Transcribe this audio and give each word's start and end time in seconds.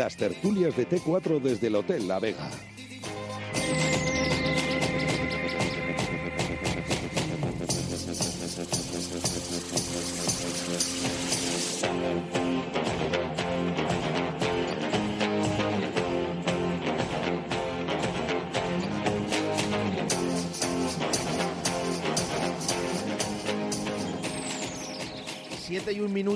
Las 0.00 0.16
tertulias 0.16 0.74
de 0.78 0.88
T4 0.88 1.42
desde 1.42 1.66
el 1.66 1.74
Hotel 1.74 2.08
La 2.08 2.18
Vega. 2.18 2.48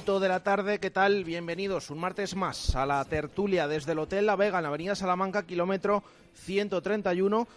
De 0.05 0.28
la 0.28 0.42
tarde, 0.42 0.80
¿qué 0.80 0.91
tal? 0.91 1.24
Bienvenidos 1.24 1.88
un 1.88 1.98
martes 1.98 2.36
más 2.36 2.77
a 2.77 2.84
la 2.84 3.02
tertulia 3.06 3.66
desde 3.66 3.92
el 3.92 3.98
Hotel 3.98 4.27
La 4.27 4.36
Vega 4.36 4.58
en 4.58 4.64
la 4.64 4.69
Avenida 4.69 4.94
Salamanca, 4.94 5.47
kilómetro 5.47 6.05
131, 6.34 7.48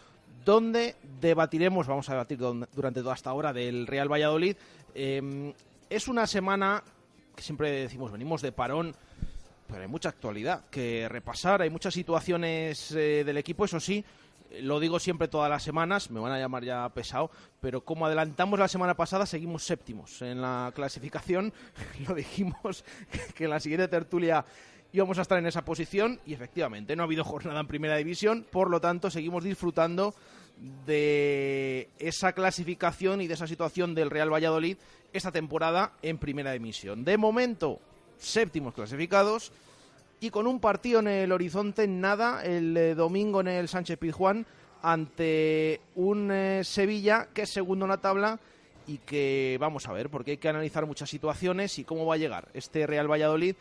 donde 0.45 0.95
debatiremos, 1.20 1.88
vamos 1.88 2.08
a 2.08 2.14
debatir 2.14 2.38
durante 2.38 3.02
toda 3.02 3.16
esta 3.16 3.34
hora 3.34 3.52
del 3.52 3.86
Real 3.86 4.09
Valladolid. 4.09 4.56
Eh, 4.95 5.53
es 5.90 6.08
una 6.08 6.25
semana 6.25 6.81
que 7.36 7.44
siempre 7.44 7.70
decimos, 7.81 8.14
venimos 8.14 8.42
de 8.42 8.53
parón, 8.53 8.95
pero 9.68 9.81
hay 9.81 9.90
mucha 9.90 10.08
actualidad 10.08 10.70
que 10.72 11.09
repasar, 11.09 11.62
hay 11.62 11.70
muchas 11.70 11.94
situaciones 11.94 12.94
eh, 12.94 13.25
del 13.25 13.38
equipo, 13.38 13.66
eso 13.66 13.81
sí, 13.81 14.06
lo 14.62 14.80
digo 14.80 15.00
siempre 15.00 15.28
todas 15.28 15.50
las 15.50 15.64
semanas, 15.64 16.09
me 16.12 16.20
van 16.20 16.31
a 16.31 16.40
llamar 16.40 16.64
ya 16.64 16.88
pesado, 16.90 17.31
pero 17.59 17.84
como 17.84 18.06
adelantamos 18.06 18.59
la 18.59 18.67
semana 18.67 18.95
pasada, 18.95 19.26
seguimos 19.26 19.64
séptimos 19.64 20.22
en 20.22 20.42
la 20.42 20.72
clasificación, 20.73 21.53
lo 22.08 22.16
dijimos 22.16 22.84
que 23.36 23.45
en 23.45 23.50
la 23.50 23.59
siguiente 23.59 23.88
tertulia 23.88 24.45
íbamos 24.94 25.18
a 25.20 25.22
estar 25.22 25.38
en 25.38 25.48
esa 25.48 25.66
posición 25.66 26.20
y 26.25 26.34
efectivamente 26.34 26.95
no 26.95 27.03
ha 27.03 27.06
habido 27.06 27.23
jornada 27.23 27.59
en 27.59 27.68
primera 27.68 27.98
división, 27.98 28.45
por 28.50 28.70
lo 28.70 28.80
tanto 28.81 29.09
seguimos 29.09 29.44
disfrutando 29.44 30.14
de 30.86 31.90
esa 32.00 32.34
clasificación 32.34 33.22
y 33.22 33.28
de 33.28 33.36
esa 33.36 33.48
situación 33.48 33.94
del 33.94 34.09
Real 34.09 34.34
Valladolid 34.34 34.78
esta 35.14 35.31
temporada 35.31 35.94
en 36.02 36.18
primera 36.18 36.52
división. 36.52 37.03
De 37.03 37.18
momento, 37.18 37.80
séptimos 38.18 38.74
clasificados 38.74 39.52
y 40.19 40.29
con 40.29 40.47
un 40.47 40.59
partido 40.59 41.00
en 41.00 41.07
el 41.07 41.31
horizonte 41.31 41.88
nada 41.88 42.44
el 42.44 42.75
eh, 42.75 42.95
domingo 42.95 43.41
en 43.41 43.47
el 43.47 43.67
Sánchez 43.67 43.97
Pizjuán 43.97 44.45
ante 44.81 45.81
un 45.95 46.31
eh, 46.31 46.63
Sevilla 46.63 47.28
que 47.33 47.44
es 47.44 47.50
segundo 47.50 47.85
en 47.85 47.89
la 47.89 47.97
tabla 47.97 48.39
y 48.88 49.00
que 49.00 49.57
vamos 49.59 49.88
a 49.88 49.94
ver 49.94 50.09
porque 50.09 50.31
hay 50.31 50.38
que 50.38 50.50
analizar 50.50 50.85
muchas 50.85 51.09
situaciones 51.09 51.78
y 51.79 51.83
cómo 51.83 52.05
va 52.05 52.16
a 52.16 52.17
llegar 52.17 52.47
este 52.53 52.88
Real 52.88 53.11
Valladolid 53.11 53.55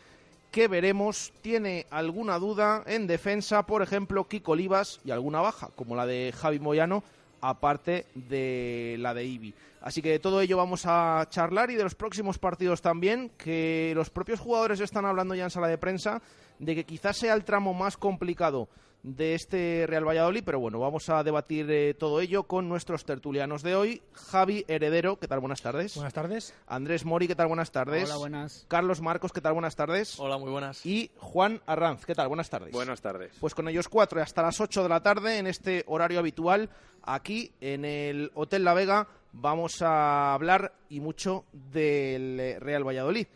que 0.51 0.67
veremos 0.67 1.33
tiene 1.41 1.85
alguna 1.89 2.39
duda 2.39 2.83
en 2.87 3.05
defensa, 3.05 3.65
por 3.65 3.81
ejemplo, 3.81 4.27
Kiko 4.27 4.53
Olivas 4.53 4.99
y 5.03 5.11
alguna 5.11 5.41
baja, 5.41 5.69
como 5.75 5.95
la 5.95 6.05
de 6.05 6.33
Javi 6.35 6.59
Moyano, 6.59 7.03
aparte 7.41 8.05
de 8.15 8.95
la 8.99 9.13
de 9.13 9.25
Ibi. 9.25 9.53
Así 9.81 10.01
que 10.01 10.11
de 10.11 10.19
todo 10.19 10.41
ello 10.41 10.57
vamos 10.57 10.83
a 10.85 11.25
charlar 11.29 11.71
y 11.71 11.75
de 11.75 11.83
los 11.83 11.95
próximos 11.95 12.37
partidos 12.39 12.81
también, 12.81 13.31
que 13.37 13.93
los 13.95 14.09
propios 14.09 14.39
jugadores 14.39 14.79
están 14.79 15.05
hablando 15.05 15.35
ya 15.35 15.45
en 15.45 15.49
sala 15.49 15.67
de 15.67 15.77
prensa 15.77 16.21
de 16.59 16.75
que 16.75 16.85
quizás 16.85 17.17
sea 17.17 17.33
el 17.33 17.43
tramo 17.43 17.73
más 17.73 17.97
complicado 17.97 18.67
de 19.03 19.35
este 19.35 19.85
Real 19.87 20.07
Valladolid, 20.07 20.43
pero 20.45 20.59
bueno, 20.59 20.79
vamos 20.79 21.09
a 21.09 21.23
debatir 21.23 21.69
eh, 21.69 21.93
todo 21.93 22.19
ello 22.19 22.43
con 22.43 22.67
nuestros 22.67 23.05
tertulianos 23.05 23.63
de 23.63 23.75
hoy. 23.75 24.01
Javi 24.13 24.65
Heredero, 24.67 25.17
¿qué 25.17 25.27
tal? 25.27 25.39
Buenas 25.39 25.61
tardes. 25.61 25.95
Buenas 25.95 26.13
tardes. 26.13 26.53
Andrés 26.67 27.05
Mori, 27.05 27.27
¿qué 27.27 27.35
tal? 27.35 27.47
Buenas 27.47 27.71
tardes. 27.71 28.09
Hola, 28.09 28.17
buenas. 28.17 28.65
Carlos 28.67 29.01
Marcos, 29.01 29.31
¿qué 29.31 29.41
tal? 29.41 29.53
Buenas 29.53 29.75
tardes. 29.75 30.19
Hola, 30.19 30.37
muy 30.37 30.51
buenas. 30.51 30.85
Y 30.85 31.11
Juan 31.17 31.61
Arranz, 31.65 32.05
¿qué 32.05 32.15
tal? 32.15 32.27
Buenas 32.27 32.49
tardes. 32.49 32.71
Buenas 32.71 33.01
tardes. 33.01 33.33
Pues 33.39 33.55
con 33.55 33.67
ellos 33.67 33.87
cuatro 33.87 34.19
y 34.19 34.23
hasta 34.23 34.41
las 34.41 34.59
8 34.59 34.83
de 34.83 34.89
la 34.89 35.01
tarde 35.01 35.37
en 35.37 35.47
este 35.47 35.83
horario 35.87 36.19
habitual 36.19 36.69
aquí 37.03 37.51
en 37.61 37.85
el 37.85 38.31
Hotel 38.35 38.63
La 38.63 38.73
Vega 38.73 39.07
vamos 39.33 39.81
a 39.81 40.33
hablar 40.33 40.73
y 40.89 40.99
mucho 40.99 41.45
del 41.53 42.39
eh, 42.39 42.59
Real 42.59 42.85
Valladolid. 42.85 43.27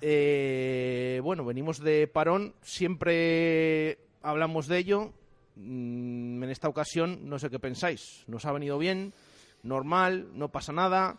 Eh, 0.00 1.20
bueno, 1.22 1.44
venimos 1.44 1.80
de 1.80 2.06
parón, 2.06 2.54
siempre 2.60 3.98
hablamos 4.26 4.66
de 4.66 4.78
ello. 4.78 5.12
Mm, 5.56 6.42
En 6.42 6.50
esta 6.50 6.68
ocasión 6.68 7.28
no 7.28 7.38
sé 7.38 7.48
qué 7.48 7.58
pensáis. 7.58 8.24
Nos 8.26 8.44
ha 8.44 8.52
venido 8.52 8.78
bien, 8.78 9.12
normal, 9.62 10.28
no 10.34 10.48
pasa 10.48 10.72
nada. 10.72 11.16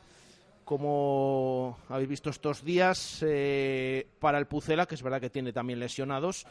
Como 0.64 1.78
habéis 1.88 2.10
visto 2.10 2.30
estos 2.30 2.64
días, 2.64 3.24
eh, 3.26 4.06
para 4.20 4.38
el 4.38 4.48
Pucela, 4.48 4.86
que 4.86 4.96
es 4.96 5.02
verdad 5.02 5.22
que 5.22 5.30
tiene 5.30 5.54
también 5.54 5.80
lesionados, 5.80 6.46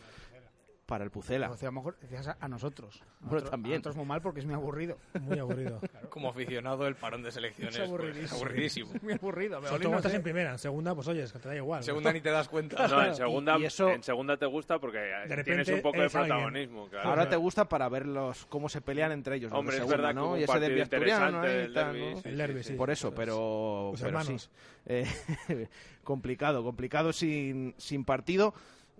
para 0.86 1.02
el 1.04 1.10
Pucela. 1.10 1.50
O 1.50 1.56
sea, 1.56 1.68
a 1.68 1.72
lo 1.72 1.80
mejor 1.80 1.98
decías 1.98 2.28
a, 2.28 2.36
a 2.40 2.48
nosotros. 2.48 3.02
A 3.02 3.06
Bueno, 3.22 3.38
otro- 3.38 3.50
también. 3.50 3.74
A 3.74 3.78
nosotros 3.78 3.96
muy 3.96 4.06
mal 4.06 4.22
porque 4.22 4.38
es 4.40 4.46
muy 4.46 4.54
aburrido. 4.54 4.98
Muy 5.20 5.36
aburrido. 5.38 5.80
Como 6.10 6.28
aficionado, 6.30 6.86
el 6.86 6.94
parón 6.94 7.22
de 7.24 7.32
selecciones 7.32 7.74
Es 7.74 7.80
pues, 7.80 7.88
aburridísimo. 7.90 8.36
aburridísimo. 8.36 8.90
muy 9.02 9.12
aburrido. 9.14 9.60
Beolín, 9.60 9.80
todo 9.82 9.90
no 9.90 9.96
estás 9.96 10.12
sé. 10.12 10.16
en 10.18 10.22
primera, 10.22 10.52
en 10.52 10.58
segunda, 10.58 10.94
pues 10.94 11.08
oye, 11.08 11.24
es 11.24 11.32
que 11.32 11.40
te 11.40 11.48
da 11.48 11.56
igual. 11.56 11.78
En 11.78 11.80
¿no? 11.80 11.84
segunda 11.86 12.12
ni 12.12 12.20
te 12.20 12.30
das 12.30 12.48
cuenta. 12.48 12.86
No, 12.88 13.04
en 13.04 13.14
segunda, 13.16 13.58
Y- 13.58 13.62
y 13.62 13.64
eso- 13.66 13.90
en 13.90 14.02
segunda 14.04 14.36
te 14.36 14.46
gusta 14.46 14.78
porque 14.78 14.98
eh, 14.98 15.28
De 15.28 15.42
tienes 15.44 15.68
un 15.68 15.82
poco 15.82 16.00
de 16.00 16.08
protagonismo. 16.08 16.88
Claro. 16.88 17.08
Ahora 17.10 17.28
te 17.28 17.36
gusta 17.36 17.68
para 17.68 17.88
verlos 17.88 18.46
cómo 18.46 18.68
se 18.68 18.80
pelean 18.80 19.10
entre 19.10 19.36
ellos. 19.36 19.50
los 19.50 19.58
Hombre, 19.58 19.74
es 19.76 19.80
segunda, 19.82 19.96
verdad 19.96 20.14
que 20.22 20.28
un 20.28 20.38
Y 20.38 20.42
ese 20.44 20.60
derbi 20.60 20.80
asturiano 20.82 21.44
el 21.44 21.74
derbi, 21.74 22.00
¿no? 22.14 22.16
sí, 22.20 22.28
El 22.28 22.36
derbi, 22.38 22.62
sí. 22.62 22.72
Por 22.74 22.90
eso, 22.90 23.12
pero, 23.12 23.88
Los 23.90 24.00
pero 24.00 24.20
sí. 24.20 24.26
hermanos. 24.28 24.50
Eh, 24.86 25.66
complicado, 26.04 26.62
complicado 26.62 27.12
sin, 27.12 27.74
sin 27.76 28.04
partido. 28.04 28.54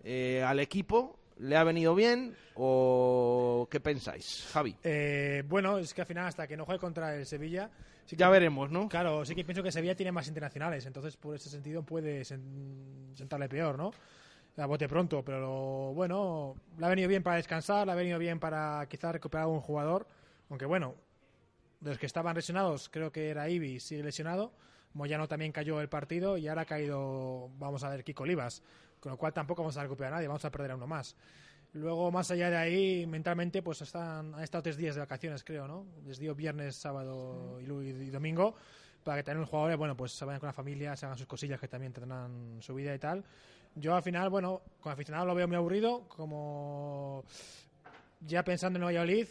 Eh, 0.05 0.43
¿Al 0.47 0.61
equipo 0.61 1.19
le 1.39 1.57
ha 1.57 1.65
venido 1.65 1.95
bien 1.95 2.35
o 2.55 3.69
qué 3.71 3.81
pensáis, 3.81 4.49
Javi? 4.53 4.75
Eh, 4.83 5.43
bueno, 5.49 5.79
es 5.79 5.93
que 5.95 6.01
al 6.01 6.07
final, 6.07 6.27
hasta 6.27 6.47
que 6.47 6.57
no 6.57 6.65
juegue 6.65 6.81
contra 6.81 7.15
el 7.17 7.27
Sevilla. 7.27 7.71
sí 8.05 8.17
que- 8.17 8.21
Ya 8.21 8.29
veremos, 8.29 8.71
¿no? 8.71 8.89
Claro, 8.89 9.25
sí 9.25 9.35
que 9.35 9.45
pienso 9.45 9.63
que 9.63 9.73
Sevilla 9.73 9.95
tiene 9.97 10.13
más 10.13 10.29
internacionales, 10.29 10.87
entonces 10.87 11.17
por 11.17 11.35
ese 11.35 11.49
sentido 11.51 11.83
puede 11.83 12.23
sen- 12.23 13.15
sentarle 13.15 13.49
peor, 13.49 13.77
¿no? 13.77 13.91
A 14.59 14.65
bote 14.67 14.89
pronto, 14.89 15.23
pero 15.25 15.93
bueno, 15.93 16.55
le 16.79 16.87
ha 16.87 16.89
venido 16.89 17.09
bien 17.09 17.23
para 17.23 17.37
descansar, 17.37 17.85
le 17.87 17.93
ha 17.93 17.97
venido 17.97 18.19
bien 18.19 18.39
para 18.41 18.87
quizás 18.89 19.13
recuperar 19.13 19.45
a 19.45 19.49
un 19.49 19.61
jugador, 19.61 20.07
aunque 20.49 20.65
bueno, 20.65 20.95
de 21.81 21.91
los 21.91 21.99
que 21.99 22.07
estaban 22.07 22.35
lesionados, 22.35 22.89
creo 22.89 23.13
que 23.13 23.29
era 23.29 23.49
Ibi, 23.51 23.81
sigue 23.81 24.03
lesionado, 24.03 24.53
Moyano 24.95 25.29
también 25.29 25.53
cayó 25.53 25.81
el 25.83 25.91
partido 25.91 26.39
y 26.39 26.49
ahora 26.49 26.63
ha 26.63 26.65
caído, 26.67 27.51
vamos 27.59 27.85
a 27.85 27.91
ver, 27.91 28.03
Kiko 28.03 28.23
Olivas, 28.23 28.63
con 29.07 29.13
lo 29.13 29.19
cual 29.19 29.33
tampoco 29.33 29.63
vamos 29.63 29.77
a 29.77 29.85
recuperar 29.85 30.15
a 30.15 30.17
nadie, 30.17 30.27
vamos 30.27 30.45
a 30.45 30.51
perder 30.51 30.73
a 30.73 30.75
uno 30.75 30.89
más. 30.89 31.15
Luego, 31.75 32.11
más 32.11 32.29
allá 32.33 32.51
de 32.51 32.57
ahí, 32.57 33.07
mentalmente, 33.07 33.63
pues 33.63 33.81
están, 33.81 34.35
han 34.35 34.43
estado 34.43 34.63
tres 34.63 34.77
días 34.77 34.97
de 34.97 35.01
vacaciones, 35.01 35.45
creo, 35.45 35.69
¿no? 35.69 35.87
Les 36.05 36.19
dio 36.19 36.35
viernes, 36.35 36.75
sábado 36.75 37.61
y, 37.61 37.67
y 37.67 38.11
domingo, 38.11 38.57
para 39.05 39.19
que 39.19 39.23
también 39.23 39.43
los 39.43 39.49
jugadores, 39.49 39.79
bueno, 39.79 39.97
pues 39.97 40.11
se 40.11 40.25
vayan 40.25 40.41
con 40.41 40.49
la 40.49 40.53
familia, 40.53 40.97
se 40.97 41.07
hagan 41.07 41.17
sus 41.17 41.29
cosillas 41.29 41.61
que 41.61 41.69
también 41.69 41.93
tendrán 41.93 42.61
su 42.61 42.75
vida 42.75 42.93
y 42.93 42.99
tal. 42.99 43.25
Yo 43.77 43.95
al 43.95 44.03
final, 44.03 44.29
bueno, 44.29 44.63
como 44.81 44.93
aficionado 44.93 45.25
lo 45.25 45.37
veo 45.37 45.47
muy 45.47 45.57
aburrido, 45.57 46.09
como 46.09 47.23
ya 48.23 48.43
pensando 48.43 48.81
en 48.81 48.87
Valladolid, 48.87 49.29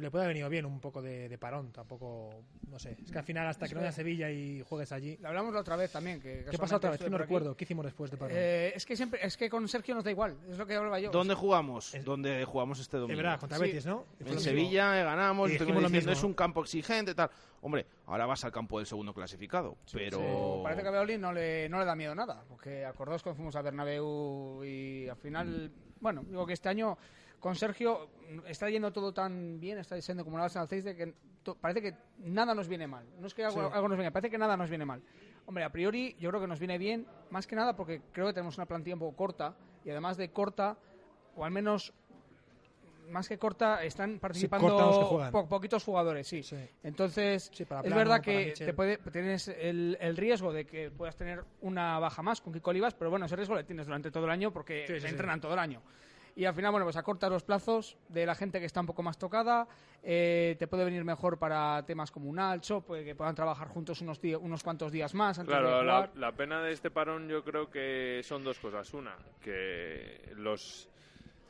le 0.00 0.10
puede 0.10 0.24
haber 0.24 0.34
venido 0.34 0.48
bien 0.48 0.64
un 0.66 0.80
poco 0.80 1.02
de, 1.02 1.28
de 1.28 1.38
parón, 1.38 1.72
tampoco, 1.72 2.30
no 2.68 2.78
sé. 2.78 2.96
Es 3.04 3.10
que 3.10 3.18
al 3.18 3.24
final, 3.24 3.46
hasta 3.46 3.66
que 3.66 3.74
no 3.74 3.80
vaya 3.80 3.90
a 3.90 3.92
Sevilla 3.92 4.30
y 4.30 4.62
juegues 4.62 4.92
allí. 4.92 5.16
Lo 5.20 5.28
hablamos 5.28 5.52
la 5.52 5.60
otra 5.60 5.76
vez 5.76 5.90
también. 5.90 6.20
Que 6.20 6.44
¿Qué 6.50 6.58
pasa 6.58 6.76
otra 6.76 6.90
vez? 6.90 7.00
Que 7.00 7.10
no 7.10 7.16
aquí. 7.16 7.22
recuerdo. 7.24 7.56
¿Qué 7.56 7.64
hicimos 7.64 7.84
después 7.84 8.10
de 8.10 8.16
parón? 8.16 8.36
Eh, 8.38 8.72
es 8.74 8.86
que 8.86 8.96
siempre, 8.96 9.20
es 9.24 9.36
que 9.36 9.50
con 9.50 9.66
Sergio 9.68 9.94
nos 9.94 10.04
da 10.04 10.10
igual, 10.10 10.36
es 10.48 10.56
lo 10.58 10.66
que 10.66 10.74
hablaba 10.74 11.00
yo. 11.00 11.10
¿Dónde 11.10 11.34
jugamos? 11.34 11.94
Es- 11.94 12.04
¿Dónde 12.04 12.44
jugamos 12.44 12.78
este 12.80 12.96
es 12.96 13.00
domingo? 13.00 13.16
verdad, 13.16 13.40
contra 13.40 13.58
sí. 13.58 13.64
Betis, 13.64 13.86
¿no? 13.86 14.04
En. 14.20 14.40
Sevilla 14.40 15.00
eh, 15.00 15.04
ganamos, 15.04 15.50
Y 15.50 15.58
lo 15.58 15.88
mismo. 15.90 16.12
es 16.12 16.22
un 16.22 16.34
campo 16.34 16.62
exigente, 16.62 17.14
tal. 17.14 17.30
Hombre, 17.62 17.86
ahora 18.06 18.26
vas 18.26 18.44
al 18.44 18.52
campo 18.52 18.78
del 18.78 18.86
segundo 18.86 19.14
clasificado, 19.14 19.78
pero... 19.92 20.18
Sí, 20.18 20.60
Parece 20.62 20.82
que 20.82 20.88
a 20.88 20.90
Beoli 20.90 21.16
no 21.16 21.32
le, 21.32 21.66
no 21.70 21.78
le 21.78 21.84
da 21.86 21.96
miedo 21.96 22.14
nada, 22.14 22.44
porque 22.46 22.84
acordaos 22.84 23.22
cuando 23.22 23.36
fuimos 23.36 23.56
a 23.56 23.62
Bernabéu 23.62 24.62
y 24.64 25.08
al 25.08 25.16
final, 25.16 25.72
bueno, 26.00 26.22
digo 26.28 26.44
que 26.46 26.52
este 26.52 26.68
año 26.68 26.98
con 27.44 27.54
Sergio 27.56 28.08
está 28.46 28.70
yendo 28.70 28.90
todo 28.90 29.12
tan 29.12 29.60
bien, 29.60 29.76
está 29.76 30.00
siendo 30.00 30.24
como 30.24 30.38
la 30.38 30.44
base 30.44 30.58
al 30.58 30.66
de 30.66 30.96
que 30.96 31.12
parece 31.60 31.82
que 31.82 31.94
nada 32.20 32.54
nos 32.54 32.68
viene 32.68 32.86
mal. 32.86 33.04
No 33.20 33.26
es 33.26 33.34
que 33.34 33.44
algo, 33.44 33.60
Sí. 33.68 33.68
algo 33.70 33.86
nos 33.86 33.98
venga, 33.98 34.10
parece 34.10 34.30
que 34.30 34.38
nada 34.38 34.56
nos 34.56 34.70
viene 34.70 34.86
mal. 34.86 35.02
Hombre, 35.44 35.62
a 35.62 35.68
priori 35.70 36.16
yo 36.18 36.30
creo 36.30 36.40
que 36.40 36.46
nos 36.46 36.58
viene 36.58 36.78
bien, 36.78 37.06
más 37.28 37.46
que 37.46 37.54
nada 37.54 37.76
porque 37.76 38.00
creo 38.12 38.28
que 38.28 38.32
tenemos 38.32 38.56
una 38.56 38.64
plantilla 38.64 38.94
un 38.94 39.00
poco 39.00 39.14
corta 39.14 39.54
y 39.84 39.90
además 39.90 40.16
de 40.16 40.30
corta, 40.30 40.78
o 41.36 41.44
al 41.44 41.50
menos 41.50 41.92
más 43.10 43.28
que 43.28 43.36
corta, 43.36 43.84
están 43.84 44.18
participando 44.18 45.28
po- 45.30 45.46
poquitos 45.46 45.84
jugadores, 45.84 46.26
sí. 46.26 46.42
Sí. 46.42 46.56
Entonces, 46.82 47.50
es 47.52 47.94
verdad 47.94 48.22
que 48.22 48.54
te 48.56 48.72
puede, 48.72 48.96
tienes 49.12 49.48
el, 49.48 49.98
el 50.00 50.16
riesgo 50.16 50.50
de 50.50 50.64
que 50.64 50.90
puedas 50.90 51.14
tener 51.14 51.44
una 51.60 51.98
baja 51.98 52.22
más 52.22 52.40
con 52.40 52.54
Kiko 52.54 52.70
Olivas, 52.70 52.94
pero 52.94 53.10
bueno, 53.10 53.26
ese 53.26 53.36
riesgo 53.36 53.54
lo 53.54 53.62
tienes 53.66 53.84
durante 53.84 54.10
todo 54.10 54.24
el 54.24 54.30
año 54.30 54.50
porque 54.50 54.86
se 54.98 55.06
entrenan 55.08 55.42
todo 55.42 55.52
el 55.52 55.58
año. 55.58 55.82
Y 56.36 56.44
al 56.46 56.54
final, 56.54 56.72
bueno, 56.72 56.84
pues 56.84 56.96
acortas 56.96 57.30
los 57.30 57.44
plazos 57.44 57.96
de 58.08 58.26
la 58.26 58.34
gente 58.34 58.58
que 58.58 58.66
está 58.66 58.80
un 58.80 58.86
poco 58.86 59.02
más 59.02 59.18
tocada, 59.18 59.68
eh, 60.02 60.56
te 60.58 60.66
puede 60.66 60.84
venir 60.84 61.04
mejor 61.04 61.38
para 61.38 61.84
temas 61.86 62.10
como 62.10 62.28
un 62.28 62.38
alcho, 62.40 62.80
pues, 62.80 63.04
que 63.04 63.14
puedan 63.14 63.34
trabajar 63.34 63.68
juntos 63.68 64.00
unos, 64.00 64.20
días, 64.20 64.40
unos 64.42 64.62
cuantos 64.62 64.90
días 64.90 65.14
más 65.14 65.38
antes 65.38 65.54
de 65.54 65.60
Claro, 65.60 65.84
la, 65.84 65.94
jugar. 65.94 66.10
la 66.16 66.32
pena 66.32 66.60
de 66.62 66.72
este 66.72 66.90
parón 66.90 67.28
yo 67.28 67.44
creo 67.44 67.70
que 67.70 68.20
son 68.24 68.42
dos 68.42 68.58
cosas. 68.58 68.92
Una, 68.94 69.16
que 69.40 70.32
los 70.36 70.88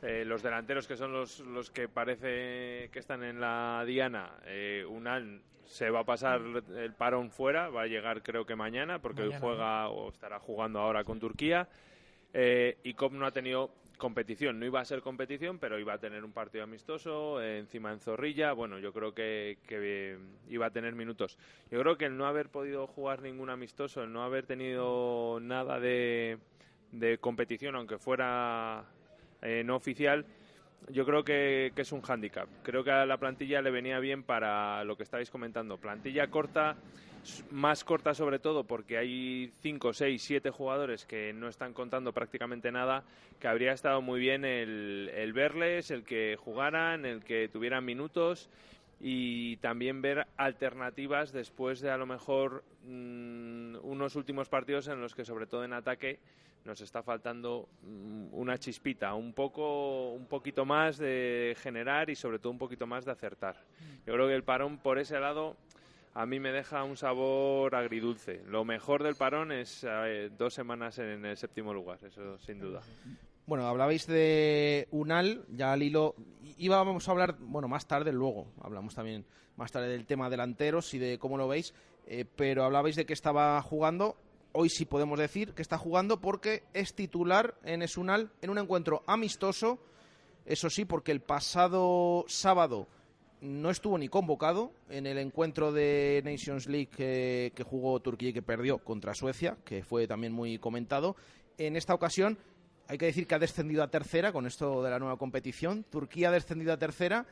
eh, 0.01 0.23
los 0.23 0.43
delanteros 0.43 0.87
que 0.87 0.97
son 0.97 1.11
los, 1.13 1.39
los 1.39 1.71
que 1.71 1.87
parece 1.87 2.89
que 2.91 2.99
están 2.99 3.23
en 3.23 3.39
la 3.39 3.83
diana, 3.87 4.33
eh, 4.45 4.85
Unal 4.87 5.41
se 5.65 5.89
va 5.89 6.01
a 6.01 6.03
pasar 6.03 6.41
el 6.75 6.93
parón 6.93 7.31
fuera, 7.31 7.69
va 7.69 7.83
a 7.83 7.87
llegar 7.87 8.21
creo 8.21 8.45
que 8.45 8.55
mañana, 8.55 8.99
porque 8.99 9.23
hoy 9.23 9.33
juega 9.39 9.89
o 9.89 10.09
estará 10.09 10.39
jugando 10.39 10.79
ahora 10.79 11.03
con 11.03 11.19
Turquía. 11.19 11.67
Eh, 12.33 12.77
y 12.83 12.93
COP 12.93 13.13
no 13.13 13.25
ha 13.25 13.31
tenido 13.31 13.71
competición, 13.97 14.59
no 14.59 14.65
iba 14.65 14.79
a 14.79 14.85
ser 14.85 15.01
competición, 15.01 15.59
pero 15.59 15.79
iba 15.79 15.93
a 15.93 15.97
tener 15.97 16.23
un 16.23 16.31
partido 16.31 16.63
amistoso 16.63 17.41
eh, 17.41 17.59
encima 17.59 17.91
en 17.91 17.99
Zorrilla. 17.99 18.53
Bueno, 18.53 18.79
yo 18.79 18.93
creo 18.93 19.13
que, 19.13 19.57
que, 19.67 19.77
eh, 20.13 20.17
iba 20.49 20.67
a 20.67 20.69
tener 20.71 20.95
minutos. 20.95 21.37
Yo 21.71 21.79
creo 21.79 21.97
que 21.97 22.05
el 22.05 22.17
no 22.17 22.25
haber 22.25 22.49
podido 22.49 22.87
jugar 22.87 23.21
ningún 23.21 23.49
amistoso, 23.49 24.03
el 24.03 24.13
no 24.13 24.23
haber 24.23 24.45
tenido 24.45 25.39
nada 25.41 25.79
de, 25.79 26.39
competición, 27.19 27.75
aunque 27.75 27.97
fuera 27.97 28.85
eh, 29.41 29.63
no 29.65 29.75
oficial, 29.75 30.25
yo 30.89 31.05
creo 31.05 31.23
que, 31.23 31.71
que 31.75 31.81
es 31.81 31.91
un 31.91 32.01
hándicap. 32.01 32.47
Creo 32.63 32.83
que 32.83 32.91
a 32.91 33.05
la 33.05 33.17
plantilla 33.17 33.61
le 33.61 33.71
venía 33.71 33.99
bien 33.99 34.23
para 34.23 34.83
lo 34.83 34.95
que 34.95 35.03
estáis 35.03 35.29
comentando. 35.29 35.77
Plantilla 35.77 36.27
corta, 36.29 36.77
más 37.51 37.83
corta 37.83 38.13
sobre 38.13 38.39
todo 38.39 38.63
porque 38.63 38.97
hay 38.97 39.51
5, 39.61 39.93
6, 39.93 40.21
7 40.21 40.49
jugadores 40.51 41.05
que 41.05 41.33
no 41.33 41.47
están 41.47 41.73
contando 41.73 42.13
prácticamente 42.13 42.71
nada, 42.71 43.03
que 43.39 43.47
habría 43.47 43.73
estado 43.73 44.01
muy 44.01 44.19
bien 44.19 44.45
el, 44.45 45.11
el 45.13 45.33
verles, 45.33 45.91
el 45.91 46.03
que 46.03 46.37
jugaran, 46.39 47.05
el 47.05 47.23
que 47.23 47.47
tuvieran 47.47 47.85
minutos 47.85 48.49
y 48.99 49.57
también 49.57 50.01
ver 50.01 50.27
alternativas 50.37 51.31
después 51.31 51.81
de 51.81 51.91
a 51.91 51.97
lo 51.97 52.05
mejor 52.05 52.63
mm, 52.83 53.77
unos 53.83 54.15
últimos 54.15 54.49
partidos 54.49 54.87
en 54.87 55.01
los 55.01 55.13
que 55.13 55.25
sobre 55.25 55.47
todo 55.47 55.63
en 55.63 55.73
ataque 55.73 56.19
nos 56.63 56.81
está 56.81 57.03
faltando 57.03 57.69
mm, 57.83 58.27
una 58.31 58.57
chispita, 58.57 59.13
un 59.13 59.33
poco, 59.33 60.11
un 60.11 60.25
poquito 60.25 60.65
más 60.65 60.97
de 60.97 61.55
generar 61.59 62.09
y 62.09 62.15
sobre 62.15 62.39
todo 62.39 62.51
un 62.51 62.57
poquito 62.57 62.87
más 62.87 63.05
de 63.05 63.11
acertar. 63.11 63.55
Yo 64.05 64.13
creo 64.13 64.27
que 64.27 64.35
el 64.35 64.43
parón 64.43 64.79
por 64.79 64.97
ese 64.97 65.19
lado 65.19 65.55
a 66.15 66.25
mí 66.25 66.39
me 66.39 66.53
deja 66.53 66.83
un 66.85 66.95
sabor 66.95 67.75
agridulce. 67.75 68.41
Lo 68.47 68.63
mejor 68.63 69.03
del 69.03 69.15
parón 69.15 69.51
es 69.51 69.85
eh, 69.87 70.31
dos 70.37 70.53
semanas 70.53 70.97
en 70.97 71.25
el 71.25 71.35
séptimo 71.35 71.73
lugar, 71.73 71.99
eso 72.03 72.39
sin 72.39 72.57
duda. 72.59 72.81
Bueno, 73.45 73.67
hablabais 73.67 74.07
de 74.07 74.87
Unal, 74.91 75.45
ya 75.51 75.73
al 75.73 75.83
hilo. 75.83 76.15
Íbamos 76.57 77.07
a 77.07 77.11
hablar, 77.11 77.35
bueno, 77.37 77.67
más 77.67 77.85
tarde 77.85 78.13
luego. 78.13 78.47
Hablamos 78.61 78.95
también 78.95 79.25
más 79.57 79.73
tarde 79.73 79.89
del 79.89 80.05
tema 80.05 80.29
delanteros 80.29 80.93
y 80.93 80.99
de 80.99 81.19
cómo 81.19 81.37
lo 81.37 81.49
veis. 81.49 81.73
eh, 82.07 82.23
pero 82.35 82.63
hablabais 82.63 82.95
de 82.95 83.05
que 83.05 83.13
estaba 83.13 83.61
jugando. 83.61 84.15
Hoy 84.53 84.69
sí 84.69 84.85
podemos 84.85 85.19
decir 85.19 85.53
que 85.53 85.61
está 85.61 85.77
jugando 85.77 86.21
porque 86.21 86.63
es 86.73 86.95
titular 86.95 87.55
en 87.65 87.81
Esunal 87.81 88.31
en 88.41 88.51
un 88.51 88.57
encuentro 88.57 89.03
amistoso. 89.05 89.79
Eso 90.45 90.69
sí, 90.69 90.85
porque 90.85 91.11
el 91.11 91.19
pasado 91.19 92.23
sábado 92.29 92.87
no 93.41 93.69
estuvo 93.69 93.97
ni 93.97 94.07
convocado 94.07 94.71
en 94.89 95.05
el 95.05 95.17
encuentro 95.17 95.71
de 95.71 96.21
Nations 96.23 96.67
League 96.67 96.87
que, 96.87 97.51
que 97.55 97.63
jugó 97.63 97.99
Turquía 97.99 98.29
y 98.29 98.33
que 98.33 98.41
perdió 98.41 98.79
contra 98.79 99.13
Suecia, 99.13 99.57
que 99.63 99.83
fue 99.83 100.07
también 100.07 100.33
muy 100.33 100.57
comentado. 100.57 101.15
En 101.57 101.75
esta 101.75 101.93
ocasión 101.93 102.37
hay 102.87 102.97
que 102.97 103.05
decir 103.05 103.27
que 103.27 103.35
ha 103.35 103.39
descendido 103.39 103.83
a 103.83 103.89
tercera 103.89 104.31
con 104.31 104.45
esto 104.45 104.83
de 104.83 104.89
la 104.89 104.99
nueva 104.99 105.17
competición. 105.17 105.83
Turquía 105.89 106.29
ha 106.29 106.31
descendido 106.31 106.73
a 106.73 106.77
tercera 106.77 107.25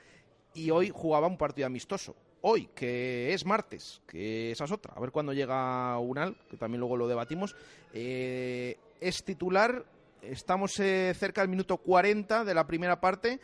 y 0.54 0.72
hoy 0.72 0.92
jugaba 0.94 1.28
un 1.28 1.38
partido 1.38 1.68
amistoso. 1.68 2.16
Hoy, 2.42 2.70
que 2.76 3.34
es 3.34 3.46
martes, 3.46 4.02
que 4.08 4.52
esa 4.52 4.66
es 4.66 4.72
otra. 4.72 4.94
A 4.96 5.00
ver 5.00 5.12
cuándo 5.12 5.32
llega 5.32 5.98
Unal, 6.00 6.36
que 6.50 6.58
también 6.58 6.80
luego 6.80 6.98
lo 6.98 7.08
debatimos. 7.08 7.56
Eh, 7.94 8.78
es 9.00 9.24
titular, 9.24 9.86
estamos 10.22 10.80
eh, 10.80 11.14
cerca 11.18 11.42
del 11.42 11.50
minuto 11.50 11.78
40 11.78 12.44
de 12.44 12.54
la 12.54 12.68
primera 12.68 13.00
parte 13.00 13.40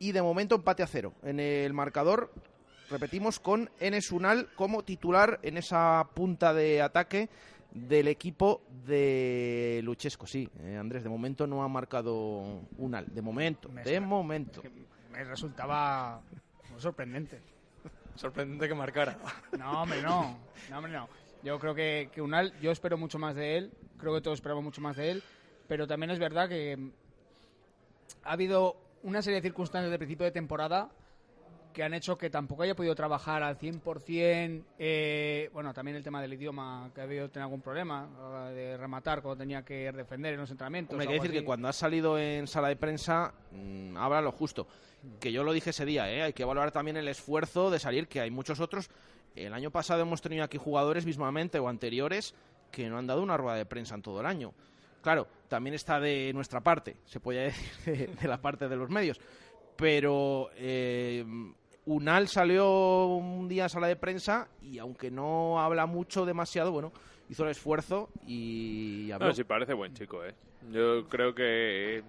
y 0.00 0.12
de 0.12 0.22
momento 0.22 0.56
empate 0.56 0.82
a 0.82 0.88
cero. 0.88 1.12
En 1.22 1.38
el 1.38 1.72
marcador, 1.74 2.32
repetimos, 2.90 3.38
con 3.38 3.70
Enes 3.78 4.10
Unal 4.10 4.48
como 4.56 4.82
titular 4.82 5.38
en 5.42 5.58
esa 5.58 6.08
punta 6.14 6.52
de 6.52 6.82
ataque 6.82 7.28
del 7.70 8.08
equipo 8.08 8.62
de 8.86 9.80
Luchesco. 9.84 10.26
Sí, 10.26 10.48
eh, 10.60 10.76
Andrés, 10.76 11.04
de 11.04 11.10
momento 11.10 11.46
no 11.46 11.62
ha 11.62 11.68
marcado 11.68 12.62
Unal. 12.78 13.06
De 13.14 13.20
momento, 13.20 13.68
Me 13.68 13.84
de 13.84 14.00
momento. 14.00 14.62
Que 14.62 14.72
me 15.12 15.22
resultaba 15.22 16.22
muy 16.70 16.80
sorprendente. 16.80 17.40
Sorprendente 18.16 18.68
que 18.68 18.74
marcara. 18.74 19.18
No, 19.58 19.82
hombre, 19.82 20.02
no. 20.02 20.38
No, 20.70 20.78
hombre, 20.78 20.92
no. 20.92 21.08
Yo 21.42 21.58
creo 21.58 21.74
que, 21.74 22.08
que 22.12 22.22
Unal, 22.22 22.58
yo 22.60 22.70
espero 22.70 22.96
mucho 22.96 23.18
más 23.18 23.34
de 23.36 23.58
él. 23.58 23.72
Creo 23.98 24.14
que 24.14 24.22
todos 24.22 24.38
esperamos 24.38 24.64
mucho 24.64 24.80
más 24.80 24.96
de 24.96 25.10
él. 25.10 25.22
Pero 25.68 25.86
también 25.86 26.10
es 26.10 26.18
verdad 26.18 26.48
que 26.48 26.90
ha 28.24 28.32
habido 28.32 28.76
una 29.02 29.22
serie 29.22 29.40
de 29.40 29.42
circunstancias 29.42 29.90
de 29.90 29.98
principio 29.98 30.24
de 30.24 30.32
temporada 30.32 30.90
que 31.72 31.82
han 31.82 31.94
hecho 31.94 32.18
que 32.18 32.30
tampoco 32.30 32.62
haya 32.62 32.74
podido 32.74 32.94
trabajar 32.94 33.42
al 33.42 33.58
100%. 33.58 34.64
Eh, 34.78 35.50
bueno, 35.52 35.72
también 35.72 35.96
el 35.96 36.02
tema 36.02 36.20
del 36.20 36.32
idioma, 36.32 36.90
que 36.94 37.00
ha 37.00 37.04
habido 37.04 37.28
tener 37.28 37.44
algún 37.44 37.60
problema 37.60 38.08
hora 38.20 38.50
de 38.50 38.76
rematar 38.76 39.22
cuando 39.22 39.38
tenía 39.38 39.64
que 39.64 39.92
defender 39.92 40.34
en 40.34 40.40
los 40.40 40.50
entrenamientos. 40.50 40.94
Hombre, 40.94 41.06
hay 41.06 41.14
que 41.14 41.22
decir 41.22 41.38
que 41.38 41.44
cuando 41.44 41.68
has 41.68 41.76
salido 41.76 42.18
en 42.18 42.46
sala 42.46 42.68
de 42.68 42.76
prensa, 42.76 43.32
mm, 43.52 43.96
habla 43.96 44.20
lo 44.20 44.32
justo. 44.32 44.66
Que 45.18 45.32
yo 45.32 45.44
lo 45.44 45.52
dije 45.52 45.70
ese 45.70 45.84
día, 45.84 46.10
¿eh? 46.12 46.22
hay 46.22 46.32
que 46.32 46.44
valorar 46.44 46.72
también 46.72 46.96
el 46.96 47.08
esfuerzo 47.08 47.70
de 47.70 47.78
salir, 47.78 48.08
que 48.08 48.20
hay 48.20 48.30
muchos 48.30 48.60
otros. 48.60 48.90
El 49.34 49.54
año 49.54 49.70
pasado 49.70 50.02
hemos 50.02 50.20
tenido 50.20 50.44
aquí 50.44 50.58
jugadores 50.58 51.06
mismamente 51.06 51.58
o 51.58 51.68
anteriores 51.68 52.34
que 52.70 52.88
no 52.88 52.98
han 52.98 53.06
dado 53.06 53.22
una 53.22 53.36
rueda 53.36 53.56
de 53.56 53.66
prensa 53.66 53.94
en 53.94 54.02
todo 54.02 54.20
el 54.20 54.26
año. 54.26 54.52
Claro, 55.02 55.26
también 55.48 55.74
está 55.74 55.98
de 56.00 56.30
nuestra 56.34 56.60
parte, 56.60 56.96
se 57.04 57.20
podría 57.20 57.42
decir, 57.44 57.72
de, 57.84 58.06
de 58.08 58.28
la 58.28 58.40
parte 58.40 58.68
de 58.68 58.76
los 58.76 58.90
medios. 58.90 59.20
Pero 59.76 60.50
eh, 60.56 61.24
Unal 61.86 62.28
salió 62.28 63.06
un 63.06 63.48
día 63.48 63.64
a 63.64 63.68
sala 63.68 63.86
de 63.88 63.96
prensa 63.96 64.48
y 64.60 64.78
aunque 64.78 65.10
no 65.10 65.60
habla 65.60 65.86
mucho 65.86 66.26
demasiado, 66.26 66.70
bueno, 66.72 66.92
hizo 67.30 67.44
el 67.44 67.50
esfuerzo 67.50 68.10
y 68.26 69.10
habló. 69.10 69.28
No, 69.28 69.34
sí 69.34 69.44
parece 69.44 69.72
buen 69.72 69.94
chico, 69.94 70.24
¿eh? 70.24 70.34
Yo 70.70 71.08
creo 71.08 71.34
que 71.34 71.98
eh, 71.98 72.02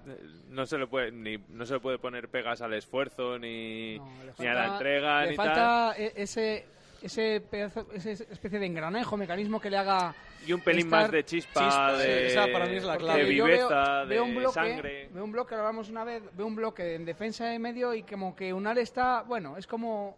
no 0.50 0.66
se 0.66 0.78
le 0.78 0.86
puede 0.86 1.14
ni 1.14 1.38
no 1.50 1.66
se 1.66 1.76
le 1.76 1.80
puede 1.80 1.98
poner 2.00 2.28
pegas 2.28 2.62
al 2.62 2.74
esfuerzo 2.74 3.40
ni, 3.40 3.98
No, 3.98 4.10
ni 4.38 4.48
a 4.48 4.54
la 4.54 4.68
entrega 4.74 5.22
le 5.24 5.32
ni 5.32 5.38
tal. 5.38 5.46
falta 5.48 5.94
e- 5.98 6.12
ese 6.18 6.66
ese 7.02 7.42
pedazo, 7.42 7.88
esa 7.94 8.12
especie 8.12 8.60
de 8.60 8.66
engranaje, 8.66 9.18
mecanismo 9.18 9.60
que 9.60 9.70
le 9.70 9.78
haga 9.78 10.14
Y 10.46 10.54
un 10.54 10.62
pelín 10.62 10.88
estar- 10.88 11.04
más 11.04 11.12
de 11.12 11.24
chispa, 11.26 11.60
Chispa, 11.66 11.96
sí, 11.98 12.08
de, 12.08 12.28
esa 12.28 12.48
para 12.52 12.66
mí 12.66 12.76
es 12.76 12.84
la 12.84 12.98
clave. 12.98 13.26
de 13.26 13.36
yo 13.36 13.46
veo- 13.46 13.56
viveza, 13.58 14.04
veo, 14.06 14.24
un 14.24 14.30
de 14.34 14.40
bloque, 14.40 14.54
sangre. 14.54 15.10
Veo 15.12 15.24
un 15.24 15.32
bloque, 15.32 15.56
lo 15.56 15.62
hablamos 15.62 15.90
una 15.90 16.04
vez, 16.04 16.24
veo 16.36 16.46
un 16.48 16.56
bloque 16.56 16.96
en 16.96 17.06
defensa 17.06 17.46
de 17.46 17.60
medio 17.60 17.94
y 17.94 18.04
como 18.04 18.36
que 18.36 18.54
Unal 18.54 18.78
está, 18.78 19.24
bueno, 19.24 19.58
es 19.58 19.68
como 19.68 20.18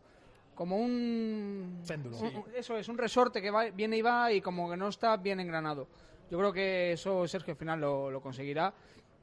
como 0.56 0.78
un 0.78 1.82
Péndulo. 1.88 2.18
un- 2.18 2.36
un- 2.36 2.46
eso 2.56 2.78
es 2.78 2.88
un 2.88 2.98
resorte 2.98 3.42
que 3.42 3.50
va, 3.50 3.66
viene 3.72 3.98
y 3.98 4.02
va 4.04 4.32
y 4.32 4.40
como 4.40 4.70
que 4.70 4.78
no 4.78 4.88
está 4.90 5.18
bien 5.18 5.40
engranado. 5.40 5.88
Yo 6.30 6.38
creo 6.38 6.54
que 6.54 6.92
eso 6.92 7.28
Sergio 7.28 7.54
al 7.54 7.58
final 7.58 7.82
lo, 7.82 8.12
lo 8.12 8.22
conseguirá 8.22 8.72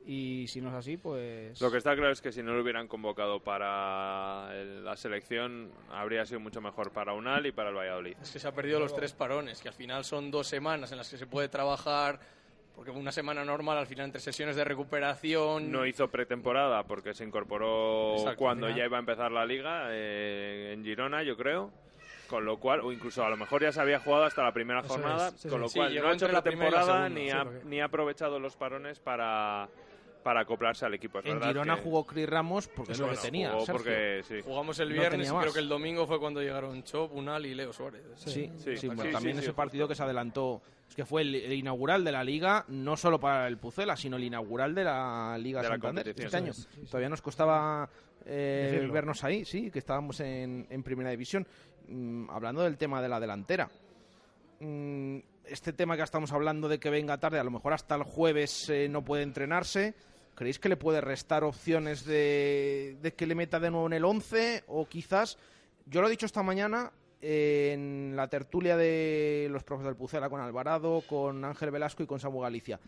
Y 0.07 0.47
si 0.49 0.61
no 0.61 0.71
es 0.71 0.75
así, 0.77 0.97
pues... 0.97 1.61
Lo 1.61 1.71
que 1.71 1.77
está 1.79 1.95
claro 1.95 2.11
es 2.11 2.21
que 2.23 2.33
si 2.33 2.43
no 2.43 2.55
lo 2.55 2.63
hubieran 2.63 2.89
convocado 2.89 3.41
para 3.41 4.49
el- 4.55 4.85
la 4.85 4.97
selección, 4.97 5.71
habría 5.91 6.25
sido 6.25 6.41
mucho 6.41 6.61
mejor 6.61 6.91
para 6.91 7.13
Unal 7.13 7.47
y 7.47 7.53
para 7.53 7.69
el 7.69 7.77
Valladolid. 7.77 8.17
Es 8.21 8.31
que 8.31 8.39
se 8.39 8.49
ha 8.49 8.53
perdido 8.53 8.81
los 8.81 8.95
tres 8.95 9.13
parones, 9.13 9.61
que 9.61 9.69
al 9.69 9.75
final 9.75 10.05
son 10.05 10.31
dos 10.31 10.47
semanas 10.49 10.91
en 10.91 10.99
las 10.99 11.09
que 11.11 11.19
se 11.19 11.27
puede 11.27 11.49
trabajar, 11.49 12.19
porque 12.75 12.91
una 12.91 13.13
semana 13.13 13.45
normal, 13.45 13.77
al 13.77 13.87
final 13.87 14.07
entre 14.07 14.21
sesiones 14.23 14.57
de 14.57 14.65
recuperación... 14.65 15.71
No 15.71 15.85
hizo 15.87 16.09
pretemporada 16.09 16.83
porque 16.85 17.13
se 17.13 17.25
incorporó 17.25 18.15
Exacto, 18.17 18.39
cuando 18.39 18.67
final. 18.69 18.79
ya 18.79 18.87
iba 18.87 18.97
a 18.97 19.01
empezar 19.01 19.31
la 19.31 19.45
liga 19.45 19.89
eh, 19.91 20.73
en 20.75 20.83
Girona, 20.83 21.23
yo 21.23 21.37
creo. 21.37 21.71
Con 22.27 22.45
lo 22.45 22.59
cual, 22.61 22.81
o 22.83 22.93
incluso 22.93 23.25
a 23.25 23.29
lo 23.29 23.37
mejor 23.37 23.61
ya 23.61 23.73
se 23.73 23.81
había 23.81 23.99
jugado 23.99 24.23
hasta 24.23 24.45
la 24.45 24.53
primera 24.53 24.81
Eso 24.81 24.89
jornada, 24.91 25.29
es, 25.29 25.35
sí, 25.41 25.49
con 25.49 25.59
sí. 25.59 25.63
lo 25.63 25.69
Sí, 25.69 25.79
cual 25.81 25.95
no 25.97 26.09
ha 26.09 26.13
hecho 26.15 26.27
la 26.27 26.31
y 26.31 26.35
la 26.35 26.43
pretemporada 26.43 26.85
segunda. 26.87 27.09
ni, 27.09 27.25
Sí, 27.25 27.31
ha, 27.33 27.43
porque- 27.45 27.65
ni 27.65 27.81
ha 27.81 27.85
aprovechado 27.87 28.39
los 28.39 28.55
parones 28.57 29.01
para, 29.01 29.69
para 30.23 30.41
acoplarse 30.43 30.85
al 30.87 30.95
equipo. 30.95 31.19
Es 31.21 31.27
En 31.27 31.35
verdad 31.35 31.49
Girona 31.49 31.77
que- 31.77 31.83
jugó 31.83 32.07
Chris 32.07 32.29
Ramos 32.29 32.69
porque 32.69 32.93
es 32.93 32.99
lo 32.99 33.07
que 33.07 33.11
Bueno, 33.13 33.23
tenía. 33.23 33.51
jugó 33.53 33.67
Sergio. 33.67 33.75
porque 33.85 34.21
sí. 34.29 34.41
Jugamos 34.45 34.79
el 34.81 34.93
viernes 34.93 35.29
y 35.31 35.35
creo 35.35 35.53
que 35.53 35.59
el 35.61 35.69
domingo 35.69 36.07
fue 36.07 36.19
cuando 36.21 36.41
llegaron 36.43 36.83
Chop, 36.83 37.15
Unal 37.15 37.47
y 37.47 37.55
Leo 37.55 37.73
Suárez. 37.73 38.03
Sí, 38.17 38.31
Sí, 38.31 38.51
sí, 38.59 38.77
sí, 38.77 38.87
bueno, 38.89 39.03
sí, 39.05 39.11
también 39.11 39.37
sí, 39.37 39.41
ese 39.41 39.49
justo. 39.49 39.57
partido 39.57 39.89
que 39.89 39.95
se 39.95 40.03
adelantó, 40.03 40.61
es 40.89 40.95
que 40.95 41.05
fue 41.05 41.23
el, 41.23 41.35
el 41.35 41.53
inaugural 41.55 42.05
de 42.05 42.13
la 42.13 42.23
liga, 42.25 42.65
no 42.69 42.97
solo 42.97 43.19
para 43.21 43.47
el 43.49 43.59
Pucela, 43.59 43.97
sino 43.97 44.17
el 44.17 44.25
inaugural 44.25 44.75
de 44.75 44.85
la 44.85 45.37
Liga 45.39 45.63
De 45.63 45.69
la 45.69 45.75
Santander 45.75 46.05
competición. 46.05 46.47
este 46.49 46.71
año. 46.81 46.87
Todavía 46.87 47.09
nos 47.09 47.23
costaba 47.23 47.89
eh, 48.27 48.89
vernos 48.93 49.25
ahí, 49.25 49.45
sí, 49.45 49.71
que 49.71 49.79
estábamos 49.79 50.21
en, 50.21 50.67
en 50.69 50.83
primera 50.83 51.11
división. 51.11 51.47
Mm, 51.89 52.29
hablando 52.31 52.63
del 52.63 52.77
tema 52.77 53.01
de 53.01 53.09
la 53.09 53.19
delantera. 53.19 53.71
Mm, 54.61 55.19
este 55.47 55.73
tema 55.73 55.97
que 55.97 56.03
estamos 56.03 56.33
hablando 56.33 56.69
de 56.69 56.79
que 56.79 56.91
venga 56.91 57.19
tarde, 57.19 57.39
a 57.39 57.45
lo 57.45 57.51
mejor 57.51 57.73
hasta 57.73 57.95
el 57.95 58.03
jueves 58.05 58.69
eh, 58.71 58.89
no 58.89 59.03
puede 59.05 59.23
entrenarse. 59.23 59.95
¿Creéis 60.41 60.59
que 60.59 60.71
le 60.71 60.79
puede 60.79 61.03
restar 61.03 61.45
opciones 61.45 62.07
de, 62.07 63.13
que 63.15 63.27
le 63.27 63.35
meta 63.35 63.61
de 63.61 63.71
nuevo 63.71 63.89
en 63.89 63.93
el 63.93 64.07
11? 64.07 64.65
O 64.69 64.89
quizás, 64.89 65.37
yo 65.85 66.01
lo 66.01 66.07
he 66.07 66.11
dicho 66.11 66.25
esta 66.25 66.43
mañana 66.43 66.93
en 67.21 68.15
la 68.17 68.27
tertulia 68.29 68.75
de 68.75 69.49
los 69.51 69.65
profes 69.65 69.85
del 69.85 69.97
Pucela 69.97 70.31
con 70.31 70.41
Alvarado, 70.41 71.03
con 71.07 71.45
Ángel 71.45 71.71
Velasco 71.71 72.03
y 72.03 72.07
con 72.07 72.21
Samu 72.21 72.41
Galicia. 72.41 72.81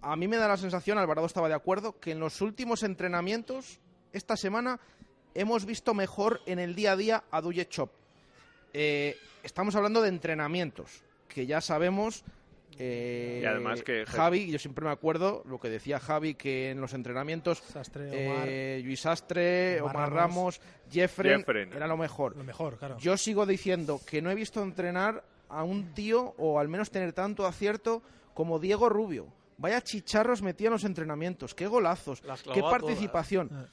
A 0.00 0.16
mí 0.16 0.26
me 0.26 0.38
da 0.38 0.48
la 0.48 0.56
sensación, 0.56 0.96
Alvarado 0.96 1.26
estaba 1.26 1.48
de 1.48 1.54
acuerdo, 1.54 2.00
que 2.00 2.12
en 2.12 2.18
los 2.18 2.40
últimos 2.40 2.82
entrenamientos, 2.82 3.78
esta 4.14 4.38
semana, 4.38 4.80
hemos 5.34 5.66
visto 5.66 5.92
mejor 5.92 6.40
en 6.46 6.58
el 6.58 6.74
día 6.74 6.92
a 6.92 6.96
día 6.96 7.24
a 7.30 7.42
Duje 7.42 7.68
Chop. 7.68 7.90
Eh, 8.72 9.18
estamos 9.42 9.76
hablando 9.76 10.00
de 10.00 10.08
entrenamientos, 10.08 11.02
que 11.28 11.44
ya 11.44 11.60
sabemos. 11.60 12.24
Eh, 12.78 13.40
Y 13.42 13.46
además 13.46 13.82
que- 13.82 14.04
Javi, 14.06 14.50
yo 14.50 14.58
siempre 14.58 14.84
me 14.84 14.90
acuerdo 14.90 15.42
lo 15.46 15.58
que 15.58 15.68
decía 15.68 15.98
Javi, 15.98 16.34
que 16.34 16.70
en 16.70 16.80
los 16.80 16.92
entrenamientos 16.94 17.58
Sastre, 17.58 18.26
Omar, 18.28 18.44
eh, 18.48 18.80
Luis 18.84 19.04
Astre, 19.06 19.80
Omar 19.80 19.96
Omar, 19.96 20.12
Ramos, 20.12 20.60
Jeffren. 20.90 21.44
era 21.74 21.86
lo 21.86 21.96
mejor. 21.96 22.36
lo 22.36 22.44
mejor, 22.44 22.78
claro. 22.78 22.98
Yo 22.98 23.16
sigo 23.16 23.46
diciendo 23.46 24.00
que 24.06 24.20
no 24.22 24.30
he 24.30 24.34
visto 24.34 24.62
entrenar 24.62 25.24
a 25.48 25.62
un 25.62 25.94
tío, 25.94 26.34
o 26.38 26.58
al 26.58 26.68
menos 26.68 26.90
tener 26.90 27.12
tanto 27.12 27.46
acierto, 27.46 28.02
como 28.34 28.58
Diego 28.58 28.88
Rubio. 28.88 29.26
Vaya 29.58 29.80
chicharros 29.80 30.42
metía 30.42 30.66
en 30.66 30.74
los 30.74 30.84
entrenamientos, 30.84 31.54
qué 31.54 31.66
golazos, 31.66 32.20
qué 32.52 32.60
participación. 32.60 33.48
todas. 33.48 33.70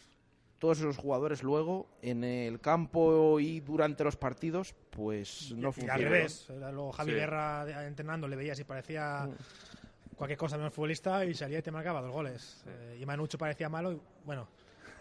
Todos 0.64 0.78
esos 0.80 0.96
jugadores 0.96 1.44
luego, 1.44 1.88
en 2.02 2.24
el 2.24 2.62
campo 2.62 3.38
y 3.42 3.60
durante 3.60 4.06
los 4.06 4.16
partidos, 4.16 4.74
pues 4.92 5.52
no 5.52 5.58
y 5.64 5.66
al 5.66 5.74
funcionan. 5.74 6.00
revés. 6.02 6.50
Era 6.50 6.72
luego 6.72 6.94
Javi 6.94 7.12
Sí. 7.12 7.18
Guerra 7.18 7.86
entrenando, 7.86 8.30
le 8.30 8.38
veías 8.38 8.58
y 8.62 8.64
parecía 8.64 9.28
cualquier 10.16 10.38
cosa 10.38 10.56
menos 10.56 10.74
futbolista 10.74 11.26
y 11.26 11.34
salía 11.34 11.60
y 11.60 11.62
te 11.62 11.70
marcaba 11.70 12.02
dos 12.02 12.12
goles. 12.14 12.64
Eh, 12.66 12.98
y 13.02 13.06
Manucho 13.06 13.38
parecía 13.38 13.68
malo 13.68 13.92
y 13.92 14.00
bueno. 14.24 14.48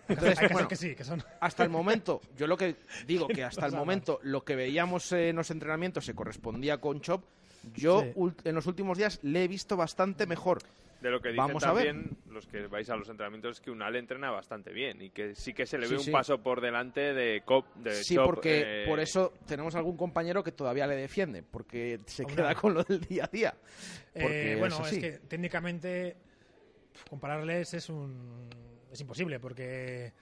Entonces, 0.08 0.36
hay 0.40 0.48
que 0.48 0.52
bueno, 0.54 0.66
que 0.68 0.74
sí, 0.74 0.96
que 0.96 1.04
son. 1.04 1.22
hasta 1.38 1.62
el 1.62 1.70
momento, 1.70 2.20
yo 2.36 2.48
lo 2.48 2.56
que 2.56 2.74
digo 3.06 3.28
que 3.28 3.44
hasta 3.44 3.64
el 3.66 3.72
momento 3.72 4.18
lo 4.24 4.42
que 4.44 4.56
veíamos 4.56 5.12
en 5.12 5.36
los 5.36 5.48
entrenamientos 5.52 6.04
se 6.04 6.12
correspondía 6.16 6.80
con 6.80 7.00
Chop. 7.00 7.22
Yo 7.76 8.00
Sí. 8.02 8.12
en 8.48 8.54
los 8.56 8.66
últimos 8.66 8.98
días 8.98 9.20
le 9.22 9.44
he 9.44 9.46
visto 9.48 9.76
bastante 9.76 10.26
mejor. 10.26 10.58
De 11.02 11.10
lo 11.10 11.20
que 11.20 11.30
dicen 11.30 11.44
Vamos 11.46 11.62
también 11.62 12.16
los 12.30 12.46
que 12.46 12.66
vais 12.68 12.88
a 12.88 12.96
los 12.96 13.08
entrenamientos 13.08 13.56
es 13.56 13.60
que 13.60 13.70
Unal 13.72 13.96
entrena 13.96 14.30
bastante 14.30 14.72
bien 14.72 15.02
y 15.02 15.10
que 15.10 15.34
sí 15.34 15.52
que 15.52 15.66
se 15.66 15.76
le 15.76 15.86
Sí, 15.88 15.94
ve 15.94 15.98
sí. 16.00 16.10
un 16.10 16.12
paso 16.12 16.38
por 16.42 16.60
delante 16.60 17.12
de 17.12 17.42
Cop. 17.44 17.66
De 17.74 17.92
Sí, 18.04 18.14
Chop, 18.14 18.24
porque 18.26 18.84
eh, 18.84 18.86
por 18.86 19.00
eso 19.00 19.32
tenemos 19.46 19.74
algún 19.74 19.96
compañero 19.96 20.42
que 20.44 20.52
todavía 20.52 20.86
le 20.86 20.94
defiende, 20.96 21.42
porque 21.42 21.98
se 22.06 22.22
Hombre. 22.22 22.36
queda 22.36 22.54
con 22.54 22.72
lo 22.74 22.84
del 22.84 23.00
día 23.00 23.24
a 23.24 23.26
día. 23.26 23.54
Porque 24.12 24.52
Eh, 24.52 24.56
bueno, 24.56 24.80
es 24.86 24.92
es, 24.92 24.98
que 24.98 25.10
técnicamente 25.26 26.16
compararles 27.10 27.74
es 27.74 27.88
un 27.88 28.48
es 28.90 29.00
imposible 29.00 29.40
porque 29.40 30.12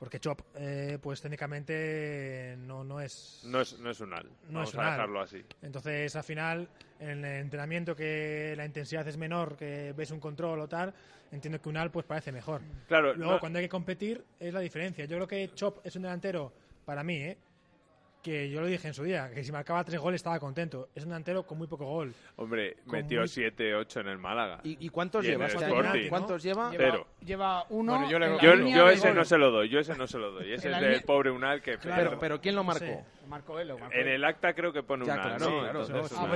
porque 0.00 0.18
Chop 0.18 0.40
eh, 0.56 0.98
pues 1.00 1.20
técnicamente 1.20 2.56
no, 2.60 2.82
no 2.82 3.00
es 3.00 3.42
No 3.44 3.60
es, 3.60 3.78
no 3.78 3.90
es 3.90 4.00
Unal. 4.00 4.24
No 4.48 4.54
Vamos 4.60 4.70
es 4.70 4.74
a 4.74 4.78
Unal. 4.78 4.92
dejarlo 4.92 5.20
así. 5.20 5.44
entonces 5.62 6.16
al 6.16 6.24
final 6.24 6.68
en 6.98 7.24
el 7.24 7.42
entrenamiento 7.42 7.94
que 7.94 8.54
la 8.56 8.64
intensidad 8.64 9.06
es 9.06 9.16
menor 9.18 9.56
que 9.56 9.92
ves 9.96 10.10
un 10.10 10.18
control 10.18 10.60
o 10.60 10.68
tal 10.68 10.92
entiendo 11.30 11.60
que 11.60 11.68
Unal 11.68 11.90
pues 11.90 12.06
parece 12.06 12.32
mejor 12.32 12.62
Claro, 12.88 13.14
luego 13.14 13.34
no- 13.34 13.40
cuando 13.40 13.58
hay 13.58 13.66
que 13.66 13.68
competir 13.68 14.24
es 14.40 14.52
la 14.52 14.60
diferencia 14.60 15.04
yo 15.04 15.16
creo 15.16 15.28
que 15.28 15.50
Chop 15.54 15.78
es 15.86 15.94
un 15.96 16.02
delantero 16.02 16.52
para 16.84 17.04
mí 17.04 17.16
¿eh? 17.22 17.36
Que 18.22 18.50
yo 18.50 18.60
lo 18.60 18.66
dije 18.66 18.86
en 18.88 18.94
su 18.94 19.02
día 19.02 19.30
que 19.30 19.42
si 19.42 19.50
marcaba 19.52 19.82
tres 19.84 19.98
goles 20.00 20.18
estaba 20.18 20.38
contento 20.38 20.88
es 20.94 21.02
un 21.04 21.08
delantero 21.10 21.42
con 21.44 21.56
muy 21.58 21.66
poco 21.66 21.84
gol 21.86 22.12
hombre, 22.36 22.76
metió 22.86 23.20
muy- 23.20 23.28
7, 23.28 23.74
8 23.74 24.00
en 24.00 24.08
el 24.08 24.18
Málaga. 24.18 24.60
¿Y, 24.62 24.84
y 24.84 24.88
cuántos 24.90 25.24
Y 25.24 25.28
en 25.28 25.32
lleva 25.32 25.46
el 25.46 25.50
Sporting. 25.56 26.08
¿Cuántos 26.08 26.42
lleva? 26.42 26.70
Lleva, 26.70 26.84
Cero. 26.84 27.06
lleva 27.24 27.64
uno. 27.70 27.92
Bueno, 27.92 28.10
yo 28.10 28.18
le- 28.18 28.38
ese 28.94 29.08
gol. 29.08 29.16
no 29.16 29.24
se 29.24 29.38
lo 29.38 29.50
doy, 29.50 29.68
yo 29.68 29.78
ese 29.80 29.94
no 29.96 30.06
se 30.06 30.18
lo 30.18 30.32
doy. 30.32 30.52
Ese 30.52 30.68
es 30.68 30.74
del 30.80 30.84
línea- 30.92 31.06
pobre 31.06 31.30
Unal 31.30 31.62
que 31.62 31.78
Pero, 31.78 32.18
pero 32.18 32.40
¿quién 32.40 32.54
lo 32.54 32.64
marcó? 32.64 32.84
Sí. 32.84 32.90
Él, 32.90 33.68
marcó 33.76 33.94
En 33.94 34.08
el 34.08 34.24
acta 34.24 34.52
creo 34.54 34.72
que 34.72 34.82
pone 34.82 35.04
Unal. 35.04 35.20
claro, 35.38 35.84
sí, 35.84 35.92
Ah, 36.16 36.34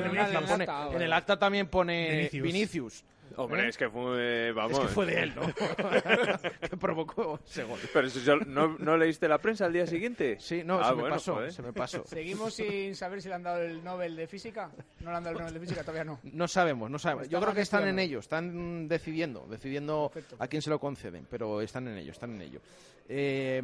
en, 0.93 1.03
el 1.03 1.13
acta 1.13 1.33
el 1.33 1.39
también 1.39 1.67
pone 1.69 2.11
Vinicius. 2.11 2.43
Vinicius. 2.43 3.05
Hombre, 3.37 3.69
es 3.69 3.77
que 3.77 3.89
fue, 3.89 4.53
vamos. 4.53 4.73
Es 4.79 4.79
que 4.81 4.89
fue 4.89 5.07
de 5.07 5.23
él, 5.23 5.35
¿no? 5.35 5.43
que 6.71 6.77
provocó 6.77 7.41
ese 7.47 7.65
gol. 7.65 7.79
Pero 7.93 8.09
si 8.11 8.23
yo- 8.23 8.37
¿no, 8.37 8.77
¿no 8.79 8.97
leíste 8.97 9.29
la 9.29 9.39
prensa 9.39 9.67
al 9.67 9.73
día 9.73 9.87
siguiente? 9.87 10.37
Sí, 10.41 10.63
no, 10.65 10.81
Ah, 10.81 10.91
se 10.91 10.95
me 11.03 11.09
pasó, 11.11 11.35
joder. 11.35 11.53
se 11.53 11.63
me 11.63 11.73
pasó. 11.73 12.05
Seguimos 12.07 12.55
sin 12.55 12.95
saber 12.95 13.21
si 13.23 13.29
le 13.29 13.35
han 13.35 13.43
dado 13.43 13.63
el 13.63 13.83
Nobel 13.83 14.17
de 14.17 14.27
Física. 14.27 14.71
¿No 15.01 15.11
le 15.11 15.17
han 15.17 15.25
dado 15.25 15.37
el 15.37 15.41
Nobel 15.41 15.55
de 15.55 15.61
Física? 15.61 15.81
Todavía 15.83 16.05
no. 16.05 16.21
No 16.25 16.49
sabemos, 16.49 16.91
no 16.91 16.99
sabemos. 16.99 17.29
Yo 17.29 17.41
creo 17.41 17.55
que 17.55 17.63
están 17.63 17.87
en 17.89 17.99
ello, 17.99 18.19
están 18.21 18.89
decidiendo, 18.89 19.47
decidiendo 19.49 20.11
Perfecto. 20.13 20.37
a 20.39 20.49
quién 20.49 20.63
se 20.63 20.71
lo 20.71 20.79
conceden, 20.79 21.27
pero 21.31 21.61
están 21.61 21.89
en 21.89 21.99
ello, 21.99 22.13
están 22.13 22.33
en 22.35 22.43
ello. 22.43 22.61
Eh, 23.09 23.63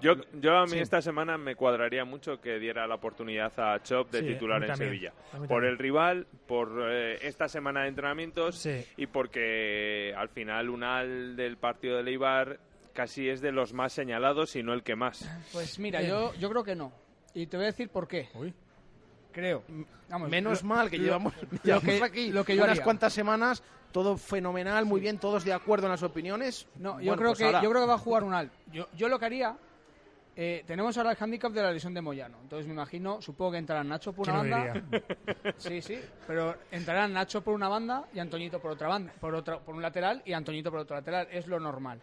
Yo, 0.00 0.14
yo 0.40 0.56
a 0.56 0.64
mí 0.64 0.72
Sí. 0.72 0.78
esta 0.78 1.02
semana 1.02 1.36
me 1.36 1.56
cuadraría 1.56 2.04
mucho 2.04 2.40
que 2.40 2.58
diera 2.58 2.86
la 2.86 2.94
oportunidad 2.94 3.52
a 3.60 3.82
Chop 3.82 4.10
de 4.10 4.20
Sí, 4.20 4.26
titular 4.28 4.62
en 4.62 4.68
también, 4.68 4.90
Sevilla. 4.90 5.12
Por 5.46 5.64
el 5.64 5.76
rival, 5.76 6.26
por 6.46 6.86
eh, 6.90 7.18
esta 7.22 7.48
semana 7.48 7.82
de 7.82 7.88
entrenamientos 7.88 8.56
Sí. 8.56 8.84
y 8.96 9.06
porque 9.06 10.14
al 10.16 10.28
final 10.30 10.70
Unal 10.70 11.36
del 11.36 11.56
partido 11.58 11.96
de 11.98 12.02
Leibar 12.04 12.60
casi 12.94 13.28
es 13.28 13.40
de 13.40 13.52
los 13.52 13.72
más 13.74 13.92
señalados 13.92 14.56
y 14.56 14.62
no 14.62 14.72
el 14.72 14.82
que 14.82 14.96
más. 14.96 15.28
Pues 15.52 15.78
mira, 15.78 15.98
Bien. 16.00 16.10
yo, 16.12 16.34
yo 16.36 16.48
creo 16.50 16.64
que 16.64 16.74
no. 16.76 16.92
Y 17.34 17.46
te 17.46 17.56
voy 17.56 17.64
a 17.64 17.70
decir 17.70 17.90
por 17.90 18.08
qué. 18.08 18.28
Uy. 18.34 18.54
Creo. 19.32 19.62
Vamos, 20.08 20.30
menos 20.30 20.62
lo- 20.62 20.68
mal 20.68 20.88
que 20.90 20.96
lo- 20.96 21.04
llevamos, 21.04 21.34
lo 21.42 21.48
llevamos 21.62 21.84
que- 21.98 22.02
aquí 22.04 22.32
lo 22.32 22.44
que 22.44 22.56
yo 22.56 22.62
unas 22.62 22.72
haría. 22.72 22.84
cuantas 22.84 23.12
semanas, 23.12 23.62
todo 23.92 24.16
fenomenal, 24.16 24.84
muy 24.84 25.00
bien, 25.00 25.18
todos 25.18 25.44
de 25.44 25.52
acuerdo 25.52 25.86
en 25.86 25.92
las 25.92 26.02
opiniones. 26.02 26.66
No, 26.76 27.00
yo, 27.00 27.12
Bueno, 27.12 27.16
creo 27.16 27.28
pues 27.30 27.38
que, 27.38 27.44
ahora- 27.46 27.62
yo 27.62 27.70
creo 27.70 27.82
que 27.82 27.88
va 27.88 27.94
a 27.94 27.98
jugar 27.98 28.24
Unal. 28.24 28.50
Yo, 28.72 28.86
yo 28.96 29.08
lo 29.08 29.18
que 29.18 29.24
haría... 29.26 29.56
eh, 30.36 30.62
tenemos 30.66 30.96
ahora 30.96 31.10
el 31.10 31.16
handicap 31.18 31.50
de 31.52 31.62
la 31.62 31.72
lesión 31.72 31.92
de 31.94 32.00
Moyano. 32.00 32.38
Entonces 32.42 32.66
me 32.66 32.72
imagino, 32.74 33.20
supongo 33.20 33.52
que 33.52 33.58
entrará 33.58 33.82
Nacho 33.82 34.12
por 34.12 34.28
una 34.28 34.40
¿Quién 34.40 34.50
lo 34.50 34.56
banda. 34.56 34.80
diría? 34.80 35.54
Sí, 35.58 35.82
sí. 35.82 36.00
Pero 36.28 36.54
entrarán 36.70 37.12
Nacho 37.12 37.42
por 37.42 37.54
una 37.54 37.68
banda 37.68 38.04
y 38.14 38.20
Antoñito 38.20 38.60
por 38.60 38.70
otra 38.70 38.86
banda, 38.88 39.12
por 39.20 39.34
otra, 39.34 39.58
por 39.58 39.74
un 39.74 39.82
lateral 39.82 40.22
y 40.24 40.32
Antoñito 40.34 40.70
por 40.70 40.80
otro 40.80 40.94
lateral. 40.96 41.26
Es 41.32 41.46
lo 41.48 41.58
normal. 41.58 42.00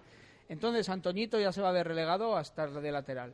Entonces 0.50 0.90
Antoñito 0.90 1.40
ya 1.40 1.52
se 1.54 1.62
va 1.62 1.70
a 1.70 1.72
ver 1.72 1.88
relegado 1.88 2.36
a 2.36 2.42
estar 2.42 2.70
de 2.72 2.92
lateral. 2.92 3.34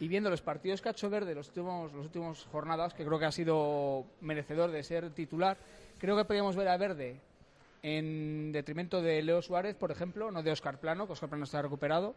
Y 0.00 0.08
viendo 0.08 0.30
los 0.30 0.40
partidos 0.42 0.80
que 0.82 0.88
ha 0.88 0.92
hecho 0.92 1.08
Verde 1.10 1.34
los 1.34 1.48
últimos, 1.48 1.92
los 1.92 2.06
últimos 2.06 2.44
jornadas, 2.50 2.92
que 2.94 3.04
creo 3.04 3.18
que 3.18 3.26
ha 3.26 3.32
sido 3.32 4.04
merecedor 4.22 4.70
de 4.72 4.82
ser 4.82 5.10
titular, 5.10 5.58
creo 5.98 6.16
que 6.16 6.24
podríamos 6.24 6.56
ver 6.56 6.68
a 6.68 6.76
Verde 6.78 7.20
en 7.82 8.52
detrimento 8.52 9.00
de 9.02 9.22
Leo 9.22 9.42
Suárez, 9.42 9.74
por 9.76 9.90
ejemplo, 9.90 10.30
no 10.30 10.42
de 10.42 10.50
Oscar 10.52 10.78
Plano, 10.80 11.06
que 11.06 11.12
Oscar 11.14 11.28
Plano 11.28 11.44
está 11.44 11.62
recuperado. 11.62 12.14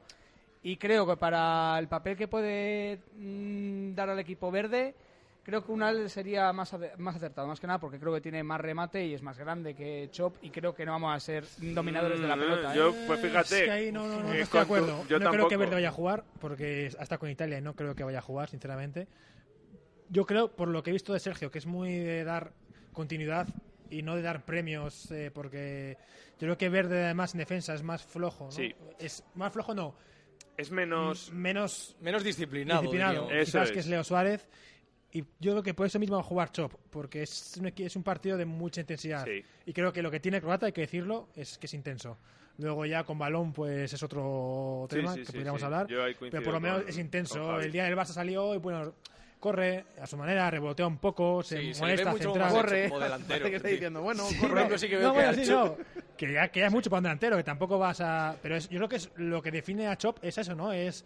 Y 0.61 0.77
creo 0.77 1.05
que 1.07 1.17
para 1.17 1.77
el 1.79 1.87
papel 1.87 2.15
que 2.17 2.27
puede 2.27 2.99
mm, 3.17 3.93
dar 3.95 4.09
al 4.09 4.19
equipo 4.19 4.49
verde, 4.51 4.95
creo 5.43 5.65
que 5.65 5.71
Unal 5.73 6.09
sería 6.09 6.53
más, 6.53 6.73
más 6.97 7.15
acertado, 7.17 7.47
más 7.47 7.59
que 7.59 7.67
nada 7.67 7.79
porque 7.79 7.99
creo 7.99 8.13
que 8.13 8.21
tiene 8.21 8.43
más 8.43 8.61
remate 8.61 9.05
y 9.05 9.13
es 9.13 9.21
más 9.21 9.37
grande 9.37 9.75
que 9.75 10.07
Chop 10.11 10.37
y 10.41 10.49
creo 10.51 10.73
que 10.73 10.85
no 10.85 10.93
vamos 10.93 11.13
a 11.13 11.19
ser 11.19 11.43
dominadores 11.73 12.21
de 12.21 12.27
la 12.27 12.35
Mm, 12.37 12.39
pelota. 12.39 12.73
¿eh? 12.73 12.77
Yo, 12.77 12.93
pues 13.07 13.19
Es 13.23 13.29
fíjate. 13.29 13.65
que 13.65 13.71
ahí 13.71 13.91
no, 13.91 14.07
no, 14.07 14.19
no, 14.21 14.23
no 14.27 14.31
que 14.31 14.41
estoy 14.41 14.59
de 14.61 14.65
tu- 14.65 14.73
acuerdo. 14.73 14.87
yo 15.09 15.19
no 15.19 15.29
creo 15.31 15.31
que 15.31 15.31
tampoco. 15.55 15.59
Verde 15.59 15.75
vaya 15.75 15.89
a 15.89 15.91
jugar, 15.91 16.23
porque 16.39 16.89
hasta 16.97 17.17
con 17.17 17.29
Italia 17.29 17.59
no 17.59 17.75
creo 17.75 17.93
que 17.93 18.03
vaya 18.05 18.19
a 18.19 18.21
jugar, 18.21 18.47
sinceramente. 18.49 19.07
Yo 20.09 20.25
creo, 20.25 20.49
por 20.55 20.69
lo 20.69 20.81
que 20.83 20.91
he 20.91 20.93
visto 20.93 21.11
de 21.11 21.19
Sergio, 21.19 21.51
que 21.51 21.57
es 21.57 21.65
muy 21.65 21.97
de 21.97 22.23
dar 22.23 22.53
continuidad 22.93 23.47
y 23.93 24.01
no 24.01 24.15
de 24.15 24.21
dar 24.21 24.43
premios, 24.45 25.09
eh, 25.11 25.31
porque 25.33 25.97
yo 26.33 26.39
creo 26.47 26.57
que 26.57 26.69
Verde 26.69 27.03
además 27.05 27.33
en 27.33 27.39
defensa 27.39 27.73
es 27.73 27.83
más 27.83 28.03
flojo. 28.03 28.45
¿no? 28.45 28.51
Sí. 28.51 28.73
Es 28.99 29.23
más 29.35 29.53
flojo, 29.53 29.73
no. 29.73 29.95
Es 30.57 30.69
menos. 30.71 31.29
m- 31.29 31.39
menos 31.39 31.95
Menos 32.01 32.23
disciplinado. 32.23 32.81
disciplinado, 32.81 33.27
quizás 33.27 33.65
es. 33.67 33.71
que 33.71 33.79
es 33.79 33.87
Leo 33.87 34.03
Suárez. 34.03 34.47
Y 35.11 35.21
yo 35.39 35.51
creo 35.51 35.61
que 35.63 35.73
por 35.75 35.85
eso 35.85 35.99
mismo 35.99 36.15
va 36.15 36.21
a 36.21 36.25
jugar 36.25 36.51
Chop, 36.51 36.73
porque 36.89 37.21
es 37.21 37.55
un, 37.57 37.71
es 37.75 37.95
un 37.95 38.01
partido 38.03 38.35
de 38.35 38.45
mucha 38.45 38.81
intensidad. 38.81 39.25
Sí. 39.25 39.43
Y 39.65 39.71
creo 39.73 39.93
que 39.93 40.01
lo 40.01 40.09
que 40.09 40.19
tiene 40.19 40.41
Croata, 40.41 40.65
hay 40.65 40.71
que 40.71 40.81
decirlo, 40.81 41.29
es 41.35 41.57
que 41.59 41.67
es 41.67 41.73
intenso. 41.75 42.17
Luego 42.57 42.85
ya 42.85 43.03
con 43.03 43.17
balón, 43.19 43.53
pues 43.53 43.93
es 43.93 44.01
otro 44.03 44.85
tema 44.89 45.13
sí, 45.13 45.19
que 45.19 45.25
sí, 45.27 45.31
podríamos 45.33 45.61
sí. 45.61 45.65
hablar. 45.65 45.87
Yo 45.87 46.03
ahí 46.03 46.15
Pero 46.19 46.41
por 46.43 46.53
lo 46.53 46.59
menos 46.59 46.79
con- 46.81 46.89
es 46.89 46.97
intenso. 46.97 47.59
El 47.59 47.71
día 47.71 47.83
del 47.85 47.95
Barça 47.95 48.07
salió 48.13 48.53
y 48.55 48.57
bueno, 48.57 48.93
corre 49.43 49.83
a 50.01 50.07
su 50.07 50.15
manera, 50.15 50.49
rebotea 50.49 50.87
un 50.87 50.97
poco, 50.99 51.43
se 51.43 51.57
Sí, 51.59 51.73
se 51.73 51.81
molesta, 51.81 52.11
mucho 52.11 52.23
central. 52.31 52.45
más 52.45 52.53
Corre. 52.53 52.87
como 52.87 52.99
delantero. 53.01 53.45
Que 53.49 53.55
está 53.57 53.67
diciendo, 53.67 54.01
bueno, 54.01 54.23
Sí, 54.29 54.37
corre. 54.37 54.69
no, 54.69 54.77
sí 54.77 54.87
que 54.87 54.95
veo 54.95 55.07
No, 55.09 55.13
que 55.13 55.17
bueno, 55.19 55.29
ha 55.31 55.33
sí, 55.33 55.41
hecho- 55.41 55.77
no. 55.77 56.03
Que 56.15 56.31
ya, 56.31 56.47
que 56.47 56.59
ya 56.61 56.67
es 56.67 56.71
mucho 56.71 56.89
para 56.89 56.99
un 56.99 57.03
delantero, 57.03 57.35
que 57.35 57.43
tampoco 57.43 57.77
vas 57.77 57.99
a. 57.99 58.37
Pero 58.41 58.55
es- 58.55 58.69
yo 58.69 58.77
creo 58.77 58.87
que 58.89 58.95
es 58.95 59.09
lo 59.17 59.41
que 59.41 59.51
define 59.51 59.87
a 59.87 59.97
Chop 59.97 60.19
es 60.21 60.37
eso, 60.37 60.55
¿no? 60.55 60.71
Es 60.71 61.03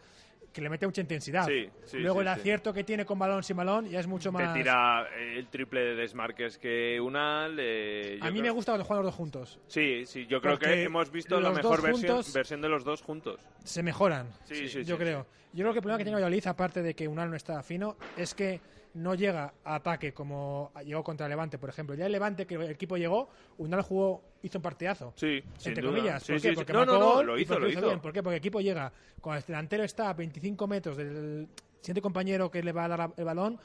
que 0.57 0.61
le 0.63 0.69
mete 0.71 0.87
mucha 0.87 1.01
intensidad. 1.01 1.45
Sí, 1.45 1.69
sí, 1.85 1.99
Luego 1.99 2.15
sí, 2.17 2.21
el 2.23 2.27
acierto 2.29 2.73
que 2.73 2.83
tiene 2.83 3.05
con 3.05 3.19
balón 3.19 3.43
sin 3.43 3.55
balón 3.57 3.87
ya 3.87 3.99
es 3.99 4.07
mucho 4.07 4.31
más. 4.31 4.51
Te 4.53 4.59
tira 4.59 5.07
el 5.15 5.45
triple 5.49 5.81
de 5.81 5.95
desmarques 5.95 6.57
que 6.57 6.99
Unal. 6.99 7.57
eh, 7.59 8.17
a 8.19 8.25
mí 8.31 8.39
creo- 8.39 8.43
me 8.43 8.49
gusta 8.49 8.71
cuando 8.71 8.83
juegan 8.85 9.03
los 9.05 9.11
dos 9.13 9.17
juntos. 9.17 9.59
Sí, 9.67 10.03
sí, 10.07 10.25
yo 10.25 10.41
creo 10.41 10.53
Porque 10.53 10.65
que 10.65 10.83
hemos 10.83 11.11
visto 11.11 11.39
la 11.39 11.51
mejor 11.51 11.79
versión, 11.83 12.23
versión 12.33 12.61
de 12.61 12.69
los 12.69 12.83
dos 12.83 13.03
juntos. 13.03 13.39
Se 13.63 13.83
mejoran. 13.83 14.29
Sí, 14.45 14.67
sí, 14.67 14.83
yo 14.83 14.97
creo. 14.97 15.27
Yo 15.53 15.63
creo 15.63 15.73
que 15.73 15.77
el 15.79 15.83
problema 15.83 15.99
que 15.99 16.03
tiene 16.05 16.15
Valladolid, 16.15 16.47
aparte 16.47 16.81
de 16.81 16.95
que 16.95 17.07
Unal 17.07 17.29
no 17.29 17.35
está 17.35 17.61
fino, 17.61 17.97
es 18.17 18.33
que 18.33 18.59
no 18.97 19.15
llega 19.15 19.53
a 19.63 19.75
ataque 19.75 20.13
como 20.13 20.71
llegó 20.85 21.03
contra 21.03 21.27
Levante, 21.27 21.57
por 21.57 21.69
ejemplo. 21.69 21.95
Ya 21.95 22.05
el 22.07 22.11
Levante, 22.11 22.45
que 22.45 22.55
el 22.55 22.63
equipo 22.71 22.97
llegó, 22.97 23.29
Unal 23.57 23.81
jugó, 23.81 24.23
hizo 24.43 24.57
un 24.57 24.61
partidazo. 24.61 25.13
Sí, 25.15 25.43
entre 25.65 25.83
comillas. 25.83 26.23
¿Por 26.25 26.39
sí, 26.39 26.41
qué? 26.41 26.49
sí. 26.49 26.55
Porque 26.55 26.73
No, 26.73 26.79
marcó 26.79 26.93
no, 26.93 26.99
no, 26.99 27.13
gol 27.15 27.25
lo 27.27 27.39
hizo, 27.39 27.53
porque 27.53 27.65
lo 27.65 27.71
hizo. 27.79 27.87
bien. 27.87 27.99
¿Por 27.99 28.11
qué? 28.13 28.23
Porque 28.23 28.35
el 28.35 28.39
equipo 28.39 28.59
llega, 28.61 28.91
cuando 29.21 29.39
el 29.39 29.45
delantero 29.45 29.83
está 29.83 30.09
a 30.09 30.13
25 30.13 30.67
metros 30.67 30.97
del 30.97 31.47
siguiente 31.81 32.01
compañero 32.01 32.49
que 32.51 32.63
le 32.63 32.71
va 32.71 32.85
a 32.85 32.87
dar 32.87 33.11
el 33.15 33.23
balón, 33.25 33.59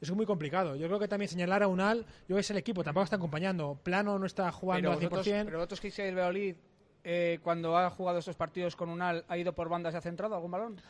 es 0.00 0.10
muy 0.12 0.26
complicado. 0.26 0.76
Yo 0.76 0.86
creo 0.86 0.98
que 0.98 1.08
también 1.08 1.28
señalar 1.28 1.62
a 1.62 1.68
Unal, 1.68 2.00
yo 2.00 2.04
creo 2.26 2.36
que 2.36 2.40
es 2.42 2.50
el 2.50 2.58
equipo, 2.58 2.84
tampoco 2.84 3.04
está 3.04 3.16
acompañando. 3.16 3.78
Plano 3.82 4.18
no 4.18 4.26
está 4.26 4.52
jugando 4.52 4.90
Pero 4.90 4.92
al 4.92 4.98
100%. 5.00 5.10
vosotros, 5.10 5.44
pero 5.46 5.58
vosotros 5.58 5.80
que 5.80 6.08
el 6.08 6.14
Valladolid, 6.14 6.54
eh, 7.02 7.38
cuando 7.42 7.76
ha 7.76 7.88
jugado 7.90 8.18
estos 8.18 8.36
partidos 8.36 8.76
con 8.76 8.88
Unal, 8.88 9.24
¿ha 9.28 9.38
ido 9.38 9.52
por 9.54 9.68
bandas 9.68 9.94
y 9.94 9.96
ha 9.96 10.00
centrado 10.00 10.34
algún 10.34 10.50
balón? 10.50 10.80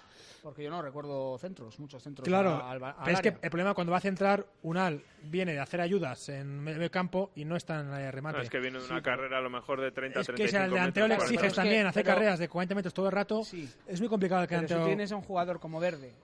Porque 0.46 0.62
yo 0.62 0.70
no 0.70 0.80
recuerdo 0.80 1.36
centros, 1.38 1.76
muchos 1.80 2.00
centros 2.00 2.24
Claro, 2.24 2.64
al, 2.64 2.80
al 2.80 2.94
pero 3.04 3.16
es 3.16 3.20
que 3.20 3.34
el 3.42 3.50
problema 3.50 3.74
cuando 3.74 3.90
va 3.90 3.98
a 3.98 4.00
centrar, 4.00 4.46
Unal 4.62 5.02
viene 5.24 5.54
de 5.54 5.58
hacer 5.58 5.80
ayudas 5.80 6.28
en 6.28 6.60
medio 6.62 6.88
campo 6.88 7.32
y 7.34 7.44
no 7.44 7.56
está 7.56 7.80
en 7.80 7.92
el 7.92 8.12
remate. 8.12 8.36
No, 8.36 8.42
es 8.44 8.48
que 8.50 8.60
viene 8.60 8.78
de 8.78 8.84
una 8.86 9.02
carrera 9.02 9.38
a 9.38 9.40
lo 9.40 9.50
mejor 9.50 9.80
de 9.80 9.90
30 9.90 10.20
Es 10.20 10.26
que 10.28 10.34
35 10.34 10.50
si 10.58 10.64
al 10.64 10.70
delantero 10.70 11.08
le 11.08 11.14
exiges 11.14 11.30
40. 11.36 11.40
Pero 11.40 11.48
es 11.48 11.52
que- 11.56 11.60
también 11.62 11.86
hacer 11.88 12.04
carreras 12.04 12.38
de 12.38 12.48
40 12.48 12.74
metros 12.76 12.94
todo 12.94 13.06
el 13.06 13.12
rato, 13.12 13.42
Sí. 13.42 13.68
es 13.88 13.98
muy 13.98 14.08
complicado 14.08 14.42
el 14.42 14.46
Pero 14.46 14.60
si 14.60 14.66
delantero. 14.68 14.86
tienes 14.86 15.10
a 15.10 15.16
un 15.16 15.22
jugador 15.22 15.58
como 15.58 15.80
Verde, 15.80 16.14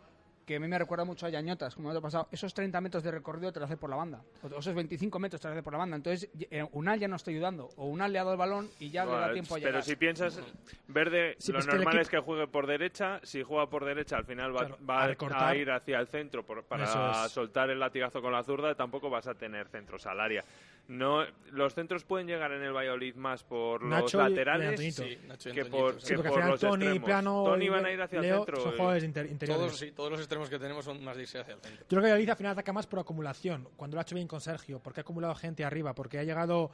que 0.52 0.56
a 0.56 0.60
mí 0.60 0.68
me 0.68 0.78
recuerda 0.78 1.04
mucho 1.04 1.24
a 1.26 1.30
Yañotas, 1.30 1.74
como 1.74 1.88
el 1.90 1.96
año 1.96 2.02
pasado, 2.02 2.28
esos 2.30 2.52
30 2.52 2.78
metros 2.82 3.02
de 3.02 3.10
recorrido 3.10 3.50
te 3.52 3.58
lo 3.58 3.64
hace 3.64 3.76
por 3.78 3.88
la 3.88 3.96
banda. 3.96 4.22
O 4.42 4.58
esos 4.58 4.74
25 4.74 5.18
metros 5.18 5.40
te 5.40 5.48
lo 5.48 5.54
hace 5.54 5.62
por 5.62 5.72
la 5.72 5.78
banda. 5.78 5.96
Entonces, 5.96 6.28
eh, 6.50 6.66
Unal 6.72 6.98
ya 7.00 7.08
no 7.08 7.16
está 7.16 7.30
ayudando. 7.30 7.70
O 7.76 7.86
Unal 7.86 8.12
le 8.12 8.18
ha 8.18 8.22
dado 8.22 8.32
el 8.34 8.38
balón 8.38 8.68
y 8.78 8.90
ya 8.90 9.04
le 9.06 9.12
da 9.12 9.18
Bueno, 9.18 9.32
tiempo 9.32 9.54
a 9.54 9.58
llegar. 9.58 9.72
pero 9.72 9.82
si 9.82 9.96
piensas, 9.96 10.40
Verde, 10.88 11.36
Sí, 11.38 11.52
lo 11.52 11.56
pues 11.58 11.66
que 11.66 11.72
normal 11.76 11.94
equipo- 11.94 12.02
es 12.02 12.08
que 12.10 12.18
juegue 12.18 12.46
por 12.48 12.66
derecha. 12.66 13.20
Si 13.22 13.42
juega 13.42 13.66
por 13.70 13.84
derecha, 13.86 14.16
al 14.18 14.26
final 14.26 14.54
va, 14.54 14.66
Claro, 14.66 14.78
va 14.88 15.00
a 15.00 15.04
a, 15.04 15.08
recortar. 15.08 15.56
ir 15.56 15.70
hacia 15.70 15.98
el 15.98 16.06
centro 16.08 16.44
por- 16.44 16.64
para 16.64 16.84
es. 17.24 17.32
soltar 17.32 17.70
el 17.70 17.80
latigazo 17.80 18.20
con 18.20 18.32
la 18.32 18.42
zurda. 18.44 18.74
Tampoco 18.74 19.08
vas 19.08 19.26
a 19.26 19.34
tener 19.34 19.68
centros 19.68 20.04
al 20.06 20.20
área. 20.20 20.44
No, 20.88 21.24
los 21.52 21.74
centros 21.74 22.02
pueden 22.04 22.26
llegar 22.26 22.50
en 22.52 22.60
el 22.62 22.72
Valladolid 22.72 23.14
más 23.14 23.44
por 23.44 23.82
Nacho 23.84 24.02
los 24.02 24.14
y- 24.14 24.16
y 24.16 24.20
laterales 24.30 24.68
Antoñito. 24.70 25.02
Sí, 25.04 25.18
Nacho 25.28 25.48
y 25.48 25.52
que 25.52 25.64
por, 25.64 26.00
sí. 26.02 26.16
Que 26.16 26.22
por 26.28 26.44
los 26.44 26.60
Tony, 26.60 26.84
extremos. 26.86 27.04
Plano 27.06 27.44
Tony 27.44 27.64
y 27.64 27.68
van 27.68 27.86
a 27.86 27.92
ir 27.92 28.02
hacia 28.02 28.20
Leo 28.20 28.32
el 28.40 28.44
centro. 28.44 28.60
son 28.62 28.72
eh. 28.72 28.76
jugadores 28.76 29.04
inter- 29.04 29.26
interiores. 29.30 29.64
Todos, 29.66 29.78
sí, 29.78 29.92
todos 29.92 30.10
los 30.10 30.20
extremos 30.20 30.41
que 30.48 30.58
tenemos 30.58 30.84
son 30.84 31.02
más 31.04 31.16
dirigirse 31.16 31.40
hacia 31.40 31.54
el 31.54 31.60
centro. 31.60 31.80
Yo 31.80 31.88
creo 31.88 32.00
que 32.02 32.08
Valladolid 32.08 32.30
al 32.30 32.36
final 32.36 32.52
ataca 32.52 32.72
más 32.72 32.86
por 32.86 32.98
acumulación, 32.98 33.68
cuando 33.76 33.94
lo 33.96 34.00
ha 34.00 34.02
hecho 34.02 34.14
bien 34.14 34.28
con 34.28 34.40
Sergio, 34.40 34.80
porque 34.80 35.00
ha 35.00 35.02
acumulado 35.02 35.34
gente 35.34 35.64
arriba, 35.64 35.94
porque 35.94 36.18
ha 36.18 36.24
llegado, 36.24 36.70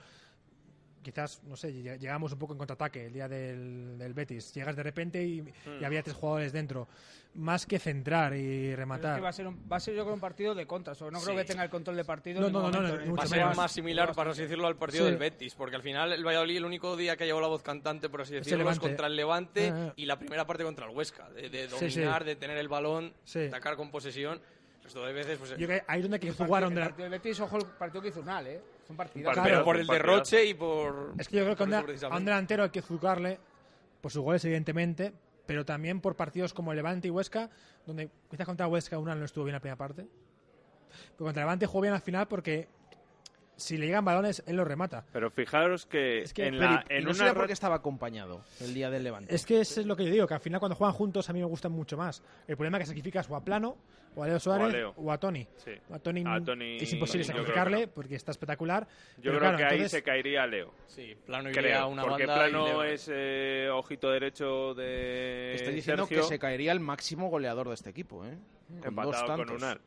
quizás, 1.03 1.43
no 1.45 1.57
sé, 1.57 1.73
lleg- 1.73 1.99
llegamos 1.99 2.33
un 2.33 2.39
poco 2.39 2.53
en 2.55 2.59
contraataque 2.59 3.07
el 3.07 3.13
día 3.13 3.29
del, 3.29 3.97
del 3.99 4.15
Betis. 4.15 4.53
Llegas 4.55 4.77
de 4.77 4.83
repente 4.83 5.23
y, 5.25 5.43
y 5.81 5.85
había 5.85 6.03
tres 6.03 6.17
jugadores 6.17 6.53
dentro. 6.53 6.89
Más 7.35 7.67
que 7.67 7.79
centrar 7.79 8.35
y 8.35 8.69
es 8.69 8.77
rematar. 8.77 9.17
que 9.17 9.21
va 9.21 9.29
a 9.29 9.33
ser, 9.33 9.47
un- 9.47 9.63
va 9.71 9.77
a 9.77 9.81
ser 9.81 9.95
yo 9.95 10.03
creo 10.03 10.15
un 10.15 10.21
partido 10.21 10.55
de 10.55 10.67
contras. 10.67 11.01
o 11.03 11.11
No 11.11 11.21
creo 11.21 11.37
que 11.37 11.45
tenga 11.45 11.63
el 11.63 11.71
control 11.71 11.97
de 11.97 12.05
partido. 12.05 12.41
No, 12.41 12.47
en 12.49 12.53
no, 12.53 12.71
no, 12.71 12.81
no, 12.83 13.15
Va 13.15 13.23
a 13.23 13.27
ser 13.27 13.45
más 13.55 13.71
similar, 13.71 14.15
para 14.15 14.31
así 14.33 14.43
decirlo, 14.43 14.67
al 14.67 14.77
partido 14.77 15.05
Sí. 15.05 15.11
del 15.11 15.19
Betis, 15.21 15.55
porque 15.55 15.77
al 15.77 15.83
final 15.83 16.13
el 16.13 16.25
Valladolid 16.27 16.57
el 16.57 16.65
único 16.65 16.97
día 16.97 17.17
que 17.17 17.25
ha 17.25 17.27
llevado 17.27 17.43
la 17.43 17.49
voz 17.49 17.63
cantante, 17.63 18.09
por 18.09 18.23
así 18.23 18.35
el 18.35 18.43
decirlo, 18.43 18.69
es 18.71 18.81
contra 18.81 19.07
el 19.07 19.15
Levante 19.17 19.69
Ah, 19.69 19.87
ah. 19.91 19.93
y 19.95 20.07
la 20.07 20.19
primera 20.19 20.47
parte 20.47 20.65
contra 20.65 20.87
el 20.89 20.97
Huesca, 20.97 21.29
de, 21.31 21.49
de 21.51 21.69
Sí, 21.69 21.91
sí. 21.91 22.01
dominar, 22.01 22.25
de 22.25 22.35
tener 22.37 22.57
el 22.57 22.69
balón, 22.69 23.13
Sí. 23.25 23.41
atacar 23.47 23.77
con 23.77 23.91
posesión. 23.91 24.41
Resto 24.89 25.05
de 25.07 25.13
veces, 25.13 25.39
pues, 25.39 25.51
Yo 25.51 25.67
creo 25.67 25.81
que 25.81 25.85
ahí 25.87 25.99
es 25.99 26.03
donde 26.05 26.19
que 26.19 26.29
El 26.29 26.33
partido- 26.33 26.47
jugaron 26.47 26.69
el 26.71 26.75
de 26.77 26.81
la- 26.81 26.87
partido 26.89 27.03
del 27.11 27.19
Betis, 27.21 27.41
ojo 27.41 27.57
el 27.59 27.65
partido 27.67 28.03
que 28.03 28.09
hizo 28.09 28.21
Unal, 28.21 28.47
¿eh? 28.47 28.61
Es 28.85 28.91
un 28.91 28.97
partido. 28.97 29.27
partidazo, 29.27 29.49
pero 29.51 29.65
por 29.65 29.77
el 29.77 29.87
partidazo. 29.87 30.09
derroche 30.13 30.45
y 30.47 30.55
por... 30.55 31.13
Es 31.19 31.29
que 31.29 31.37
yo 31.37 31.45
creo 31.45 31.57
que 31.57 31.63
a 31.63 31.67
por 31.67 31.73
eso 31.75 31.79
a 31.79 31.85
precisamente. 31.85 32.19
un 32.21 32.25
delantero 32.25 32.63
hay 32.65 32.71
que 32.71 32.81
juzgarle 32.81 33.39
por 34.01 34.11
sus 34.11 34.23
goles, 34.23 34.43
evidentemente, 34.47 35.13
pero 35.45 35.67
también 35.67 36.01
por 36.01 36.17
partidos 36.17 36.55
como 36.55 36.73
Levante 36.73 37.09
y 37.09 37.11
Huesca, 37.11 37.51
donde 37.85 38.09
quizás 38.31 38.47
contra 38.47 38.67
Huesca 38.67 38.99
una 38.99 39.15
no 39.15 39.27
estuvo 39.27 39.45
bien 39.45 39.55
la 39.55 39.61
primera 39.61 39.77
parte. 39.77 40.07
Pero 41.17 41.25
contra 41.27 41.43
Levante 41.43 41.67
jugó 41.67 41.83
bien 41.83 41.93
al 41.95 42.01
final 42.01 42.27
porque 42.27 42.67
si 43.57 43.77
le 43.77 43.87
llegan 43.87 44.05
balones, 44.05 44.43
él 44.47 44.55
los 44.57 44.67
remata. 44.69 45.05
Pero 45.13 45.31
fijaros 45.33 45.85
que, 45.85 46.23
Es 46.23 46.33
que- 46.33 46.47
en, 46.47 46.59
la, 46.61 46.85
y 46.89 46.95
en 46.95 47.05
no 47.05 47.11
una 47.11 47.25
ra- 47.27 47.35
porque 47.35 47.53
estaba 47.53 47.75
acompañado 47.75 48.43
el 48.61 48.73
día 48.73 48.89
del 48.89 49.03
Levante. 49.05 49.35
Es 49.35 49.45
que 49.45 49.61
eso 49.61 49.81
es 49.81 49.87
lo 49.87 49.97
que 49.97 50.05
yo 50.07 50.13
digo, 50.13 50.27
que 50.29 50.35
al 50.35 50.41
final 50.41 50.61
cuando 50.61 50.77
juegan 50.77 50.95
juntos 50.95 51.29
a 51.29 51.33
mí 51.33 51.41
me 51.41 51.45
gustan 51.47 51.73
mucho 51.73 51.97
más. 51.99 52.23
El 52.47 52.57
problema 52.57 52.79
es 52.79 52.83
que 52.85 52.87
sacrificas 52.87 53.29
o 53.29 53.35
a 53.37 53.45
Plano, 53.45 53.77
o 54.19 54.25
a 54.25 54.27
Leo 54.27 54.41
Suárez, 54.41 54.73
Leo. 54.73 54.93
o 54.97 55.13
a 55.13 55.19
Tony. 55.19 55.47
Sí. 55.57 55.71
A 55.93 55.99
Tony, 56.01 56.25
A 56.27 56.41
Tony- 56.43 56.77
es 56.79 56.93
imposible 56.93 57.25
yo 57.25 57.33
creo 57.33 57.45
que 57.45 57.51
sacrificarle 57.53 57.87
no. 57.87 57.93
porque 57.93 58.15
está 58.17 58.33
espectacular. 58.33 58.87
Yo 58.87 59.23
pero 59.23 59.39
creo 59.39 59.41
claro, 59.41 59.57
que 59.59 59.65
ahí 59.65 59.71
entonces- 59.75 59.91
se 59.93 60.03
caería 60.03 60.47
Leo. 60.47 60.75
Sí, 60.87 61.15
plano 61.25 61.51
iría 61.51 61.63
Creo, 61.63 61.79
a 61.81 61.87
una 61.87 62.03
porque 62.03 62.27
banda 62.27 62.49
y 62.49 62.51
Plano 62.51 62.67
Leo- 62.67 62.83
es 62.85 63.09
eh, 63.13 63.69
ojito 63.73 64.11
derecho 64.11 64.75
de 64.75 65.55
Estoy 65.55 65.75
diciendo 65.75 66.07
Sergio, 66.07 66.23
que 66.23 66.29
se 66.29 66.39
caería 66.39 66.73
el 66.73 66.81
máximo 66.81 67.29
goleador 67.31 67.69
de 67.69 67.75
este 67.75 67.91
equipo, 67.91 68.25
¿eh? 68.27 68.37
Con 68.69 68.81
dos 68.81 68.87
empatado 68.89 69.27
con 69.27 69.37
tantos. 69.39 69.57
Unal. 69.57 69.81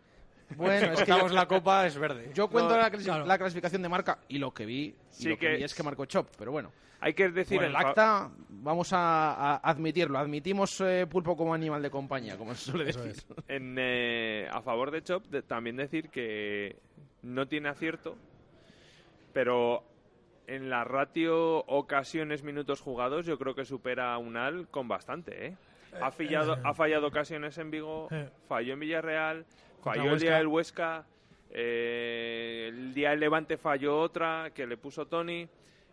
Bueno, 0.58 0.92
es 0.94 1.00
que 1.00 1.06
Contamos 1.06 1.32
la 1.32 1.48
copa, 1.48 1.86
es 1.88 1.98
verde. 1.98 2.32
yo 2.34 2.48
cuento 2.50 2.72
No, 2.72 2.78
la, 2.82 2.92
clasi- 2.92 3.04
claro. 3.06 3.26
la 3.26 3.38
clasificación 3.38 3.82
de 3.82 3.90
marca 3.90 4.20
y 4.28 4.38
lo 4.38 4.54
que 4.54 4.66
vi, 4.66 4.84
y 4.86 4.96
Sí 5.10 5.30
lo 5.30 5.38
que, 5.38 5.48
que- 5.52 5.58
vi 5.58 5.64
es 5.64 5.74
que 5.76 5.84
marcó 5.84 6.06
Chop, 6.06 6.28
pero 6.38 6.52
bueno. 6.52 6.72
Hay 7.04 7.16
que 7.16 7.30
decir 7.30 7.64
el 7.64 7.76
acta, 7.76 8.30
vamos 8.50 8.94
a, 8.94 9.32
a 9.34 9.56
admitirlo. 9.58 10.20
Admitimos 10.20 10.80
eh, 10.82 11.08
pulpo 11.10 11.36
como 11.36 11.52
animal 11.52 11.82
de 11.82 11.90
compañía, 11.90 12.38
como 12.38 12.54
se 12.54 12.70
suele 12.72 12.86
decir. 12.86 13.16
en, 13.48 13.76
eh, 13.80 14.48
a 14.52 14.62
favor 14.62 14.92
de 14.92 15.02
Chop 15.02 15.26
de- 15.26 15.42
también 15.42 15.78
decir 15.78 16.10
que 16.10 16.76
no 17.24 17.48
tiene 17.48 17.70
acierto, 17.70 18.16
pero 19.34 19.84
en 20.48 20.70
la 20.70 20.84
ratio 20.84 21.60
ocasiones 21.66 22.44
minutos 22.44 22.82
jugados 22.82 23.26
yo 23.26 23.38
creo 23.40 23.56
que 23.56 23.66
supera 23.66 24.14
a 24.14 24.18
Unal 24.18 24.68
con 24.70 24.88
bastante, 24.88 25.48
¿eh? 25.48 25.56
Ha 26.02 26.12
fallado, 26.12 26.56
ha 26.64 26.74
fallado 26.74 27.08
ocasiones 27.08 27.58
en 27.58 27.70
Vigo, 27.72 28.08
Eh. 28.12 28.30
falló 28.48 28.74
en 28.74 28.80
Villarreal, 28.80 29.46
falló 29.84 30.14
el 30.14 30.20
día 30.20 30.38
del 30.38 30.48
Huesca, 30.48 31.06
eh, 31.50 32.68
el 32.70 32.94
día 32.94 33.12
del 33.12 33.20
Levante 33.20 33.58
falló 33.58 34.00
otra 34.00 34.52
que 34.54 34.66
le 34.68 34.78
puso 34.78 35.06
Tony. 35.08 35.48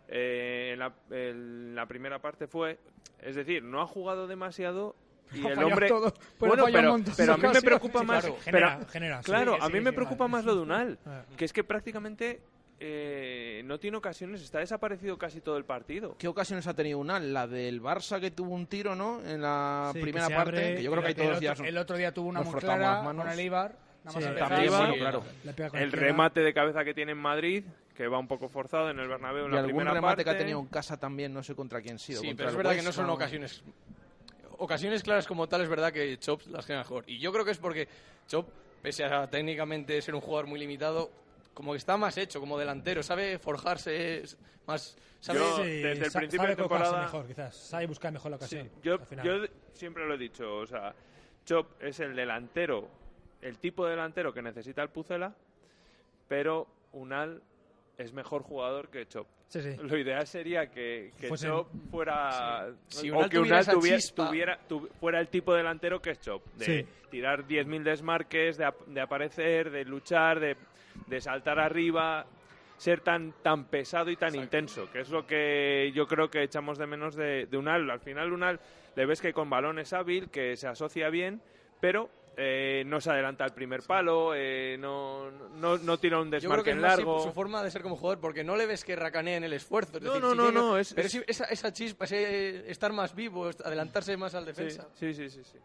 eh, 0.07 0.71
en, 0.73 0.79
la, 0.79 0.93
en 1.11 1.75
la 1.75 1.85
primera 1.85 2.19
parte 2.19 2.47
fue, 2.47 2.79
es 3.21 3.35
decir, 3.35 3.61
no 3.63 3.79
ha 3.81 3.85
jugado 3.85 4.25
demasiado 4.27 4.95
y 5.31 5.45
el 5.45 5.63
hombre 5.63 5.87
todo, 5.87 6.11
pero 6.39 6.55
bueno, 6.55 6.65
pero, 6.73 6.91
montón 6.93 7.13
pero 7.15 7.33
a 7.33 7.37
mí 7.37 7.43
me 7.53 7.61
preocupa 7.61 7.99
Sí, 7.99 8.05
más 8.07 8.23
claro. 8.25 8.37
pero- 8.43 8.57
Genera, 8.57 8.85
genera, 8.91 9.21
claro 9.21 9.53
Sí, 9.53 9.59
a 9.61 9.67
mí 9.67 9.77
sí, 9.77 9.81
me 9.81 9.93
preocupa 9.93 10.27
más 10.27 10.43
lo 10.45 10.55
de 10.55 10.61
Unal 10.61 10.97
que 11.37 11.45
es 11.45 11.53
que 11.53 11.63
prácticamente 11.63 12.41
eh, 12.81 13.61
no 13.65 13.77
tiene 13.79 13.97
ocasiones 13.97 14.41
está 14.41 14.59
desaparecido 14.59 15.17
casi 15.17 15.41
todo 15.41 15.57
el 15.57 15.65
partido 15.65 16.15
¿Qué 16.17 16.27
ocasiones 16.29 16.65
ha 16.67 16.73
tenido 16.73 16.99
Unal? 16.99 17.33
La 17.33 17.45
del 17.45 17.81
Barça 17.81 18.19
que 18.21 18.31
tuvo 18.31 18.53
un 18.55 18.67
tiro, 18.67 18.95
¿no? 18.95 19.21
En 19.25 19.41
la 19.41 19.91
Sí, 19.93 19.99
primera 20.01 20.29
parte, 20.29 20.39
abre, 20.61 20.75
que 20.75 20.83
yo 20.83 20.91
creo 20.91 21.01
que 21.03 21.07
hay 21.07 21.11
el, 21.11 21.17
todos 21.17 21.27
los 21.29 21.37
otro, 21.37 21.41
días. 21.41 21.57
son- 21.57 21.65
el 21.67 21.77
otro 21.77 21.97
día 21.97 22.13
tuvo 22.13 22.29
una 22.29 22.41
muy 22.41 22.53
clara 22.59 23.01
con 23.03 23.27
el 23.29 23.39
Ibar. 23.39 23.75
Sí, 24.07 24.19
también, 24.39 24.69
bueno, 24.69 24.95
claro. 24.95 25.23
El 25.73 25.91
remate 25.91 26.39
de 26.39 26.53
cabeza 26.53 26.85
que 26.85 26.93
tiene 26.93 27.11
en 27.11 27.17
Madrid 27.17 27.65
que 27.95 28.07
va 28.07 28.17
un 28.17 28.29
poco 28.29 28.47
forzado 28.47 28.89
en 28.89 28.97
el 28.97 29.09
Bernabéu 29.09 29.45
en 29.47 29.51
Y 29.51 29.55
la 29.55 29.59
algún 29.59 29.75
primera 29.75 29.93
remate 29.93 30.23
que 30.23 30.29
ha 30.29 30.37
tenido 30.37 30.57
en 30.61 30.67
casa 30.67 30.95
también, 30.97 31.33
no 31.33 31.43
sé 31.43 31.53
contra 31.53 31.81
quién 31.81 31.95
ha 31.95 31.99
sido. 31.99 32.21
Sí, 32.21 32.27
contra 32.27 32.45
pero 32.45 32.51
es 32.51 32.57
verdad 32.57 32.75
que 32.77 32.81
no 32.81 32.93
son 32.93 33.09
ocasiones. 33.09 33.61
Ocasiones 34.57 35.03
claras 35.03 35.27
como 35.27 35.47
tal, 35.47 35.61
es 35.61 35.69
verdad 35.69 35.91
que 35.91 36.17
Chop 36.17 36.41
las 36.47 36.65
genera 36.65 36.83
mejor. 36.83 37.03
Y 37.07 37.19
yo 37.19 37.31
creo 37.33 37.43
que 37.43 37.51
es 37.51 37.57
porque 37.57 37.87
Chop, 38.27 38.47
pese 38.81 39.03
a 39.03 39.29
técnicamente 39.29 40.01
ser 40.01 40.15
un 40.15 40.21
jugador 40.21 40.47
muy 40.47 40.59
limitado, 40.59 41.11
como 41.59 41.73
que 41.73 41.77
está 41.77 41.97
más 41.97 42.17
hecho 42.17 42.39
como 42.39 42.57
delantero, 42.57 43.03
sabe 43.03 43.37
forjarse 43.37 44.23
más. 44.65 44.95
Sabe, 45.19 45.39
Yo- 45.39 45.57
Sí, 45.57 45.61
desde 45.63 45.89
el 46.05 46.11
principio 46.13 46.37
sabe 46.37 46.49
de 46.51 46.55
temporada- 46.55 47.01
mejor, 47.01 47.27
quizás. 47.27 47.53
Sabe 47.53 47.85
buscar 47.87 48.13
mejor 48.13 48.31
la 48.31 48.37
Sí, 48.37 48.55
ocasión. 48.55 48.69
yo, 48.81 48.97
siempre 49.73 50.07
lo 50.07 50.13
he 50.13 50.17
dicho, 50.17 50.55
o 50.59 50.65
sea, 50.65 50.95
Chop 51.45 51.83
es 51.83 51.99
el 51.99 52.15
delantero, 52.15 52.87
el 53.41 53.57
tipo 53.57 53.83
de 53.83 53.91
delantero 53.91 54.31
que 54.33 54.41
necesita 54.41 54.81
el 54.81 54.87
Pucela, 54.87 55.35
pero 56.29 56.65
Unal 56.93 57.41
es 57.97 58.13
mejor 58.13 58.43
jugador 58.43 58.87
que 58.87 59.05
Chop. 59.09 59.27
Sí, 59.49 59.61
sí. 59.61 59.75
Lo 59.81 59.97
ideal 59.97 60.25
sería 60.27 60.67
que, 60.71 61.11
Chop 61.35 61.67
fuera. 61.91 62.69
Sí. 62.87 62.99
Si 63.01 63.11
o 63.11 63.17
Unal 63.17 63.29
que 63.29 63.39
Unal 63.39 63.65
tuviera, 63.65 63.97
chispa. 63.97 64.27
tuviera- 64.29 64.59
tu- 64.65 64.87
fuera 65.01 65.19
el 65.19 65.27
tipo 65.27 65.51
de 65.51 65.57
delantero 65.57 66.01
que 66.01 66.11
es 66.11 66.21
Chop. 66.21 66.45
De 66.55 66.65
Sí. 66.65 66.87
tirar 67.11 67.45
10.000 67.45 67.83
desmarques, 67.83 68.55
de, 68.57 68.63
ap- 68.63 68.85
de 68.85 69.01
aparecer, 69.01 69.69
de 69.71 69.83
luchar, 69.83 70.39
de, 70.39 70.55
de 71.09 71.19
saltar 71.21 71.59
arriba. 71.59 72.25
Ser 72.77 73.01
tan, 73.01 73.33
tan 73.43 73.65
pesado 73.65 74.09
y 74.09 74.15
tan 74.15 74.33
intenso, 74.35 74.89
que 74.89 75.01
es 75.01 75.09
lo 75.09 75.27
que 75.27 75.91
yo 75.93 76.07
creo 76.07 76.29
que 76.29 76.43
echamos 76.43 76.77
de 76.77 76.87
menos 76.87 77.13
de, 77.13 77.45
de 77.45 77.57
Unal. 77.57 77.89
Al 77.89 77.99
final, 77.99 78.31
Unal 78.31 78.57
le 78.95 79.05
ves 79.05 79.19
que 79.19 79.33
con 79.33 79.49
balón 79.49 79.79
es 79.79 79.91
hábil, 79.91 80.29
que 80.29 80.55
se 80.55 80.65
asocia 80.65 81.09
bien, 81.09 81.41
pero 81.81 82.09
eh, 82.37 82.83
no 82.85 83.01
se 83.01 83.09
adelanta 83.11 83.43
al 83.43 83.53
primer 83.53 83.81
palo, 83.83 84.33
eh, 84.33 84.77
no, 84.79 85.29
no, 85.29 85.77
no 85.77 85.97
tira 85.97 86.19
un 86.21 86.27
Yo 86.27 86.29
creo 86.29 86.39
desmarque 86.39 86.63
que 86.63 86.69
es 86.69 86.75
en 86.77 86.81
largo. 86.83 87.19
su 87.19 87.33
forma 87.33 87.61
de 87.63 87.69
ser 87.69 87.81
como 87.81 87.97
jugador, 87.97 88.21
porque 88.21 88.45
no 88.45 88.55
le 88.55 88.65
ves 88.65 88.85
que 88.85 88.95
racanee 88.95 89.35
en 89.35 89.43
el 89.43 89.51
esfuerzo. 89.51 89.97
es 89.97 90.03
No, 90.03 90.13
decir, 90.13 90.21
no, 90.23 90.33
no, 90.35 90.49
no, 90.49 90.77
es- 90.77 90.93
pero 90.93 91.05
es- 91.07 91.21
esa, 91.27 91.43
esa 91.45 91.73
chispa, 91.73 92.05
ese 92.05 92.71
estar 92.71 92.93
más 92.93 93.13
vivo, 93.13 93.49
adelantarse 93.65 94.15
más 94.15 94.35
al 94.35 94.45
defensa. 94.45 94.87
Sí, 94.93 95.13
sí, 95.13 95.29
sí, 95.29 95.43
sí. 95.43 95.57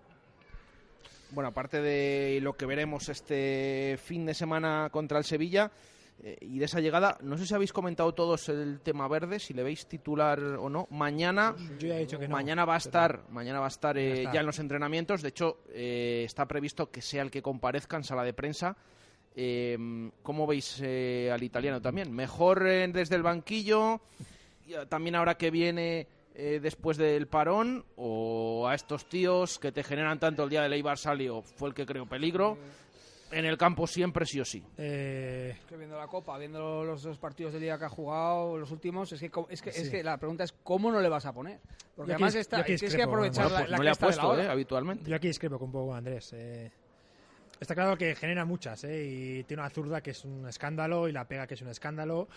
Bueno, 1.34 1.48
aparte 1.48 1.82
de 1.82 2.38
lo 2.40 2.56
que 2.56 2.64
veremos 2.64 3.08
este 3.08 3.98
fin 4.02 4.24
de 4.24 4.34
semana 4.34 4.88
contra 4.92 5.18
el 5.18 5.24
Sevilla 5.24 5.72
eh, 6.22 6.38
y 6.40 6.60
de 6.60 6.66
esa 6.66 6.78
llegada, 6.78 7.18
no 7.22 7.36
sé 7.36 7.44
si 7.44 7.54
habéis 7.54 7.72
comentado 7.72 8.14
todos 8.14 8.48
el 8.48 8.80
tema 8.80 9.08
verde, 9.08 9.40
si 9.40 9.52
le 9.52 9.64
veis 9.64 9.86
titular 9.86 10.38
o 10.40 10.68
no. 10.68 10.86
Mañana, 10.90 11.56
Yo 11.78 11.88
ya 11.88 11.96
he 11.96 12.00
dicho 12.00 12.20
que 12.20 12.28
no. 12.28 12.36
mañana 12.36 12.64
va 12.64 12.74
a 12.74 12.78
estar, 12.78 13.24
mañana 13.30 13.58
va 13.58 13.66
a 13.66 13.68
estar 13.68 13.98
eh, 13.98 14.20
está. 14.20 14.32
ya 14.32 14.40
en 14.40 14.46
los 14.46 14.60
entrenamientos. 14.60 15.22
De 15.22 15.30
hecho, 15.30 15.58
eh, 15.70 16.22
está 16.24 16.46
previsto 16.46 16.88
que 16.90 17.02
sea 17.02 17.22
el 17.22 17.32
que 17.32 17.42
comparezca 17.42 17.96
en 17.96 18.04
sala 18.04 18.22
de 18.22 18.32
prensa. 18.32 18.76
Eh, 19.34 19.76
¿Cómo 20.22 20.46
veis 20.46 20.80
al 20.80 21.42
italiano 21.42 21.82
también? 21.82 22.12
Mejor 22.12 22.62
desde 22.62 23.16
el 23.16 23.24
banquillo, 23.24 24.00
también 24.88 25.16
ahora 25.16 25.36
que 25.36 25.50
viene 25.50 26.06
eh, 26.34 26.58
después 26.62 26.96
del 26.96 27.26
parón, 27.28 27.84
o 27.96 28.66
a 28.68 28.74
estos 28.74 29.08
tíos 29.08 29.58
que 29.58 29.72
te 29.72 29.82
generan 29.82 30.18
tanto 30.18 30.44
el 30.44 30.50
día 30.50 30.62
de 30.62 30.68
Leibar 30.68 30.98
Salio, 30.98 31.42
fue 31.42 31.68
el 31.68 31.74
que 31.74 31.86
creó 31.86 32.06
peligro. 32.06 32.58
En 33.32 33.44
el 33.46 33.56
campo 33.58 33.86
siempre 33.88 34.26
sí 34.26 34.38
o 34.38 34.44
sí. 34.44 34.62
Eh, 34.78 35.56
Es 35.58 35.64
que 35.66 35.76
viendo 35.76 35.96
la 35.98 36.06
Copa, 36.06 36.38
viendo 36.38 36.84
los 36.84 37.02
dos 37.02 37.18
partidos 37.18 37.52
de 37.52 37.58
Liga 37.58 37.78
que 37.78 37.86
ha 37.86 37.88
jugado, 37.88 38.56
los 38.58 38.70
últimos, 38.70 39.10
es 39.12 39.18
que, 39.18 39.30
es 39.48 39.60
que, 39.62 39.70
es 39.70 39.90
que 39.90 40.04
la 40.04 40.18
pregunta 40.18 40.44
es 40.44 40.52
¿cómo 40.62 40.92
no 40.92 41.00
le 41.00 41.08
vas 41.08 41.26
a 41.26 41.32
poner? 41.32 41.58
Porque 41.96 42.10
Yo 42.10 42.14
aquí 42.14 42.22
además 42.22 42.34
dis- 42.36 42.38
está, 42.40 42.58
aquí 42.58 42.76
tienes 42.76 42.94
que 42.94 43.02
aprovechar 43.02 43.44
bueno, 43.50 43.54
la, 43.54 43.60
pues 43.60 43.70
la 43.70 43.76
no 43.78 43.82
le 43.82 43.90
ha 43.90 43.94
puesto, 43.94 44.38
eh, 44.38 44.46
habitualmente. 44.48 45.10
yo 45.10 45.16
aquí 45.16 45.26
discrepo 45.28 45.58
con 45.58 45.66
un 45.68 45.72
poco 45.72 45.94
Andrés. 45.94 46.32
eh. 46.34 46.70
está 47.58 47.74
claro 47.74 47.96
que 47.96 48.14
genera 48.14 48.44
muchas, 48.44 48.84
eh, 48.84 49.04
y 49.04 49.44
tiene 49.44 49.62
una 49.62 49.70
zurda 49.70 50.00
que 50.00 50.10
es 50.10 50.24
un 50.24 50.46
escándalo 50.46 51.08
y 51.08 51.12
la 51.12 51.26
pega 51.26 51.46
que 51.46 51.54
es 51.54 51.62
un 51.62 51.68
escándalo. 51.68 52.28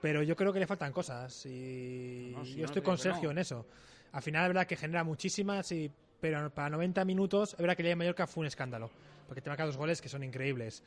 Pero 0.00 0.22
yo 0.22 0.36
creo 0.36 0.52
que 0.52 0.60
le 0.60 0.66
faltan 0.66 0.92
cosas 0.92 1.44
y 1.46 2.32
No, 2.34 2.44
yo 2.44 2.58
no 2.58 2.64
estoy 2.66 2.82
con 2.82 2.98
Sergio 2.98 3.24
no. 3.24 3.30
en 3.32 3.38
eso. 3.38 3.66
Al 4.12 4.22
final 4.22 4.44
es 4.44 4.48
verdad 4.48 4.66
que 4.66 4.76
genera 4.76 5.04
muchísimas, 5.04 5.70
y, 5.72 5.90
pero 6.20 6.50
para 6.50 6.70
90 6.70 7.04
minutos 7.04 7.52
es 7.54 7.58
verdad 7.58 7.76
que 7.76 7.82
el 7.82 7.86
día 7.86 7.92
de 7.92 7.96
Mallorca 7.96 8.26
fue 8.26 8.42
un 8.42 8.46
escándalo, 8.46 8.90
porque 9.26 9.40
te 9.42 9.50
marca 9.50 9.66
dos 9.66 9.76
goles 9.76 10.00
que 10.00 10.08
son 10.08 10.22
increíbles. 10.22 10.82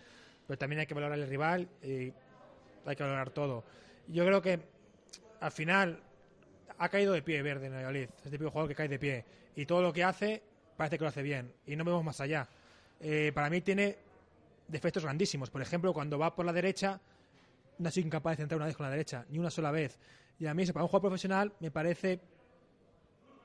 Pero 0.48 0.58
también 0.58 0.80
hay 0.80 0.86
que 0.88 0.94
valorar 0.94 1.20
el 1.20 1.28
rival 1.28 1.68
y 1.84 2.12
hay 2.86 2.96
que 2.96 3.04
valorar 3.04 3.30
todo. 3.30 3.64
Yo 4.08 4.26
creo 4.26 4.42
que 4.42 4.60
al 5.40 5.52
final 5.52 6.00
ha 6.78 6.90
caído 6.90 7.14
de 7.14 7.22
pie 7.22 7.42
Verde 7.42 7.68
en 7.68 7.74
Valladolid. 7.74 8.10
Es 8.18 8.26
el 8.26 8.32
típico 8.32 8.50
jugador 8.50 8.70
que 8.70 8.76
cae 8.76 8.88
de 8.88 8.98
pie. 8.98 9.26
Y 9.56 9.66
todo 9.66 9.82
lo 9.82 9.94
que 9.94 10.04
hace 10.04 10.42
parece 10.76 10.98
que 10.98 11.04
lo 11.04 11.10
hace 11.10 11.22
bien. 11.22 11.54
Y 11.68 11.76
no 11.76 11.84
vemos 11.84 12.04
más 12.04 12.20
allá. 12.22 12.48
Eh, 13.00 13.32
para 13.36 13.50
mí 13.50 13.62
tiene 13.62 13.98
defectos 14.68 15.04
grandísimos. 15.04 15.50
Por 15.52 15.62
ejemplo, 15.62 15.94
cuando 15.94 16.18
va 16.18 16.36
por 16.36 16.46
la 16.46 16.54
derecha, 16.54 17.00
no 17.82 17.90
ha 17.90 18.00
incapaz 18.00 18.38
de 18.38 18.44
centrar 18.44 18.58
una 18.58 18.68
vez 18.68 18.78
con 18.78 18.86
la 18.86 18.92
derecha, 18.92 19.26
ni 19.30 19.40
una 19.40 19.50
sola 19.50 19.72
vez. 19.72 20.00
Y 20.40 20.48
a 20.48 20.54
mí, 20.54 20.64
eso, 20.64 20.74
para 20.74 20.84
un 20.84 20.90
jugador 20.90 21.10
profesional, 21.10 21.54
me 21.60 21.72
parece. 21.72 22.20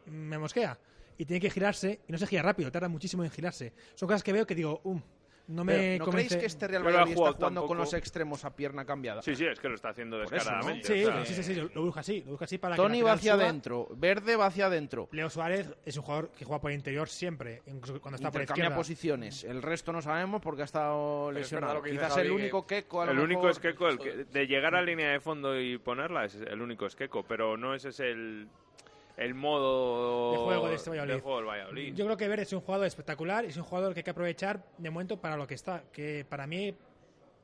me 0.07 0.39
mosquea. 0.39 0.79
Y 1.19 1.25
tiene 1.25 1.41
que 1.41 1.51
girarse, 1.51 2.01
y 2.07 2.13
no 2.13 2.19
se 2.19 2.27
gira 2.27 2.43
rápido, 2.43 2.71
tarda 2.71 2.89
muchísimo 2.89 3.25
en 3.25 3.31
girarse. 3.31 3.73
Son 3.95 4.07
cosas 4.07 4.23
que 4.23 4.33
veo 4.33 4.47
que 4.47 4.55
digo, 4.55 4.81
um, 4.85 5.01
no 5.49 5.65
me 5.65 5.99
¿No 5.99 6.05
convence. 6.05 6.29
creéis 6.29 6.41
que 6.41 6.47
este 6.47 6.69
Real 6.69 6.83
Valladolid 6.83 7.13
está 7.13 7.33
jugando 7.33 7.39
con 7.39 7.55
tampoco. 7.55 7.75
los 7.75 7.95
extremos 7.95 8.45
a 8.45 8.55
pierna 8.55 8.85
cambiada? 8.85 9.23
Sí, 9.23 9.37
sí, 9.37 9.47
es 9.47 9.61
que 9.61 9.69
lo 9.69 9.75
está 9.75 9.91
haciendo 9.91 10.17
Por 10.17 10.25
eso, 10.25 10.35
¿no? 10.35 10.39
descaradamente. 10.39 10.87
Sí, 10.87 11.05
o 11.05 11.13
sea, 11.13 11.25
sí, 11.25 11.35
sí, 11.35 11.43
sí, 11.43 11.69
lo, 11.75 11.83
busca 11.83 12.01
así, 12.01 12.23
lo 12.23 12.33
busca 12.33 12.45
así 12.47 12.59
para 12.59 12.77
que 12.77 12.83
Tony 12.83 12.99
la 12.99 13.05
va 13.05 13.13
hacia 13.13 13.35
adentro, 13.35 13.89
Verde 13.97 14.37
va 14.37 14.47
hacia 14.47 14.67
adentro. 14.67 15.09
Leo 15.13 15.31
Suárez 15.31 15.75
es 15.85 15.97
un 15.97 16.03
jugador 16.03 16.31
que 16.31 16.45
juega 16.45 16.61
por 16.61 16.71
el 16.71 16.77
interior 16.77 17.09
siempre, 17.09 17.63
incluso 17.67 18.01
cuando 18.01 18.17
está 18.17 18.31
por 18.31 18.43
izquierda. 18.43 18.75
posiciones. 18.75 19.45
El 19.45 19.63
resto 19.63 19.93
no 19.93 20.03
sabemos 20.03 20.43
porque 20.43 20.63
ha 20.63 20.65
estado 20.67 21.31
es 21.31 21.37
lesionado. 21.37 21.83
que 21.83 21.93
Quizás 21.93 22.11
Javi, 22.11 22.23
el 22.23 22.27
que 22.29 22.33
único 22.33 22.67
Keco 22.67 23.05
el 23.05 23.19
único 23.19 23.49
es 23.49 23.59
Keco, 23.59 23.89
el 23.89 23.99
que, 23.99 24.25
de 24.25 24.47
llegar 24.47 24.75
a 24.75 24.81
la 24.81 24.87
línea 24.87 25.11
de 25.11 25.21
fondo 25.21 25.59
y 25.61 25.79
ponerla, 25.79 26.25
es 26.25 26.35
el 26.35 26.61
único 26.61 26.87
es 26.87 26.97
Keco, 26.97 27.25
pero 27.25 27.57
no 27.57 27.75
ese 27.75 27.91
es 27.91 28.01
el, 28.01 28.49
el 29.17 29.35
modo 29.35 30.33
De 30.33 30.39
juego 30.39 30.69
de 30.69 30.75
este 30.75 30.91
Valladolid. 30.91 31.15
de 31.15 31.21
juego 31.21 31.39
del 31.39 31.47
Valladolid. 31.47 31.95
Yo 31.95 32.05
creo 32.05 32.17
que 32.17 32.29
Verde 32.29 32.43
es 32.43 32.53
un 32.53 32.61
jugador 32.61 32.87
espectacular 32.87 33.45
y 33.45 33.49
es 33.49 33.57
un 33.57 33.65
jugador 33.65 33.93
que 33.95 34.01
hay 34.01 34.05
que 34.05 34.11
aprovechar 34.11 34.63
de 34.79 34.91
momento 34.91 35.17
para 35.21 35.37
lo 35.37 35.47
que 35.47 35.55
está, 35.55 35.83
que 35.93 36.25
para 36.29 36.47
mí 36.47 36.75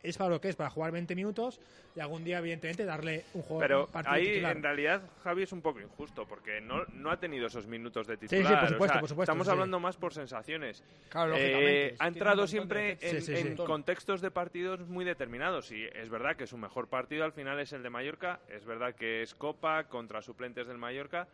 es 0.02 0.18
para 0.18 0.30
lo 0.30 0.40
que 0.40 0.48
es, 0.48 0.56
para 0.56 0.68
jugar 0.68 0.90
20 0.90 1.14
minutos 1.14 1.61
y 1.94 2.00
algún 2.00 2.24
día, 2.24 2.38
evidentemente, 2.38 2.85
darle 2.85 3.24
un 3.35 3.42
juego 3.42 3.61
Pero 3.61 3.87
partido 3.87 4.14
ahí 4.16 4.24
titular. 4.30 4.56
en 4.56 4.62
realidad 4.64 5.02
Javi 5.22 5.44
es 5.44 5.52
un 5.52 5.62
poco 5.62 5.80
injusto 5.80 6.26
porque 6.26 6.61
no, 6.61 6.85
no 6.94 7.11
ha 7.12 7.20
tenido 7.20 7.46
esos 7.46 7.68
minutos 7.68 8.08
de 8.08 8.14
sí, 8.16 8.26
titular. 8.26 8.58
por 8.58 8.68
supuesto, 8.70 8.85
o 8.85 8.87
sea, 8.94 9.00
por 9.00 9.08
supuesto, 9.11 9.22
estamos 9.30 9.46
sí. 9.46 9.52
hablando 9.52 9.78
más 9.78 9.96
por 9.96 10.12
sensaciones. 10.12 10.82
Claro, 11.08 11.35
Eh, 11.37 11.38
lógicamente. 11.52 11.96
ha 12.00 12.08
entrado 12.08 12.42
de 12.42 12.48
siempre 12.48 12.90
en, 13.00 13.20
Sí, 13.20 13.20
sí, 13.20 13.37
sí. 13.37 13.46
en 13.48 13.56
contextos 13.56 14.20
de 14.20 14.32
partidos 14.32 14.80
muy 14.88 15.04
determinados 15.04 15.70
y 15.70 15.85
es 15.85 16.08
verdad 16.11 16.35
que 16.35 16.48
su 16.48 16.58
mejor 16.58 16.88
partido 16.88 17.24
al 17.24 17.32
final 17.32 17.61
es 17.61 17.72
el 17.72 17.85
de 17.85 17.90
Mallorca, 17.90 18.40
es 18.48 18.64
verdad 18.64 18.96
que 18.96 19.22
es 19.22 19.37
Copa 19.37 19.85
contra 19.85 20.20
suplentes 20.20 20.66
del 20.66 20.78
Mallorca, 20.78 21.28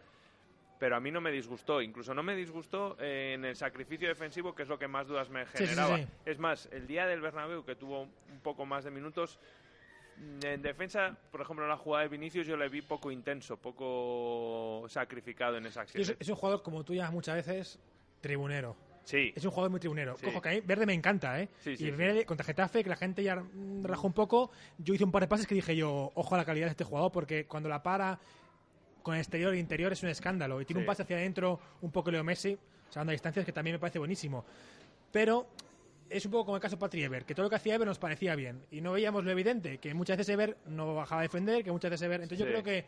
pero 0.79 0.97
a 0.97 1.01
mí 1.01 1.11
no 1.11 1.21
me 1.21 1.31
disgustó, 1.33 1.83
incluso 1.83 2.15
no 2.15 2.23
me 2.23 2.37
disgustó 2.37 2.97
eh, 3.01 3.33
en 3.35 3.45
el 3.45 3.57
sacrificio 3.57 4.09
defensivo, 4.09 4.55
que 4.55 4.63
es 4.63 4.69
lo 4.69 4.79
que 4.79 4.89
más 4.89 5.07
dudas 5.09 5.29
me 5.31 5.45
Sí, 5.47 5.51
sí, 5.55 5.65
generaba. 5.67 5.97
sí. 5.99 6.07
Es 6.25 6.39
más, 6.39 6.69
el 6.73 6.87
día 6.87 7.07
del 7.07 7.21
Bernabéu, 7.21 7.65
que 7.65 7.75
tuvo 7.75 8.03
un 8.03 8.41
poco 8.43 8.65
más 8.67 8.85
de 8.85 8.91
minutos, 8.91 9.39
mm, 10.19 10.47
en 10.47 10.63
defensa, 10.63 11.17
por 11.31 11.41
ejemplo, 11.41 11.65
en 11.65 11.71
la 11.71 11.77
jugada 11.77 12.03
de 12.05 12.09
Vinicius 12.09 12.47
yo 12.47 12.57
le 12.57 12.69
vi 12.69 12.83
poco 12.83 13.11
intenso, 13.11 13.57
poco 13.57 14.87
sacrificado 14.89 15.57
en 15.57 15.67
esa 15.67 15.83
acción. 15.83 16.01
Y 16.01 16.05
es, 16.05 16.17
es 16.19 16.29
un 16.29 16.37
jugador, 16.37 16.63
como 16.63 16.85
tú 16.85 16.95
llamas 16.95 17.13
muchas 17.13 17.35
veces, 17.37 17.79
tribunero. 18.21 18.77
Sí, 19.05 19.33
Es 19.35 19.43
un 19.47 19.51
jugador 19.53 19.71
muy 19.71 19.81
tribunero. 19.81 20.19
Sí. 20.19 20.27
Cojo 20.27 20.43
que 20.43 20.49
a 20.51 20.53
mí 20.53 20.61
Verde 20.61 20.85
me 20.85 20.93
encanta, 20.93 21.41
¿eh? 21.41 21.49
Sí, 21.61 21.79
sí, 21.79 21.87
y. 21.87 21.91
Verde 21.93 22.27
contra 22.27 22.45
Getafe, 22.45 22.83
que 22.85 22.91
la 22.91 22.97
gente 22.97 23.23
ya 23.23 23.43
rajó 23.83 24.07
un 24.07 24.13
poco. 24.13 24.51
Yo 24.77 24.93
hice 24.93 25.03
un 25.03 25.11
par 25.11 25.23
de 25.23 25.29
pases 25.29 25.47
que 25.47 25.55
dije 25.55 25.75
yo, 25.75 26.13
ojo 26.15 26.35
a 26.35 26.39
la 26.39 26.45
calidad 26.45 26.67
de 26.67 26.73
este 26.73 26.85
jugador, 26.85 27.11
porque 27.11 27.47
cuando 27.47 27.71
la 27.71 27.83
para 27.83 28.19
con 29.09 29.17
exterior 29.17 29.55
e 29.55 29.59
interior 29.59 29.91
es 29.93 30.03
un 30.03 30.11
escándalo. 30.11 30.61
Y 30.61 30.67
tiene 30.67 30.81
Sí. 30.81 30.83
un 30.83 30.87
pase 30.87 31.03
hacia 31.03 31.17
adentro, 31.17 31.59
un 31.81 31.91
poco 31.91 32.11
Leo 32.11 32.23
Messi, 32.23 32.59
salvando 32.91 33.11
a 33.11 33.13
distancias, 33.13 33.47
que 33.47 33.53
también 33.53 33.75
me 33.77 33.79
parece 33.79 33.99
buenísimo. 33.99 34.45
Pero 35.11 35.47
es 36.11 36.25
un 36.27 36.31
poco 36.33 36.45
como 36.47 36.57
el 36.57 36.63
caso 36.63 36.77
de 36.77 36.81
Patri 36.81 37.03
Ever, 37.05 37.25
que 37.25 37.35
todo 37.35 37.45
lo 37.45 37.51
que 37.51 37.57
hacía 37.57 37.75
Ever 37.75 37.89
nos 37.89 37.99
parecía 37.99 38.35
bien. 38.35 38.63
Y 38.71 38.83
no 38.83 38.93
veíamos 38.93 39.25
lo 39.25 39.31
evidente, 39.31 39.79
que 39.79 39.95
muchas 39.95 40.19
veces 40.19 40.35
Ever 40.35 40.59
no 40.67 40.95
bajaba 40.95 41.21
a 41.21 41.23
defender, 41.23 41.65
que 41.65 41.73
muchas 41.73 41.91
veces 41.91 42.05
Ever... 42.05 42.21
Entonces 42.21 42.39
yo 42.39 42.45
Sí. 42.45 42.51
creo 42.53 42.63
que 42.63 42.85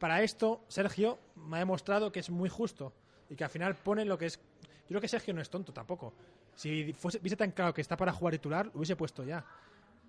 para 0.00 0.22
esto 0.22 0.64
Sergio 0.66 1.18
me 1.36 1.56
ha 1.56 1.60
demostrado 1.60 2.10
que 2.10 2.18
es 2.20 2.30
muy 2.30 2.48
justo 2.48 2.92
y 3.28 3.36
que 3.36 3.44
al 3.44 3.50
final 3.50 3.76
pone 3.76 4.04
lo 4.04 4.18
que 4.18 4.26
es... 4.26 4.38
Yo 4.38 4.88
creo 4.88 5.00
que 5.00 5.08
Sergio 5.08 5.32
no 5.34 5.40
es 5.40 5.48
tonto 5.50 5.72
tampoco. 5.72 6.12
Si 6.56 6.92
fuese, 6.94 7.20
viese 7.20 7.36
tan 7.36 7.52
claro 7.52 7.72
que 7.72 7.80
está 7.80 7.96
para 7.96 8.12
jugar 8.12 8.32
titular, 8.32 8.66
lo 8.66 8.72
hubiese 8.74 8.96
puesto 8.96 9.22
ya. 9.24 9.44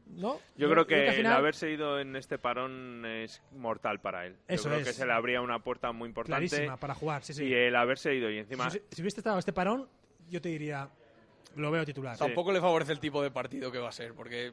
¿No? 0.07 0.39
Yo 0.57 0.69
creo 0.69 0.85
que, 0.85 1.07
al 1.09 1.15
final- 1.15 1.31
el 1.33 1.37
haberse 1.37 1.71
ido 1.71 1.99
en 1.99 2.15
este 2.15 2.37
parón 2.37 3.05
es 3.05 3.41
mortal 3.51 3.99
para 4.01 4.25
él. 4.25 4.35
Eso 4.47 4.63
Yo 4.65 4.69
creo 4.71 4.79
es. 4.81 4.87
que 4.87 4.93
se 4.93 5.05
le 5.05 5.13
abría 5.13 5.41
una 5.41 5.59
puerta 5.59 5.91
muy 5.93 6.07
importante. 6.09 6.47
Clarísima 6.47 6.77
para 6.77 6.93
jugar, 6.93 7.23
sí, 7.23 7.33
sí. 7.33 7.45
Y 7.45 7.53
el 7.53 7.75
haberse 7.75 8.13
ido 8.13 8.29
y 8.29 8.37
encima... 8.39 8.69
Si, 8.69 8.81
si 8.91 9.01
hubiese 9.01 9.19
estado 9.21 9.39
este 9.39 9.53
parón, 9.53 9.87
yo 10.29 10.41
te 10.41 10.49
diría, 10.49 10.89
lo 11.55 11.71
veo 11.71 11.85
titular. 11.85 12.17
Tampoco 12.17 12.51
le 12.51 12.59
favorece 12.59 12.91
el 12.91 12.99
tipo 12.99 13.21
de 13.23 13.31
partido 13.31 13.71
que 13.71 13.79
va 13.79 13.89
a 13.89 13.93
ser, 13.93 14.13
porque 14.13 14.51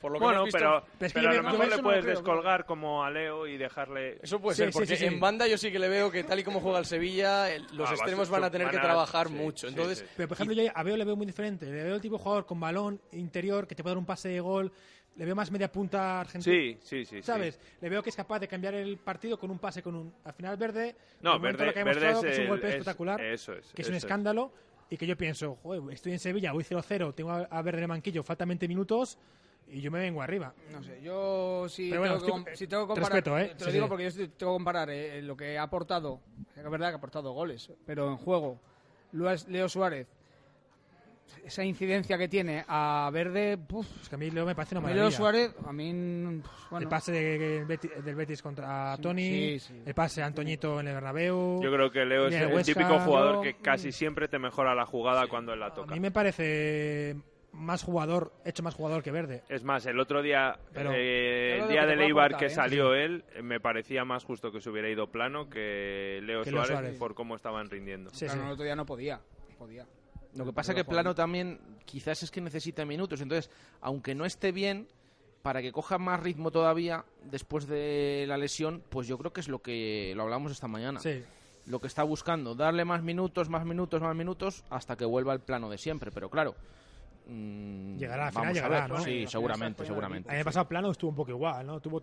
por 0.00 0.12
lo 0.12 0.18
que 0.18 0.24
bueno, 0.24 0.44
visto, 0.44 0.58
pero, 0.58 0.84
Pero 0.98 1.06
es 1.06 1.12
que 1.12 1.20
pero 1.20 1.32
yo 1.34 1.38
a 1.40 1.42
lo 1.42 1.50
mejor 1.50 1.68
le 1.68 1.76
no 1.76 1.82
puedes 1.82 2.04
creo, 2.04 2.14
descolgar 2.16 2.64
como 2.64 3.04
a 3.04 3.10
Leo 3.10 3.46
y 3.46 3.56
dejarle... 3.58 4.18
eso 4.22 4.40
puede 4.40 4.54
Sí, 4.56 4.62
ser, 4.62 4.68
sí, 4.72 4.78
porque 4.78 4.86
sí, 4.86 4.96
sí. 4.96 5.04
en 5.04 5.20
banda 5.20 5.46
yo 5.46 5.58
sí 5.58 5.70
que 5.70 5.78
le 5.78 5.88
veo 5.88 6.10
que 6.10 6.24
tal 6.24 6.38
y 6.38 6.44
como 6.44 6.60
juega 6.60 6.78
el 6.78 6.86
Sevilla, 6.86 7.50
el- 7.52 7.66
los 7.74 7.88
Ah, 7.90 7.94
extremos 7.94 8.28
van 8.30 8.44
a 8.44 8.50
tener 8.50 8.68
que 8.70 8.76
van 8.76 8.84
a- 8.84 8.88
trabajar 8.88 9.28
sí, 9.28 9.34
mucho. 9.34 9.66
sí, 9.68 9.72
Entonces, 9.74 9.98
sí. 9.98 10.04
Pero, 10.16 10.28
por 10.28 10.36
ejemplo, 10.36 10.54
yo 10.62 10.70
a 10.74 10.82
Veo 10.82 10.96
le 10.96 11.04
veo 11.04 11.16
muy 11.16 11.26
diferente. 11.26 11.66
Le 11.66 11.84
veo 11.84 11.94
el 11.94 12.00
tipo 12.00 12.16
de 12.16 12.22
jugador 12.22 12.46
con 12.46 12.58
balón 12.58 13.00
interior 13.12 13.66
que 13.66 13.74
te 13.74 13.82
puede 13.82 13.92
dar 13.92 13.98
un 13.98 14.06
pase 14.06 14.28
de 14.30 14.40
gol. 14.40 14.72
Le 15.16 15.24
veo 15.26 15.34
más 15.34 15.50
media 15.50 15.70
punta 15.70 16.20
argentina. 16.20 16.54
Sí, 16.54 16.78
sí, 16.80 17.04
sí. 17.04 17.16
sí. 17.16 17.22
¿Sabes? 17.22 17.58
Le 17.80 17.88
veo 17.88 18.02
que 18.02 18.10
es 18.10 18.16
capaz 18.16 18.38
de 18.38 18.48
cambiar 18.48 18.74
el 18.74 18.96
partido 18.96 19.38
con 19.38 19.50
un 19.50 19.58
pase, 19.58 19.82
con 19.82 19.94
un. 19.96 20.14
Al 20.24 20.32
final, 20.32 20.56
Verde. 20.56 20.94
No, 21.20 21.38
Verde, 21.38 21.66
lo 21.66 21.72
que 21.74 21.84
Verde 21.84 22.10
es, 22.12 22.18
que 22.20 22.30
es 22.32 22.38
un 22.38 22.46
golpe 22.48 22.66
es- 22.68 22.72
espectacular. 22.74 23.20
Eso 23.20 23.52
es. 23.54 23.72
que 23.74 23.82
es 23.82 23.88
un 23.88 23.94
escándalo. 23.96 24.52
Y 24.92 24.96
que 24.96 25.06
yo 25.06 25.16
pienso, 25.16 25.56
joder, 25.62 25.82
estoy 25.92 26.12
en 26.12 26.18
Sevilla, 26.18 26.50
voy 26.52 26.64
0-0, 26.64 27.14
tengo 27.14 27.30
a 27.30 27.42
a 27.42 27.62
Verde 27.62 27.78
en 27.78 27.82
el 27.84 27.88
manquillo, 27.88 28.24
faltan 28.24 28.48
20 28.48 28.66
minutos 28.66 29.18
y 29.68 29.80
yo 29.80 29.90
me 29.90 30.00
vengo 30.00 30.20
arriba. 30.22 30.52
No 30.72 30.82
sé, 30.82 31.00
yo 31.02 31.66
sí 31.68 31.88
Pero 31.90 32.00
bueno, 32.00 32.14
tengo, 32.18 32.26
que, 32.26 32.30
estoy- 32.40 32.44
com- 32.44 32.54
sí 32.56 32.66
tengo 32.66 32.82
que 32.88 32.94
te 32.94 33.00
comparar. 33.00 33.12
respeto, 33.24 33.38
¿eh? 33.38 33.54
Te 33.56 33.64
lo 33.64 33.70
Sí, 33.70 33.72
digo 33.74 33.84
sí. 33.86 33.88
porque 33.88 34.04
yo 34.04 34.10
sí 34.10 34.18
tengo 34.36 34.52
que 34.52 34.56
comparar 34.56 34.90
eh, 34.90 35.22
lo 35.22 35.36
que 35.36 35.58
ha 35.58 35.62
aportado. 35.62 36.20
Es 36.56 36.62
verdad 36.70 36.88
que 36.88 36.94
ha 36.94 36.98
aportado 36.98 37.32
goles, 37.32 37.70
pero 37.86 38.08
en 38.10 38.16
juego, 38.16 38.58
Leo 39.12 39.68
Suárez 39.68 40.06
esa 41.44 41.62
incidencia 41.64 42.18
que 42.18 42.28
tiene 42.28 42.64
a 42.66 43.08
Verde, 43.12 43.56
puf, 43.56 43.86
Es 44.02 44.08
que 44.08 44.16
a 44.16 44.18
mí 44.18 44.30
Leo 44.32 44.44
me 44.44 44.54
parece 44.56 44.74
una 44.74 44.80
maravilla. 44.88 45.10
Suárez, 45.16 45.54
a 45.64 45.72
mí, 45.72 46.40
pues, 46.42 46.54
bueno, 46.70 46.82
El 46.82 46.88
pase 46.88 47.12
de- 47.12 47.38
del 47.38 47.64
Betis, 47.66 48.04
del 48.04 48.14
Betis 48.16 48.42
contra 48.42 48.96
Sí, 48.96 49.02
Tony, 49.02 49.30
sí, 49.30 49.58
sí. 49.60 49.82
el 49.86 49.94
pase 49.94 50.22
a 50.22 50.26
Antoñito 50.26 50.80
en 50.80 50.88
el 50.88 50.94
Bernabéu. 50.94 51.62
Yo 51.62 51.72
creo 51.72 51.90
que 51.92 52.04
Leo 52.04 52.26
es 52.26 52.34
el 52.34 52.52
Huesca, 52.52 52.74
típico 52.74 52.98
jugador 52.98 53.42
que 53.42 53.54
casi 53.54 53.92
siempre 53.92 54.26
te 54.26 54.40
mejora 54.40 54.74
la 54.74 54.84
jugada 54.86 55.28
cuando 55.28 55.52
él 55.52 55.60
la 55.60 55.66
a 55.66 55.74
toca. 55.74 55.94
mí 55.94 56.00
me 56.00 56.10
parece 56.10 57.16
más 57.52 57.82
jugador, 57.82 58.32
hecho 58.44 58.62
más 58.62 58.74
jugador 58.74 59.02
que 59.02 59.10
Verde. 59.10 59.42
Es 59.48 59.64
más, 59.64 59.84
el 59.86 59.98
otro 59.98 60.22
día, 60.22 60.58
Pero- 60.72 60.92
eh, 60.94 61.50
Pero 61.54 61.64
el 61.64 61.70
día 61.70 61.80
lo 61.82 61.86
que 61.86 61.86
de 61.86 61.92
te 61.92 61.96
puede 61.96 61.96
Leibar 62.06 62.24
aportar, 62.26 62.38
que 62.40 62.46
¿eh? 62.46 62.50
salió 62.54 62.94
él, 62.94 63.24
me 63.42 63.60
parecía 63.60 64.04
más 64.04 64.24
justo 64.24 64.52
que 64.52 64.60
se 64.60 64.70
hubiera 64.70 64.88
ido 64.88 65.08
plano 65.10 65.48
que 65.50 66.20
Leo, 66.22 66.42
Que 66.42 66.52
Leo 66.52 66.64
Suárez, 66.64 66.96
por 66.98 67.14
cómo 67.14 67.34
estaban 67.36 67.68
rindiendo. 67.70 68.10
Sí, 68.10 68.26
claro, 68.26 68.40
sí. 68.40 68.46
el 68.46 68.52
otro 68.52 68.64
día 68.64 68.76
no 68.76 68.86
podía, 68.86 69.20
no 69.50 69.56
podía. 69.56 69.86
Lo 70.36 70.44
que 70.44 70.52
pasa 70.52 70.72
es 70.72 70.76
que 70.76 70.84
Plano 70.84 71.12
también 71.14 71.58
quizás 71.84 72.22
es 72.22 72.30
que 72.30 72.40
necesita 72.40 72.84
minutos. 72.84 73.20
Entonces, 73.20 73.50
aunque 73.80 74.14
no 74.14 74.24
esté 74.24 74.52
bien, 74.52 74.86
para 75.42 75.60
que 75.60 75.72
coja 75.72 75.98
más 75.98 76.20
ritmo 76.22 76.52
todavía 76.52 77.04
después 77.24 77.66
de 77.66 78.26
la 78.28 78.36
lesión, 78.38 78.80
pues 78.90 79.08
yo 79.08 79.18
creo 79.18 79.32
que 79.32 79.40
es 79.40 79.48
lo 79.48 79.58
que 79.60 80.12
lo 80.14 80.22
hablamos 80.22 80.52
esta 80.52 80.68
mañana. 80.68 81.00
Sí. 81.00 81.24
Lo 81.66 81.80
que 81.80 81.88
está 81.88 82.04
buscando, 82.04 82.54
darle 82.54 82.84
más 82.84 83.02
minutos, 83.02 83.48
más 83.48 83.64
minutos, 83.66 84.00
más 84.02 84.14
minutos, 84.14 84.64
hasta 84.70 84.96
que 84.96 85.04
vuelva 85.04 85.32
al 85.32 85.40
plano 85.40 85.68
de 85.68 85.78
siempre. 85.78 86.12
Pero 86.12 86.30
claro, 86.30 86.54
mm, 87.30 87.96
Llegará, 87.98 88.26
al 88.26 88.32
final 88.32 88.42
vamos 88.44 88.54
llegará, 88.54 88.76
a 88.78 88.80
ver. 88.88 88.90
¿no? 88.90 89.04
Sí, 89.04 89.10
Sí, 89.22 89.26
seguramente, 89.28 89.84
seguramente. 89.84 90.28
El 90.30 90.36
año 90.36 90.44
pasado 90.44 90.68
plano 90.68 90.90
estuvo 90.90 91.10
un 91.10 91.16
poco 91.16 91.30
igual, 91.30 91.66
¿no? 91.66 91.80
Tuvo 91.80 92.02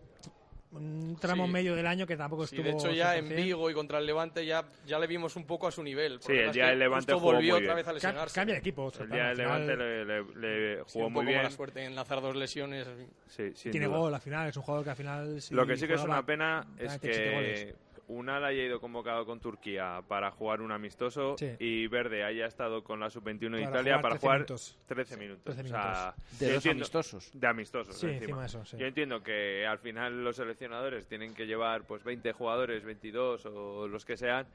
un 0.69 1.15
tramo 1.19 1.45
Sí. 1.45 1.51
medio 1.53 1.75
del 1.75 1.87
año 1.87 2.05
que 2.05 2.17
tampoco 2.17 2.45
Sí, 2.45 2.55
estuvo. 2.57 2.69
de 2.69 2.77
hecho 2.77 2.91
ya 2.91 3.15
en 3.15 3.25
100%. 3.29 3.35
Vigo 3.35 3.69
y 3.69 3.73
contra 3.73 3.99
el 3.99 4.05
Levante 4.05 4.45
ya, 4.45 4.65
ya 4.85 4.99
le 4.99 5.07
vimos 5.07 5.35
un 5.37 5.45
poco 5.45 5.65
a 5.67 5.71
su 5.71 5.81
nivel. 5.81 6.19
Sí, 6.21 6.33
el 6.33 6.51
día 6.51 6.67
del 6.67 6.79
Levante 6.79 7.13
jugó 7.13 7.31
volvió 7.33 7.53
muy 7.55 7.63
otra 7.63 7.73
bien. 7.73 7.75
vez 7.77 7.87
a 7.87 7.93
lesionarse. 7.93 8.35
Cambia 8.35 8.53
de 8.55 8.59
equipo. 8.59 8.91
El 8.99 9.09
día 9.09 9.27
del 9.29 9.37
Levante 9.37 9.75
le, 9.77 10.05
le- 10.05 10.23
le 10.35 10.77
Sí, 10.79 10.83
jugó 10.93 11.07
un 11.07 11.13
muy 11.13 11.21
poco 11.21 11.27
bien. 11.29 11.37
mala 11.37 11.49
suerte 11.51 11.79
en 11.81 11.87
enlazar 11.91 12.21
dos 12.21 12.35
lesiones. 12.35 12.85
Sí, 13.27 13.69
Tiene 13.71 13.87
duda. 13.87 13.97
gol 13.97 14.13
al 14.13 14.21
final, 14.21 14.49
es 14.49 14.57
un 14.57 14.63
jugador 14.63 14.83
que 14.83 14.89
al 14.91 14.97
final. 14.97 15.41
si 15.41 15.53
Lo 15.55 15.65
que 15.65 15.77
sí 15.77 15.87
que 15.87 15.93
es 15.93 16.03
una 16.03 16.25
pena 16.25 16.67
es 16.77 16.99
que 16.99 17.33
goles. 17.33 17.75
Unal 18.07 18.45
haya 18.45 18.63
ido 18.63 18.79
convocado 18.79 19.25
con 19.25 19.39
Turquía 19.41 20.01
para 20.07 20.31
jugar 20.31 20.61
un 20.61 20.71
amistoso 20.71 21.35
Sí. 21.37 21.55
y 21.59 21.87
Verde 21.87 22.23
haya 22.23 22.45
estado 22.45 22.83
con 22.83 22.99
la 23.01 23.09
sub-21 23.09 23.57
de 23.57 23.63
Para 23.63 23.69
Italia 23.81 23.93
jugar 23.97 24.01
para 24.01 24.13
13 24.15 24.21
jugar 24.25 24.37
minutos. 24.39 24.77
13 24.87 25.17
minutos. 25.17 25.43
13 25.43 25.61
O 25.61 25.67
sea, 25.67 26.15
De 26.39 26.47
yo 26.47 26.53
dos 26.53 26.65
entiendo- 26.65 26.81
amistosos. 26.83 27.31
De 27.33 27.47
amistosos, 27.47 27.97
Sí, 27.97 28.05
encima. 28.07 28.21
encima 28.21 28.39
de 28.41 28.45
eso, 28.47 28.65
sí. 28.65 28.77
Yo 28.77 28.85
entiendo 28.85 29.21
que 29.21 29.65
al 29.67 29.79
final 29.79 30.23
los 30.23 30.37
seleccionadores 30.37 31.07
tienen 31.07 31.33
que 31.33 31.45
llevar 31.47 31.83
pues 31.83 32.03
20 32.03 32.31
jugadores, 32.31 32.83
22 32.85 33.45
o 33.45 33.87
los 33.89 34.05
que 34.05 34.15
sean, 34.15 34.47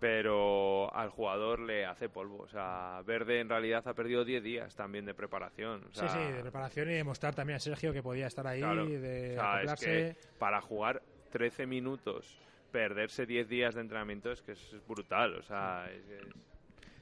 pero 0.00 0.92
al 0.94 1.10
jugador 1.10 1.60
le 1.60 1.84
hace 1.86 2.08
polvo. 2.08 2.38
O 2.42 2.48
sea, 2.48 3.02
Verde 3.06 3.40
en 3.40 3.48
realidad 3.48 3.86
ha 3.86 3.94
perdido 3.94 4.24
10 4.24 4.42
días 4.42 4.74
también 4.76 5.04
de 5.04 5.14
preparación. 5.14 5.84
O 5.88 5.92
sea, 5.92 6.08
Sí, 6.08 6.18
sí, 6.18 6.32
de 6.32 6.42
preparación 6.42 6.90
y 6.90 6.94
demostrar 6.94 7.34
también 7.34 7.56
a 7.56 7.60
Sergio 7.60 7.92
que 7.92 8.02
podía 8.02 8.26
estar 8.26 8.46
ahí, 8.46 8.60
Claro. 8.60 8.86
de 8.86 9.32
O 9.38 9.40
sea, 9.40 9.62
es 9.62 9.70
acoplarse. 9.70 9.86
que 9.86 10.16
para 10.38 10.60
jugar 10.60 11.02
13 11.30 11.66
minutos, 11.66 12.38
perderse 12.70 13.26
10 13.26 13.48
días 13.48 13.74
de 13.74 13.80
entrenamiento 13.82 14.30
es 14.30 14.40
que 14.42 14.52
es 14.52 14.74
brutal. 14.86 15.34
O 15.36 15.42
sea, 15.42 15.86
es, 15.90 16.02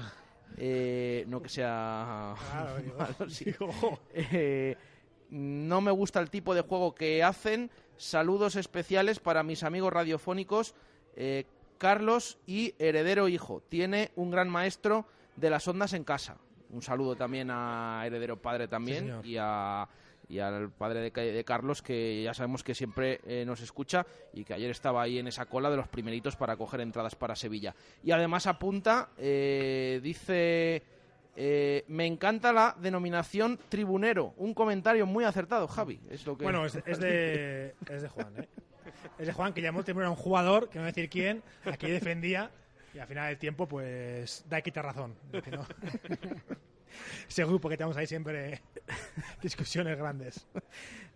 Eh, 0.57 1.25
no 1.27 1.41
que 1.41 1.49
sea 1.49 2.35
Claro, 2.51 2.95
malo, 2.97 3.29
sí. 3.29 3.53
Eh, 4.13 4.77
no 5.29 5.81
me 5.81 5.91
gusta 5.91 6.21
el 6.21 6.29
tipo 6.29 6.55
de 6.55 6.61
juego 6.61 6.95
que 6.95 7.23
hacen. 7.23 7.69
Saludos 7.97 8.55
especiales 8.55 9.19
para 9.19 9.43
mis 9.43 9.63
amigos 9.63 9.91
radiofónicos 9.91 10.75
eh, 11.15 11.45
Carlos 11.77 12.37
y 12.45 12.73
Heredero 12.79 13.27
Hijo. 13.27 13.61
Tiene 13.69 14.11
un 14.15 14.31
gran 14.31 14.49
maestro 14.49 15.05
de 15.35 15.49
las 15.49 15.67
ondas 15.67 15.93
en 15.93 16.03
casa. 16.03 16.37
Un 16.69 16.81
saludo 16.81 17.15
también 17.15 17.49
a 17.51 18.03
Heredero 18.05 18.41
Padre 18.41 18.67
también 18.67 19.21
y 19.23 19.37
a 19.39 19.87
y 20.27 20.39
al 20.39 20.71
padre 20.71 21.11
de 21.11 21.43
Carlos 21.43 21.81
que 21.81 22.23
ya 22.23 22.33
sabemos 22.33 22.63
que 22.63 22.73
siempre 22.73 23.19
eh, 23.25 23.43
nos 23.45 23.61
escucha 23.61 24.05
y 24.33 24.43
que 24.43 24.53
ayer 24.53 24.71
estaba 24.71 25.01
ahí 25.01 25.19
en 25.19 25.27
esa 25.27 25.45
cola 25.45 25.69
de 25.69 25.77
los 25.77 25.87
primeritos 25.87 26.35
para 26.35 26.57
coger 26.57 26.81
entradas 26.81 27.15
para 27.15 27.35
Sevilla. 27.35 27.75
Y 28.03 28.11
además 28.11 28.47
apunta, 28.47 29.09
eh, 29.17 29.99
dice, 30.01 30.83
eh, 31.35 31.83
me 31.87 32.05
encanta 32.05 32.53
la 32.53 32.75
denominación 32.79 33.59
tribunero. 33.69 34.33
Un 34.37 34.53
comentario 34.53 35.05
muy 35.05 35.23
acertado, 35.23 35.67
Javi. 35.67 35.99
Es 36.09 36.25
lo 36.25 36.37
que... 36.37 36.43
Bueno, 36.43 36.65
es, 36.65 36.75
es 36.85 36.99
de, 36.99 37.75
es 37.89 38.01
de 38.01 38.09
Juan, 38.09 38.33
¿eh? 38.37 38.47
Es 39.17 39.27
de 39.27 39.33
Juan, 39.33 39.53
que 39.53 39.61
llamó 39.61 39.83
primero 39.83 40.07
a 40.07 40.09
un 40.11 40.15
jugador, 40.15 40.69
que 40.69 40.75
no 40.77 40.83
voy 40.83 40.89
a 40.89 40.91
decir 40.91 41.09
quién, 41.09 41.41
a 41.65 41.77
quien 41.77 41.91
defendía, 41.93 42.51
y 42.93 42.99
al 42.99 43.07
final 43.07 43.27
del 43.27 43.37
tiempo, 43.37 43.67
pues, 43.67 44.45
da 44.49 44.59
y 44.59 44.61
quita 44.61 44.81
razón. 44.81 45.15
¿no? 45.51 45.65
Ese 47.27 47.43
grupo 47.45 47.67
que 47.69 47.77
tenemos 47.77 47.97
ahí 47.97 48.07
siempre 48.07 48.61
discusiones 49.41 49.97
grandes. 49.97 50.47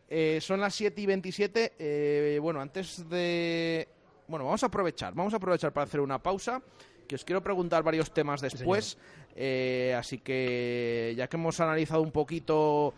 Eh, 0.09 0.39
son 0.41 0.59
las 0.59 0.75
7 0.75 0.99
y 1.01 1.05
27. 1.05 1.73
eh, 1.79 2.39
bueno, 2.41 2.59
antes 2.59 3.07
de. 3.09 3.87
Bueno, 4.27 4.45
vamos 4.45 4.61
a 4.63 4.67
aprovechar. 4.67 5.13
Vamos 5.13 5.33
a 5.33 5.37
aprovechar 5.37 5.71
para 5.71 5.85
hacer 5.85 5.99
una 5.99 6.21
pausa. 6.21 6.61
Que 7.07 7.15
os 7.15 7.23
quiero 7.25 7.41
preguntar 7.41 7.81
varios 7.81 8.11
temas 8.13 8.41
después. 8.41 8.97
eh, 9.35 9.95
así 9.97 10.19
que, 10.19 11.13
ya 11.17 11.27
que 11.27 11.37
hemos 11.37 11.59
analizado 11.59 12.01
un 12.01 12.11
poquito 12.11 12.93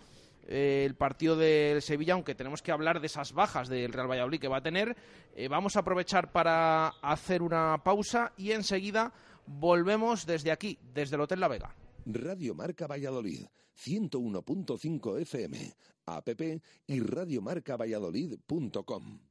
eh, 0.47 0.83
el 0.85 0.95
partido 0.95 1.35
del 1.35 1.81
Sevilla, 1.81 2.13
aunque 2.13 2.35
tenemos 2.35 2.61
que 2.61 2.71
hablar 2.71 2.99
de 2.99 3.07
esas 3.07 3.33
bajas 3.33 3.69
del 3.69 3.93
Real 3.93 4.09
Valladolid 4.09 4.39
que 4.39 4.47
va 4.47 4.57
a 4.57 4.63
tener, 4.63 4.95
eh, 5.35 5.47
vamos 5.47 5.75
a 5.75 5.79
aprovechar 5.79 6.31
para 6.31 6.89
hacer 7.01 7.41
una 7.41 7.81
pausa 7.83 8.33
y 8.37 8.51
enseguida 8.51 9.13
volvemos 9.45 10.25
desde 10.25 10.51
aquí, 10.51 10.79
desde 10.93 11.15
el 11.15 11.21
Hotel 11.21 11.39
La 11.39 11.47
Vega. 11.47 11.75
Radio 12.05 12.55
Marca 12.55 12.87
Valladolid, 12.87 13.45
101.5 13.77 15.21
FM, 15.21 15.73
app 16.05 16.27
y 16.87 16.99
radiomarcavalladolid.com. 16.99 19.30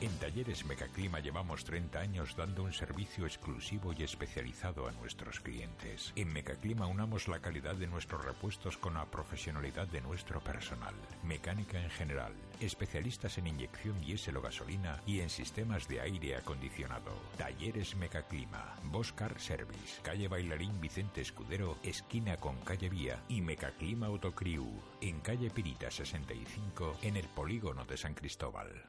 En 0.00 0.16
Talleres 0.18 0.64
Mecaclima 0.64 1.18
llevamos 1.18 1.64
30 1.64 1.98
años 1.98 2.36
dando 2.36 2.62
un 2.62 2.72
servicio 2.72 3.26
exclusivo 3.26 3.92
y 3.92 4.04
especializado 4.04 4.86
a 4.86 4.92
nuestros 4.92 5.40
clientes. 5.40 6.12
En 6.14 6.32
Mecaclima 6.32 6.86
unamos 6.86 7.26
la 7.26 7.40
calidad 7.40 7.74
de 7.74 7.88
nuestros 7.88 8.24
repuestos 8.24 8.78
con 8.78 8.94
la 8.94 9.06
profesionalidad 9.06 9.88
de 9.88 10.00
nuestro 10.00 10.40
personal. 10.40 10.94
Mecánica 11.24 11.82
en 11.82 11.90
general, 11.90 12.32
especialistas 12.60 13.38
en 13.38 13.48
inyección 13.48 14.00
diésel 14.00 14.36
o 14.36 14.40
gasolina 14.40 15.02
y 15.04 15.18
en 15.18 15.30
sistemas 15.30 15.88
de 15.88 16.00
aire 16.00 16.36
acondicionado. 16.36 17.10
Talleres 17.36 17.96
Mecaclima, 17.96 18.76
Boscar 18.84 19.40
Service, 19.40 20.00
calle 20.02 20.28
Bailarín 20.28 20.80
Vicente 20.80 21.22
Escudero, 21.22 21.76
esquina 21.82 22.36
con 22.36 22.56
calle 22.60 22.88
Vía 22.88 23.24
y 23.28 23.40
Mecaclima 23.40 24.06
Autocriu, 24.06 24.80
en 25.00 25.18
calle 25.18 25.50
Pirita 25.50 25.90
65, 25.90 26.98
en 27.02 27.16
el 27.16 27.26
polígono 27.26 27.84
de 27.84 27.96
San 27.96 28.14
Cristóbal. 28.14 28.88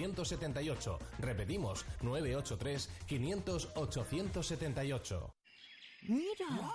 878. 0.05 0.99
Repetimos, 1.19 1.85
983 2.01 2.89
500 3.05 3.69
878. 3.75 5.33
¡Mira! 6.07 6.73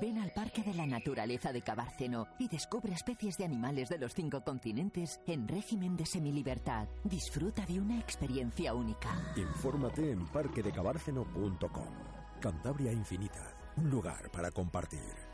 Ven 0.00 0.18
al 0.18 0.32
Parque 0.32 0.62
de 0.62 0.74
la 0.74 0.86
Naturaleza 0.86 1.52
de 1.52 1.62
Cabárceno 1.62 2.26
y 2.38 2.48
descubre 2.48 2.92
especies 2.92 3.36
de 3.36 3.44
animales 3.44 3.88
de 3.88 3.98
los 3.98 4.12
cinco 4.12 4.42
continentes 4.42 5.20
en 5.26 5.46
régimen 5.46 5.96
de 5.96 6.04
semilibertad. 6.04 6.88
Disfruta 7.04 7.64
de 7.66 7.80
una 7.80 7.98
experiencia 7.98 8.74
única. 8.74 9.10
Infórmate 9.36 10.10
en 10.10 10.26
parquedecabárceno.com. 10.26 11.94
Cantabria 12.40 12.92
Infinita, 12.92 13.56
un 13.76 13.90
lugar 13.90 14.30
para 14.30 14.50
compartir. 14.50 15.33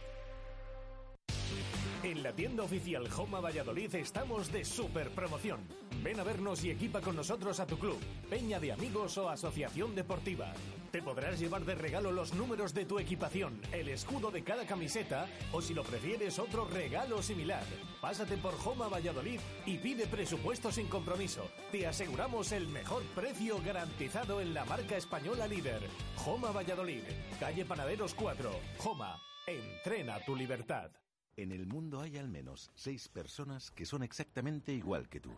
En 2.03 2.23
la 2.23 2.33
tienda 2.33 2.63
oficial 2.63 3.07
Joma 3.11 3.39
Valladolid 3.41 3.93
estamos 3.93 4.51
de 4.51 4.65
super 4.65 5.11
promoción. 5.11 5.59
Ven 6.01 6.19
a 6.19 6.23
vernos 6.23 6.63
y 6.63 6.71
equipa 6.71 6.99
con 6.99 7.15
nosotros 7.15 7.59
a 7.59 7.67
tu 7.67 7.77
club, 7.77 7.99
peña 8.27 8.59
de 8.59 8.71
amigos 8.71 9.19
o 9.19 9.29
asociación 9.29 9.93
deportiva. 9.93 10.51
Te 10.91 11.03
podrás 11.03 11.39
llevar 11.39 11.63
de 11.63 11.75
regalo 11.75 12.11
los 12.11 12.33
números 12.33 12.73
de 12.73 12.85
tu 12.85 12.97
equipación, 12.97 13.61
el 13.71 13.87
escudo 13.87 14.31
de 14.31 14.43
cada 14.43 14.65
camiseta 14.65 15.27
o 15.51 15.61
si 15.61 15.75
lo 15.75 15.83
prefieres 15.83 16.39
otro 16.39 16.65
regalo 16.65 17.21
similar. 17.21 17.63
Pásate 18.01 18.35
por 18.37 18.57
Joma 18.57 18.87
Valladolid 18.87 19.39
y 19.67 19.77
pide 19.77 20.07
presupuesto 20.07 20.71
sin 20.71 20.87
compromiso. 20.87 21.51
Te 21.71 21.85
aseguramos 21.85 22.51
el 22.51 22.67
mejor 22.67 23.03
precio 23.13 23.61
garantizado 23.63 24.41
en 24.41 24.55
la 24.55 24.65
marca 24.65 24.97
española 24.97 25.45
líder. 25.45 25.83
Joma 26.15 26.51
Valladolid, 26.51 27.03
calle 27.39 27.63
Panaderos 27.63 28.15
4. 28.15 28.49
Joma, 28.79 29.21
entrena 29.45 30.19
tu 30.25 30.35
libertad. 30.35 30.89
En 31.37 31.51
el 31.51 31.65
mundo 31.65 32.01
hay 32.01 32.17
al 32.17 32.27
menos 32.27 32.71
seis 32.75 33.07
personas 33.07 33.71
que 33.71 33.85
son 33.85 34.03
exactamente 34.03 34.73
igual 34.73 35.07
que 35.09 35.19
tú. 35.19 35.31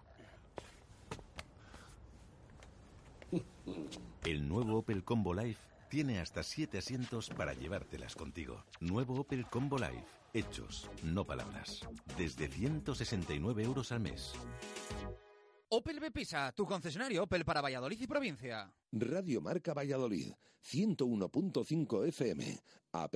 El 4.25 4.47
nuevo 4.47 4.79
Opel 4.79 5.03
Combo 5.03 5.33
Life 5.33 5.59
tiene 5.89 6.19
hasta 6.19 6.43
siete 6.43 6.77
asientos 6.77 7.29
para 7.29 7.53
llevártelas 7.53 8.15
contigo. 8.15 8.63
Nuevo 8.79 9.19
Opel 9.19 9.45
Combo 9.47 9.77
Life. 9.77 10.05
Hechos, 10.33 10.89
no 11.03 11.25
palabras. 11.25 11.81
Desde 12.17 12.47
169 12.47 13.63
euros 13.63 13.91
al 13.91 13.99
mes. 13.99 14.33
Opel 15.75 15.99
Bepisa, 15.99 16.51
tu 16.51 16.67
concesionario 16.67 17.23
Opel 17.23 17.43
para 17.43 17.59
Valladolid 17.59 17.99
y 17.99 18.05
provincia. 18.05 18.71
Radio 18.91 19.41
Marca 19.41 19.73
Valladolid, 19.73 20.31
101.5 20.63 22.07
FM, 22.09 22.59
app 22.91 23.15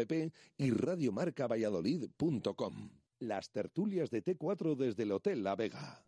y 0.57 0.71
radiomarcavalladolid.com. 0.71 2.89
Las 3.19 3.51
tertulias 3.51 4.09
de 4.09 4.25
T4 4.25 4.75
desde 4.75 5.03
el 5.03 5.11
Hotel 5.11 5.43
La 5.43 5.55
Vega. 5.55 6.03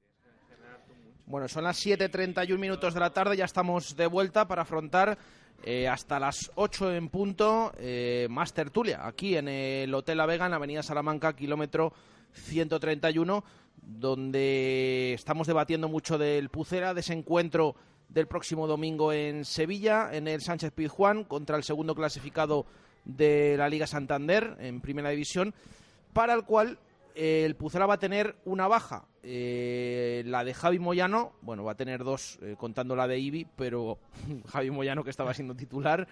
Bueno, 1.28 1.48
son 1.48 1.66
las 1.66 1.86
7.31 1.86 2.58
minutos 2.58 2.96
de 2.96 3.00
la 3.00 3.14
tarde, 3.14 3.38
ya 3.38 3.46
estamos 3.46 3.96
de 3.96 4.08
vuelta 4.08 4.48
para 4.48 4.64
afrontar 4.64 5.20
eh, 5.64 5.88
hasta 5.88 6.20
las 6.20 6.52
8 6.56 6.94
en 6.94 7.10
punto 7.10 7.72
eh, 7.78 8.28
más 8.30 8.54
tertulia, 8.54 9.06
aquí 9.06 9.36
en 9.36 9.48
el 9.48 9.94
Hotel 9.94 10.18
La 10.18 10.26
Vega, 10.26 10.46
en 10.46 10.54
Avenida 10.54 10.84
Salamanca, 10.84 11.36
kilómetro 11.36 11.94
131, 12.34 13.44
donde 13.82 15.14
estamos 15.14 15.48
debatiendo 15.48 15.90
mucho 15.90 16.18
del 16.18 16.50
Pucera, 16.50 16.94
de 16.94 17.02
ese 17.02 17.14
encuentro 17.14 17.76
del 18.08 18.28
próximo 18.28 18.68
domingo 18.68 19.14
en 19.14 19.46
Sevilla, 19.46 20.10
en 20.14 20.28
el 20.28 20.42
Sánchez 20.42 20.72
Pizjuán, 20.72 21.24
contra 21.24 21.58
el 21.58 21.64
segundo 21.64 21.94
clasificado 21.94 22.66
de 23.06 23.56
la 23.58 23.70
Liga 23.70 23.88
Santander, 23.88 24.56
en 24.60 24.82
Primera 24.82 25.10
División, 25.10 25.54
para 26.14 26.34
el 26.34 26.44
cual 26.44 26.80
el 27.20 27.58
Pucera 27.58 27.86
va 27.86 27.96
a 27.96 28.00
tener 28.00 28.38
una 28.46 28.70
baja. 28.70 29.06
Eh, 29.24 30.24
la 30.26 30.46
de 30.46 30.54
Javi 30.54 30.80
Moyano, 30.80 31.34
bueno, 31.42 31.66
va 31.66 31.74
a 31.74 31.76
tener 31.76 32.06
dos, 32.06 32.40
eh, 32.42 32.56
contando 32.58 32.96
la 32.96 33.10
de 33.10 33.20
Ibi, 33.20 33.46
pero 33.58 34.00
Javi 34.48 34.72
Moyano 34.72 35.04
que 35.04 35.10
estaba 35.10 35.34
siendo 35.34 35.54
titular. 35.54 36.08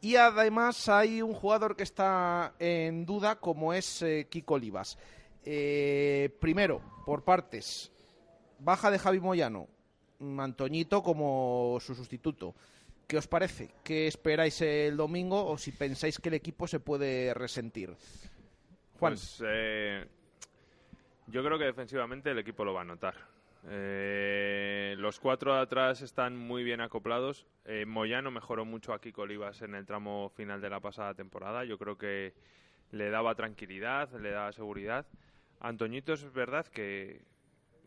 Y 0.00 0.16
además 0.16 0.88
hay 0.88 1.22
un 1.22 1.34
jugador 1.34 1.76
que 1.76 1.84
está 1.84 2.54
en 2.58 3.06
duda, 3.06 3.36
como 3.36 3.72
es 3.72 4.02
eh, 4.02 4.26
Kiko 4.28 4.54
Olivas. 4.54 4.98
Primero, 5.44 6.82
por 7.06 7.22
partes, 7.22 7.92
baja 8.58 8.90
de 8.90 8.98
Javi 8.98 9.20
Moyano, 9.20 9.68
mm, 10.18 10.40
Antoñito 10.40 11.00
como 11.00 11.78
su 11.80 11.94
sustituto. 11.94 12.56
¿Qué 13.06 13.18
os 13.18 13.28
parece? 13.28 13.70
¿Qué 13.84 14.08
esperáis 14.08 14.60
el 14.62 14.96
domingo 14.96 15.46
o 15.46 15.56
si 15.58 15.70
pensáis 15.70 16.18
que 16.18 16.28
el 16.28 16.34
equipo 16.34 16.66
se 16.66 16.80
puede 16.80 17.34
resentir? 17.34 17.96
Juan. 18.98 19.14
Pues 19.14 19.42
yo 21.30 21.44
creo 21.44 21.58
que 21.58 21.64
defensivamente 21.64 22.30
el 22.30 22.38
equipo 22.38 22.64
lo 22.64 22.74
va 22.74 22.82
a 22.82 22.84
notar. 22.84 23.14
Eh, 23.68 24.94
los 24.98 25.20
cuatro 25.20 25.54
de 25.54 25.60
atrás 25.60 26.02
están 26.02 26.36
muy 26.36 26.64
bien 26.64 26.80
acoplados. 26.80 27.46
Eh, 27.64 27.84
Moyano 27.86 28.30
mejoró 28.30 28.64
mucho 28.64 28.92
a 28.92 29.00
Kiko 29.00 29.22
Olivas 29.22 29.62
en 29.62 29.74
el 29.74 29.86
tramo 29.86 30.30
final 30.30 30.60
de 30.60 30.70
la 30.70 30.80
pasada 30.80 31.14
temporada. 31.14 31.64
Yo 31.64 31.78
creo 31.78 31.98
que 31.98 32.34
le 32.90 33.10
daba 33.10 33.34
tranquilidad, 33.34 34.10
le 34.18 34.30
daba 34.30 34.52
seguridad. 34.52 35.06
Antoñito 35.60 36.14
es 36.14 36.32
verdad 36.32 36.66
que 36.66 37.22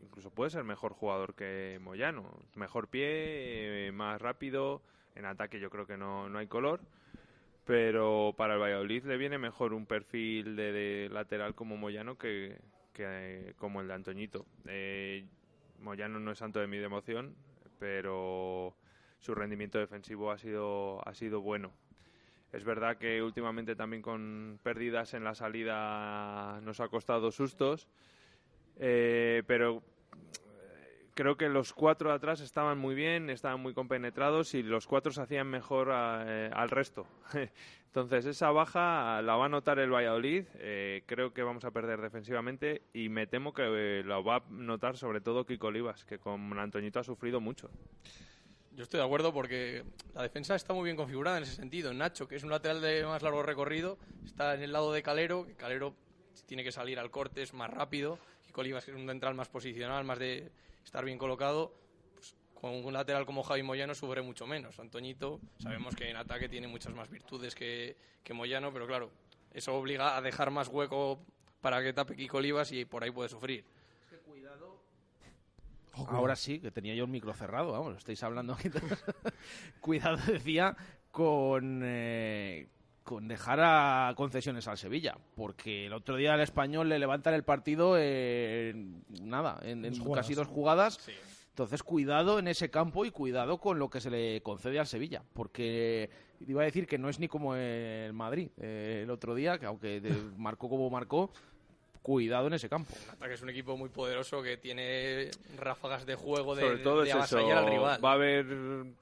incluso 0.02 0.30
puede 0.30 0.52
ser 0.52 0.64
mejor 0.64 0.94
jugador 0.94 1.34
que 1.34 1.80
Moyano. 1.82 2.30
Mejor 2.56 2.88
pie, 2.88 3.88
eh, 3.88 3.92
más 3.92 4.22
rápido. 4.22 4.82
En 5.16 5.26
ataque 5.26 5.60
yo 5.60 5.70
creo 5.70 5.88
que 5.88 5.98
no, 5.98 6.30
no 6.30 6.40
hay 6.40 6.48
color. 6.48 6.82
Pero 7.66 8.34
para 8.38 8.56
el 8.56 8.62
Valladolid 8.62 9.06
le 9.06 9.18
viene 9.18 9.38
mejor 9.38 9.74
un 9.74 9.86
perfil 9.86 10.56
de, 10.56 10.72
de 10.72 11.10
lateral 11.10 11.56
como 11.56 11.78
Moyano 11.78 12.18
que, 12.18 12.60
que 12.94 13.54
como 13.58 13.82
el 13.82 13.88
de 13.88 13.94
Antoñito. 13.94 14.46
Eh, 14.68 15.26
Moyano 15.80 16.20
no 16.20 16.32
es 16.32 16.38
santo 16.38 16.60
de 16.60 16.68
mi 16.68 16.78
devoción, 16.78 17.36
pero 17.80 18.76
su 19.20 19.36
rendimiento 19.36 19.80
defensivo 19.80 20.32
ha 20.32 20.38
sido, 20.38 21.06
ha 21.08 21.14
sido 21.14 21.42
bueno. 21.42 21.72
Es 22.54 22.64
verdad 22.64 22.98
que 22.98 23.22
últimamente 23.24 23.76
también 23.76 24.02
con 24.02 24.60
pérdidas 24.62 25.14
en 25.16 25.24
la 25.24 25.34
salida 25.34 26.62
nos 26.62 26.80
ha 26.80 26.88
costado 26.88 27.32
sustos, 27.32 27.88
eh, 28.78 29.44
pero 29.48 29.82
creo 31.14 31.38
que 31.38 31.50
los 31.50 31.74
cuatro 31.74 32.10
de 32.10 32.16
atrás 32.16 32.40
estaban 32.42 32.78
muy 32.78 32.96
bien, 32.96 33.30
estaban 33.30 33.60
muy 33.60 33.74
compenetrados 33.74 34.54
y 34.54 34.64
los 34.64 34.88
cuatro 34.88 35.12
se 35.12 35.22
hacían 35.22 35.48
mejor 35.48 35.92
a- 35.92 36.24
eh, 36.28 36.50
al 36.54 36.70
resto. 36.70 37.06
Entonces 37.88 38.26
esa 38.26 38.50
baja 38.52 39.22
la 39.22 39.36
va 39.36 39.46
a 39.46 39.50
notar 39.50 39.78
el 39.78 39.92
Valladolid, 39.94 40.46
eh, 40.56 41.04
creo 41.06 41.32
que 41.34 41.44
vamos 41.44 41.64
a 41.64 41.72
perder 41.72 42.02
defensivamente 42.02 42.82
y 42.94 43.10
me 43.10 43.28
temo 43.28 43.54
que 43.54 43.64
eh, 44.00 44.04
lo 44.04 44.24
va 44.24 44.38
a 44.38 44.44
notar 44.50 44.98
sobre 44.98 45.22
todo 45.22 45.46
Kiko 45.46 45.68
Olivas, 45.68 46.04
que 46.06 46.18
con 46.18 46.58
Antoñito 46.58 47.00
ha 47.00 47.04
sufrido 47.04 47.40
mucho. 47.40 47.70
Yo 48.76 48.82
estoy 48.82 49.00
de 49.00 49.06
acuerdo 49.06 49.32
porque 49.32 49.84
la 50.16 50.24
defensa 50.24 50.56
está 50.56 50.74
muy 50.74 50.86
bien 50.86 50.98
configurada 50.98 51.38
en 51.38 51.44
ese 51.44 51.54
sentido. 51.54 51.94
Nacho, 51.94 52.28
que 52.28 52.36
es 52.38 52.44
un 52.44 52.50
lateral 52.50 52.82
de 52.82 53.06
más 53.06 53.22
largo 53.22 53.44
recorrido, 53.44 54.00
está 54.26 54.56
en 54.56 54.64
el 54.64 54.74
lado 54.74 54.92
de 54.92 55.04
Calero, 55.04 55.46
que 55.46 55.54
Calero 55.54 55.94
tiene 56.48 56.64
que 56.64 56.72
salir 56.72 56.98
al 56.98 57.12
corte 57.12 57.44
es 57.44 57.54
más 57.54 57.70
rápido. 57.70 58.18
Y 58.50 58.52
Colivas, 58.52 58.84
que 58.86 58.90
es 58.90 58.98
un 58.98 59.06
central 59.08 59.36
más 59.36 59.48
posicional, 59.50 60.04
más 60.06 60.18
de 60.18 60.50
estar 60.84 61.04
bien 61.06 61.18
colocado, 61.18 61.74
pues 62.14 62.36
con 62.54 62.86
un 62.86 62.94
lateral 62.94 63.26
como 63.26 63.44
Javi 63.44 63.64
Moyano 63.64 63.96
sufre 63.96 64.22
mucho 64.22 64.48
menos. 64.48 64.80
Antoñito, 64.80 65.40
sabemos 65.60 65.96
que 65.96 66.10
en 66.10 66.18
ataque 66.18 66.50
tiene 66.50 66.68
muchas 66.68 66.94
más 66.94 67.10
virtudes 67.10 67.56
que, 67.56 67.98
que 68.24 68.34
Moyano, 68.34 68.72
pero 68.72 68.88
claro, 68.88 69.12
eso 69.54 69.76
obliga 69.76 70.18
a 70.18 70.22
dejar 70.22 70.52
más 70.52 70.68
hueco 70.68 71.20
para 71.62 71.82
que 71.82 71.94
tape 71.94 72.16
Kiko 72.16 72.38
Olivas 72.38 72.72
y 72.72 72.86
por 72.86 73.04
ahí 73.04 73.12
puede 73.12 73.30
sufrir. 73.30 73.64
cuidado. 74.26 74.82
Ahora 75.94 76.36
sí, 76.36 76.60
que 76.60 76.72
tenía 76.72 76.96
yo 76.96 77.04
el 77.06 77.10
micro 77.10 77.34
cerrado, 77.34 77.72
vamos, 77.72 77.92
lo 77.92 77.98
estáis 77.98 78.22
hablando 78.24 78.54
aquí. 78.54 78.70
cuidado, 79.80 80.18
decía, 80.28 80.76
con, 81.12 81.82
eh, 81.84 82.68
con 83.04 83.28
dejar 83.28 83.60
a 83.62 84.14
concesiones 84.16 84.68
al 84.68 84.78
Sevilla, 84.78 85.18
porque 85.36 85.88
el 85.88 85.94
otro 85.94 86.16
día 86.16 86.36
el 86.36 86.42
español 86.42 86.88
le 86.90 87.00
levantan 87.00 87.34
el 87.34 87.44
partido 87.44 87.98
en 87.98 89.04
nada, 89.22 89.60
en, 89.64 89.84
en 89.86 89.92
Dos 89.94 90.00
jugadas. 90.00 90.26
casi 90.26 90.34
dos 90.36 90.48
jugadas. 90.48 91.10
Entonces, 91.50 91.84
cuidado 91.84 92.40
en 92.40 92.48
ese 92.48 92.72
campo 92.72 93.06
y 93.06 93.12
cuidado 93.12 93.60
con 93.60 93.78
lo 93.78 93.90
que 93.90 94.02
se 94.02 94.10
le 94.10 94.42
concede 94.42 94.80
al 94.80 94.88
Sevilla, 94.88 95.22
porque 95.34 96.10
iba 96.48 96.62
a 96.62 96.66
decir 96.66 96.88
que 96.88 96.98
no 96.98 97.10
es 97.10 97.20
ni 97.20 97.28
como 97.28 97.56
el 97.56 98.12
Madrid 98.14 98.50
eh, 98.58 99.02
el 99.04 99.10
otro 99.12 99.36
día, 99.36 99.60
que 99.60 99.66
aunque 99.68 100.02
de- 100.02 100.10
marcó 100.38 100.68
como 100.70 100.90
marcó, 100.90 101.30
cuidado 102.02 102.48
en 102.48 102.54
ese 102.54 102.68
campo. 102.70 102.92
Que 103.22 103.34
es 103.34 103.42
un 103.42 103.50
equipo 103.50 103.78
muy 103.78 103.90
poderoso 103.90 104.42
que 104.42 104.58
tiene 104.58 105.30
ráfagas 105.58 106.06
de 106.06 106.16
juego 106.16 106.56
de, 106.56 106.64
Sobre 106.64 106.78
todo 106.80 106.98
de 107.02 107.10
es 107.10 107.16
eso. 107.16 107.38
avasallar 107.38 107.58
al 107.66 107.70
rival. 107.70 108.04
Va 108.04 108.10
a 108.12 108.14
haber 108.16 108.46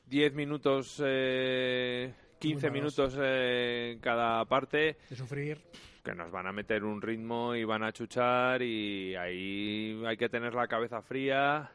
10 0.08 0.34
minutos, 0.34 1.02
eh, 1.04 2.14
15 2.42 2.66
Uno, 2.68 2.74
minutos 2.74 3.16
eh, 3.22 3.92
en 3.94 4.00
cada 4.00 4.44
parte. 4.46 4.98
De 5.10 5.16
sufrir. 5.16 5.60
Que 6.04 6.16
nos 6.16 6.32
van 6.32 6.48
a 6.48 6.52
meter 6.52 6.84
un 6.84 7.02
ritmo 7.02 7.54
y 7.56 7.64
van 7.64 7.84
a 7.84 7.92
chuchar 7.94 8.62
y 8.64 9.16
ahí 9.16 10.02
hay 10.06 10.18
que 10.18 10.28
tener 10.30 10.54
la 10.56 10.68
cabeza 10.68 11.02
fría 11.04 11.72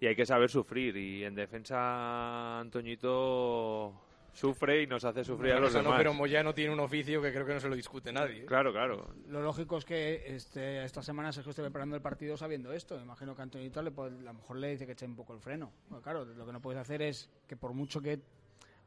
y 0.00 0.06
hay 0.06 0.16
que 0.16 0.24
saber 0.24 0.48
sufrir. 0.50 0.96
Y 0.96 1.24
en 1.24 1.34
defensa 1.34 2.58
Antoñito 2.60 3.92
sufre 4.32 4.82
y 4.82 4.86
nos 4.86 5.04
hace 5.04 5.24
sufrir 5.24 5.52
a 5.52 5.58
los 5.60 5.70
Eso 5.70 5.78
no, 5.78 5.84
demás. 5.84 5.98
pero 5.98 6.14
Moyano 6.14 6.54
tiene 6.54 6.72
un 6.72 6.80
oficio 6.80 7.20
que 7.20 7.32
creo 7.32 7.44
que 7.44 7.54
no 7.54 7.60
se 7.60 7.68
lo 7.68 7.74
discute 7.74 8.12
nadie. 8.12 8.42
¿eh? 8.42 8.46
Claro, 8.46 8.72
claro. 8.72 9.08
Lo 9.28 9.42
lógico 9.42 9.76
es 9.78 9.84
que 9.84 10.22
este, 10.34 10.84
esta 10.84 11.02
semana 11.02 11.32
Sergio 11.32 11.50
esté 11.50 11.62
preparando 11.62 11.96
el 11.96 12.02
partido 12.02 12.36
sabiendo 12.36 12.72
esto. 12.72 12.96
Me 12.96 13.02
Imagino 13.02 13.34
que 13.34 13.42
Antonito 13.42 13.82
le 13.82 13.90
puede- 13.90 14.16
a 14.20 14.22
lo 14.22 14.34
mejor 14.34 14.56
le 14.58 14.68
dice 14.70 14.86
que 14.86 14.92
eche 14.92 15.06
un 15.06 15.16
poco 15.16 15.34
el 15.34 15.40
freno. 15.40 15.72
Bueno, 15.88 16.02
claro, 16.02 16.24
lo 16.24 16.46
que 16.46 16.52
no 16.52 16.60
puedes 16.62 16.80
hacer 16.80 17.02
es 17.02 17.28
que 17.46 17.56
por 17.56 17.74
mucho 17.74 18.00
que 18.00 18.20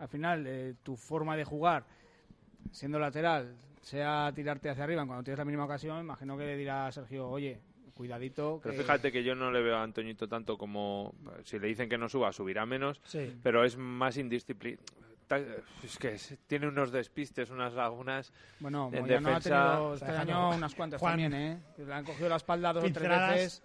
al 0.02 0.08
final 0.08 0.46
eh, 0.48 0.74
tu 0.82 0.96
forma 0.96 1.38
de 1.38 1.44
jugar, 1.46 1.86
siendo 2.72 2.98
lateral, 3.00 3.56
sea 3.82 4.32
tirarte 4.34 4.70
hacia 4.70 4.84
arriba 4.84 5.06
cuando 5.06 5.24
tienes 5.24 5.38
la 5.38 5.46
mínima 5.46 5.66
ocasión, 5.66 6.00
imagino 6.00 6.38
que 6.38 6.46
le 6.46 6.58
dirá 6.58 6.88
a 6.88 6.92
Sergio, 6.92 7.30
oye, 7.30 7.60
cuidadito. 7.94 8.60
Pero 8.64 8.76
fíjate 8.76 9.12
que 9.12 9.24
yo 9.24 9.36
no 9.36 9.52
le 9.52 9.62
veo 9.62 9.78
a 9.78 9.84
Antoñito 9.84 10.28
tanto 10.28 10.58
como. 10.58 11.14
Si 11.44 11.60
le 11.60 11.68
dicen 11.68 11.88
que 11.88 12.00
no 12.00 12.10
suba, 12.10 12.32
subirá 12.32 12.66
menos. 12.66 13.00
Sí. 13.04 13.40
Pero 13.44 13.64
es 13.64 13.78
más 13.78 14.18
indisciplinado. 14.18 14.84
Es 15.84 15.98
que 15.98 16.18
tiene 16.48 16.68
unos 16.68 16.92
despistes, 16.92 17.50
unas 17.52 17.74
lagunas. 17.74 18.34
Bueno, 18.60 18.90
en 18.92 19.02
Moyano 19.02 19.30
ha 19.30 19.36
defensa. 19.36 19.72
tenido 19.76 19.94
este 19.94 20.12
año 20.12 20.50
unas 20.56 20.76
cuantas 20.76 21.00
Juan. 21.00 21.14
también, 21.14 21.34
¿eh? 21.34 21.60
Le 21.78 21.94
han 21.94 22.04
cogido 22.04 22.28
la 22.28 22.36
espalda 22.36 22.74
dos 22.74 22.84
o 22.84 22.92
tres 22.92 23.08
veces. 23.10 23.64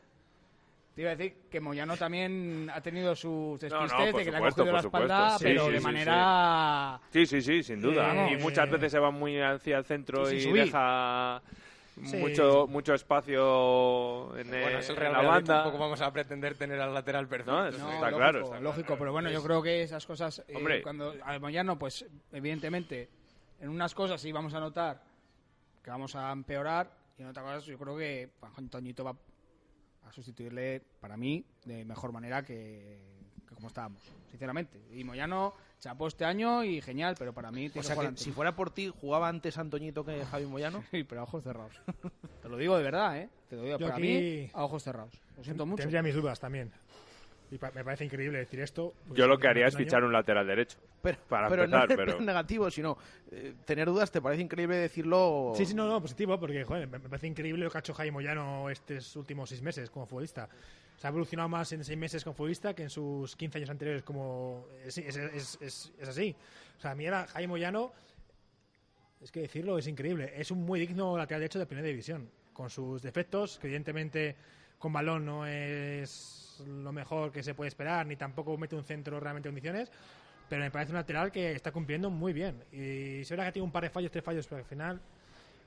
Te 0.97 1.03
iba 1.03 1.11
a 1.11 1.15
decir 1.15 1.43
que 1.51 1.61
Moyano 1.61 1.95
también 1.97 2.71
ha 2.75 2.81
tenido 2.81 3.15
sus 3.15 3.63
No, 3.65 3.69
no, 3.69 3.83
despistes 3.83 4.17
de 4.17 4.25
que 4.25 4.31
le 4.31 4.37
supuesto, 4.39 4.63
cogido 4.63 4.73
la 4.73 4.81
espalda, 4.81 5.39
Sí, 5.39 5.45
pero 5.45 5.67
sí, 5.67 5.73
de 5.73 5.81
manera... 5.81 7.01
Sí, 7.13 7.27
sí, 7.27 7.43
sí, 7.43 7.63
sin 7.63 7.83
duda. 7.83 8.07
Vamos, 8.15 8.33
y 8.33 8.37
muchas 8.37 8.67
eh, 8.67 8.71
veces 8.73 8.93
se 8.93 8.99
va 8.99 9.11
muy 9.11 9.39
hacia 9.39 9.77
el 9.77 9.85
centro 9.85 10.25
sí, 10.25 10.37
y 10.37 10.41
subir. 10.41 10.65
deja 10.65 11.43
Sí. 12.03 12.17
mucho 12.19 12.67
mucho 12.69 12.93
espacio 12.93 14.37
en, 14.39 14.49
Bueno, 14.49 14.69
eh, 14.69 14.79
es 14.81 14.89
el 14.91 14.97
en 14.99 15.03
la 15.05 15.11
Madrid, 15.13 15.29
banda. 15.29 15.55
tampoco 15.63 15.79
vamos 15.79 16.01
a 16.03 16.13
pretender 16.13 16.55
tener 16.55 16.79
al 16.81 16.93
lateral 16.93 17.27
perfecto. 17.27 17.53
No, 17.53 17.67
eso 17.69 17.79
No, 17.79 17.91
está 17.93 18.01
lógico, 18.11 18.19
claro. 18.19 18.41
está 18.45 18.61
lógico, 18.61 18.87
claro. 18.87 18.99
pero 18.99 19.13
bueno, 19.13 19.31
yo 19.31 19.43
creo 19.43 19.63
que 19.63 19.83
esas 19.83 20.05
cosas, 20.07 20.43
eh, 20.49 20.57
Hombre. 20.57 20.83
cuando 20.83 21.15
a 21.25 21.39
Moyano, 21.39 21.79
pues 21.79 22.05
evidentemente, 22.33 23.09
en 23.61 23.69
unas 23.71 23.95
cosas 23.95 24.21
sí 24.21 24.31
vamos 24.33 24.53
a 24.53 24.61
notar 24.61 25.03
que 25.83 25.91
vamos 25.91 26.15
a 26.17 26.31
empeorar, 26.33 26.91
y 27.19 27.23
en 27.23 27.29
otras 27.29 27.45
cosas 27.47 27.65
yo 27.65 27.79
creo 27.79 27.97
que 27.97 28.29
Juan 28.41 28.69
Toñito 28.69 29.03
va 29.05 29.15
a 30.07 30.13
sustituirle, 30.13 30.83
para 31.01 31.17
mí, 31.17 31.45
de 31.65 31.85
mejor 31.85 32.13
manera 32.13 32.45
que, 32.45 32.99
que 33.49 33.55
como 33.55 33.69
estábamos, 33.69 34.03
sinceramente. 34.31 34.81
Y 34.93 35.05
Moyano 35.05 35.53
chapó 35.81 36.07
este 36.09 36.25
año 36.25 36.65
y 36.65 36.81
genial, 36.81 37.17
pero 37.19 37.33
para 37.35 37.51
mí... 37.51 37.71
O 37.75 37.83
sea 37.83 37.97
que 37.97 38.17
si 38.17 38.31
fuera 38.33 38.55
por 38.55 38.71
ti, 38.71 38.93
¿jugaba 39.01 39.29
antes 39.29 39.59
Antoñito 39.59 40.05
que 40.05 40.25
Javi 40.25 40.47
Moyano? 40.47 40.83
Sí, 40.91 41.05
pero 41.05 41.23
a 41.23 41.25
ojos 41.25 41.43
cerrados. 41.45 41.75
Te 42.43 42.49
lo 42.49 42.57
digo 42.57 42.77
de 42.77 42.83
verdad, 42.85 43.19
¿eh? 43.19 43.29
Te 43.49 43.57
lo 43.57 43.63
digo, 43.63 43.79
Yo 43.79 43.87
para 43.87 43.99
aquí- 43.99 44.07
mí, 44.07 44.51
a 44.55 44.65
ojos 44.65 44.83
cerrados. 44.83 45.13
Lo 45.37 45.45
siento 45.45 45.67
mucho. 45.67 45.83
Tendría 45.83 46.03
mis 46.03 46.15
dudas 46.15 46.39
también. 46.41 46.73
Y 47.51 47.59
pa- 47.59 47.71
me 47.71 47.85
parece 47.85 48.05
increíble 48.05 48.39
decir 48.39 48.61
esto. 48.61 48.95
Yo 49.15 49.27
lo 49.29 49.35
es 49.35 49.41
que 49.41 49.47
haría 49.49 49.67
es 49.69 49.77
fichar 49.77 50.03
un 50.03 50.13
lateral 50.13 50.47
derecho. 50.47 50.79
Pero, 51.01 51.19
para 51.29 51.49
pero 51.49 51.63
empezar, 51.63 51.79
no 51.89 51.95
en 51.95 52.01
el 52.01 52.07
pero 52.07 52.21
negativo, 52.27 52.71
sino 52.71 52.99
eh, 53.31 53.55
tener 53.65 53.87
dudas, 53.87 54.11
¿te 54.11 54.21
parece 54.21 54.43
increíble 54.43 54.77
decirlo? 54.77 55.53
Sí, 55.57 55.65
sí, 55.65 55.75
no, 55.75 55.87
no, 55.87 56.01
positivo, 56.01 56.39
porque 56.41 56.65
joder, 56.65 56.89
me 56.89 56.99
me 56.99 57.09
parece 57.09 57.29
increíble 57.29 57.65
lo 57.65 57.71
que 57.71 57.79
ha 57.79 57.81
hecho 57.81 57.95
Jaime 57.95 58.13
Moyano 58.13 58.69
estos 58.69 59.15
últimos 59.17 59.49
seis 59.49 59.63
meses 59.63 59.91
como 59.91 60.07
futbolista. 60.07 60.49
Se 60.97 61.07
ha 61.07 61.11
evolucionado 61.11 61.49
más 61.49 61.71
en 61.73 61.85
seis 61.85 61.97
meses 61.99 62.25
como 62.25 62.35
futbolista 62.35 62.75
que 62.75 62.83
en 62.83 62.91
sus 62.91 63.37
15 63.37 63.59
años 63.59 63.71
anteriores 63.71 64.03
como... 64.03 64.67
Es, 64.85 64.99
es, 64.99 65.17
es, 65.17 65.59
es- 65.61 65.93
es 65.99 66.09
así. 66.09 66.35
O 66.79 66.81
sea, 66.81 66.91
a 66.93 66.95
mí 66.97 67.07
era 67.07 67.27
Jaime 67.29 67.49
Moyano, 67.49 67.93
es 69.21 69.31
que 69.31 69.41
decirlo 69.43 69.79
es 69.79 69.87
increíble. 69.87 70.33
Es 70.37 70.51
un 70.51 70.65
muy 70.65 70.81
digno 70.81 71.17
lateral 71.17 71.41
derecho 71.41 71.59
de 71.59 71.67
primera 71.67 71.87
división, 71.87 72.29
con 72.53 72.71
sus 72.71 73.03
defectos, 73.03 73.59
que 73.59 73.67
evidentemente 73.69 74.35
con 74.79 74.93
balón 74.93 75.25
no 75.25 75.47
es 75.47 76.63
lo 76.67 76.93
mejor 76.93 77.33
que 77.33 77.43
se 77.43 77.55
puede 77.55 77.69
esperar, 77.69 78.07
ni 78.07 78.17
tampoco 78.17 78.57
mete 78.57 78.77
un 78.77 78.85
centro 78.85 79.21
realmente 79.21 79.49
en 79.49 79.55
condiciones, 79.55 79.91
pero 80.49 80.63
me 80.63 80.71
parece 80.71 80.93
un 80.93 80.97
lateral 80.97 81.31
que 81.33 81.53
está 81.53 81.73
cumpliendo 81.73 82.11
muy 82.11 82.33
bien. 82.33 82.63
Y 82.73 83.21
es 83.21 83.31
verdad 83.31 83.47
que 83.47 83.53
tiene 83.53 83.65
un 83.65 83.73
par 83.73 83.83
de 83.83 83.91
fallos, 83.91 84.11
tres 84.11 84.25
fallos, 84.25 84.47
pero 84.47 84.59
al 84.61 84.65
final 84.65 85.01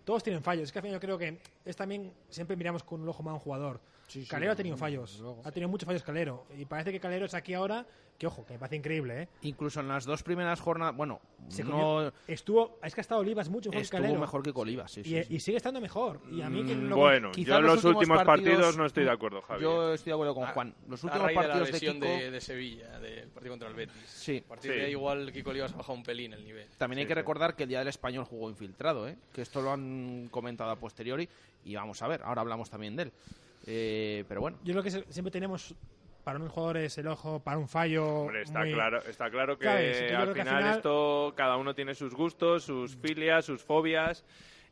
todos 0.06 0.24
tienen 0.24 0.42
fallos. 0.42 0.64
Es 0.64 0.72
que 0.72 0.80
al 0.80 0.84
final 0.84 0.96
yo 0.96 1.02
creo 1.02 1.18
que 1.18 1.40
es 1.66 1.76
también, 1.76 2.12
siempre 2.30 2.56
miramos 2.56 2.84
con 2.84 3.02
un 3.02 3.10
ojo 3.10 3.22
más 3.24 3.32
a 3.32 3.36
un 3.36 3.40
jugador. 3.40 3.80
Sí, 4.08 4.24
sí, 4.24 4.28
Calero 4.28 4.54
ha 4.54 4.56
tenido 4.56 4.76
fallos, 4.76 5.20
luego. 5.20 5.42
ha 5.46 5.52
tenido 5.52 5.70
muchos 5.70 5.86
fallos 5.86 6.02
Calero. 6.02 6.48
Y 6.58 6.66
parece 6.66 6.92
que 6.92 7.00
Calero 7.00 7.26
es 7.26 7.34
aquí 7.34 7.54
ahora, 7.54 7.86
que 8.20 8.28
ojo, 8.28 8.46
que 8.46 8.54
me 8.54 8.60
parece 8.60 8.76
increíble, 8.76 9.22
¿eh? 9.24 9.28
Incluso 9.44 9.80
en 9.80 9.88
las 9.88 10.04
dos 10.06 10.22
primeras 10.24 10.60
jornadas, 10.60 10.94
bueno, 10.96 11.22
Se 11.48 11.64
no 11.64 12.12
estuvo, 12.28 12.78
es 12.84 12.94
que 12.94 13.00
ha 13.00 13.04
estado 13.04 13.22
Olivas 13.22 13.48
mucho 13.50 13.70
mejor 13.70 13.80
que 13.80 13.84
estuvo 13.86 14.02
Calero. 14.02 14.20
mejor 14.20 14.44
que 14.44 14.52
Olivas, 14.54 14.92
sí, 14.92 15.04
sí, 15.06 15.16
y, 15.18 15.24
sí. 15.24 15.34
y 15.36 15.40
sigue 15.40 15.56
estando 15.58 15.80
mejor. 15.80 16.20
Y 16.30 16.42
a 16.42 16.50
mí 16.50 16.66
que 16.66 16.76
Mm, 16.76 16.90
no- 16.90 16.98
bueno, 16.98 17.32
Quizá 17.32 17.52
yo 17.52 17.58
en 17.60 17.64
los 17.68 17.84
últimos 17.86 18.22
partidos, 18.24 18.56
partidos 18.58 18.78
no 18.78 18.86
estoy 18.86 19.06
de 19.06 19.12
acuerdo, 19.12 19.42
Javi. 19.42 19.62
Yo 19.64 19.94
estoy 19.94 20.10
de 20.12 20.14
acuerdo 20.16 20.36
con 20.36 20.46
Juan. 20.48 20.76
Los 20.90 21.02
a 21.04 21.08
últimos 21.08 21.32
partidos 21.32 21.70
la 21.72 21.80
de 21.80 21.80
Kiko 21.80 22.06
de, 22.06 22.32
de 22.32 22.42
Sevilla, 22.42 23.00
del 23.00 23.30
partido 23.30 23.54
contra 23.54 23.70
el 23.70 23.74
Betis. 23.76 23.96
Sí. 24.06 24.44
A 24.46 24.50
partir 24.50 24.72
Sí. 24.74 24.78
de 24.78 24.86
ahí 24.86 24.92
igual 24.92 25.32
Kiko 25.32 25.50
Olivas 25.52 25.72
ha 25.74 25.78
bajado 25.78 25.94
un 25.98 26.04
pelín 26.04 26.34
el 26.34 26.44
nivel. 26.44 26.68
También 26.78 27.00
hay 27.00 27.06
Sí, 27.06 27.08
que 27.08 27.16
recordar 27.16 27.56
que 27.56 27.64
el 27.64 27.70
Día 27.70 27.80
del 27.80 27.88
Español 27.88 28.26
jugó 28.26 28.50
infiltrado, 28.50 29.08
¿eh? 29.08 29.16
que 29.32 29.42
esto 29.42 29.62
lo 29.62 29.72
han 29.72 30.28
comentado 30.30 30.72
a 30.72 30.76
posteriori 30.76 31.28
y 31.64 31.74
vamos 31.76 32.02
a 32.02 32.08
ver, 32.10 32.22
ahora 32.24 32.42
hablamos 32.42 32.70
también 32.70 32.98
de 32.98 33.04
él. 33.04 33.12
Eh, 33.66 34.26
pero 34.28 34.42
bueno, 34.42 34.58
Yo 34.64 34.74
creo 34.74 34.84
que 34.84 34.92
siempre 34.92 35.32
tenemos 35.32 35.74
para 36.24 36.38
unos 36.38 36.52
jugadores 36.52 36.98
el 36.98 37.08
ojo 37.08 37.40
para 37.40 37.58
un 37.58 37.68
fallo. 37.68 38.06
Hombre, 38.06 38.42
está 38.44 38.60
muy- 38.60 38.74
claro, 38.74 39.00
está 39.08 39.30
claro 39.30 39.58
que 39.58 39.68
al 39.68 40.34
que 40.34 40.44
final, 40.44 40.76
esto 40.76 41.34
cada 41.36 41.58
uno 41.58 41.74
tiene 41.74 41.96
sus 41.96 42.14
gustos, 42.14 42.64
sus 42.64 42.96
filias, 42.98 43.46
sus 43.46 43.64
fobias 43.64 44.24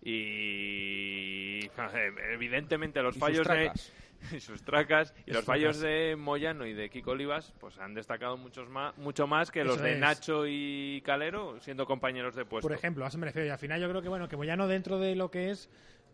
y 0.01 1.69
evidentemente 2.33 3.01
los 3.01 3.15
Y 3.15 3.19
sus 3.19 3.27
fallos 3.27 3.47
de 3.47 3.53
tracas. 3.53 3.93
y 4.31 4.39
sus 4.39 4.63
tracas 4.63 5.13
y 5.25 5.29
Sus 5.29 5.35
los 5.35 5.45
fallos 5.45 5.77
tracas. 5.79 5.91
de 5.91 6.15
Moyano 6.15 6.65
y 6.65 6.73
de 6.73 6.89
Kiko 6.89 7.11
Olivas 7.11 7.53
pues 7.59 7.77
han 7.79 7.93
destacado 7.93 8.35
muchos 8.37 8.67
más, 8.69 8.97
mucho 8.97 9.27
más 9.27 9.51
que 9.51 9.63
los 9.63 9.79
de 9.81 9.93
es. 9.93 9.99
Nacho 9.99 10.45
y 10.47 11.01
Calero 11.05 11.59
siendo 11.61 11.85
compañeros 11.85 12.35
de 12.35 12.45
puesto. 12.45 12.67
Por 12.67 12.75
ejemplo, 12.75 13.05
a 13.05 13.09
eso 13.09 13.17
me 13.17 13.27
refiero. 13.27 13.47
Y 13.47 13.51
al 13.51 13.59
final 13.59 13.79
yo 13.81 13.89
creo 13.89 14.01
que 14.01 14.09
bueno 14.09 14.27
que 14.27 14.35
Moyano 14.35 14.67
dentro 14.67 14.99
de 14.99 15.15
lo 15.15 15.29
que 15.29 15.51
es 15.51 15.69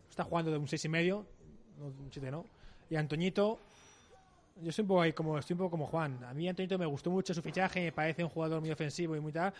está 0.09 0.23
jugando 0.23 0.51
de 0.51 0.57
un 0.57 0.67
seis 0.67 0.83
y 0.85 0.89
medio, 0.89 1.25
no, 1.79 1.85
un 1.85 2.09
siete 2.11 2.29
no. 2.29 2.45
Y 2.89 2.95
Antoñito, 2.97 3.59
yo 4.55 4.69
estoy 4.69 4.83
un 4.83 4.87
poco 4.87 5.01
ahí 5.01 5.13
como 5.13 5.37
estoy 5.37 5.53
un 5.55 5.57
poco 5.59 5.71
como 5.71 5.87
Juan. 5.87 6.23
A 6.25 6.33
mí 6.33 6.47
Antoñito 6.47 6.77
me 6.77 6.85
gustó 6.85 7.09
mucho 7.09 7.33
su 7.33 7.41
fichaje, 7.41 7.81
me 7.85 7.91
parece 7.91 8.23
un 8.23 8.29
jugador 8.29 8.61
muy 8.61 8.71
ofensivo 8.71 9.15
y 9.15 9.19
muy 9.19 9.31
tal, 9.31 9.53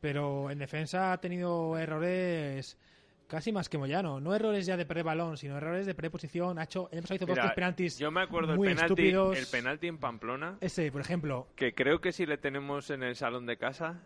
pero 0.00 0.50
en 0.50 0.58
defensa 0.58 1.12
ha 1.12 1.20
tenido 1.20 1.76
errores 1.78 2.76
casi 3.28 3.52
más 3.52 3.68
que 3.68 3.76
Moyano. 3.76 4.20
No 4.20 4.34
errores 4.34 4.64
ya 4.64 4.76
de 4.76 4.86
perder 4.86 5.04
balón, 5.04 5.36
sino 5.36 5.56
errores 5.58 5.84
de 5.86 5.94
preposición. 5.94 6.58
Ha 6.58 6.64
hecho, 6.64 6.88
pasado 6.88 7.14
hizo 7.14 7.26
dos 7.26 7.38
penaltis 7.54 7.98
yo 7.98 8.10
me 8.10 8.22
acuerdo 8.22 8.56
muy 8.56 8.68
el 8.68 8.74
penalti, 8.74 8.92
estúpidos. 9.08 9.38
el 9.38 9.46
penalti 9.46 9.86
en 9.86 9.98
Pamplona 9.98 10.56
Ese, 10.60 10.90
por 10.90 11.02
ejemplo, 11.02 11.46
que 11.54 11.74
creo 11.74 12.00
que 12.00 12.12
si 12.12 12.24
le 12.26 12.38
tenemos 12.38 12.88
en 12.90 13.02
el 13.02 13.16
salón 13.16 13.44
de 13.46 13.56
casa 13.58 14.00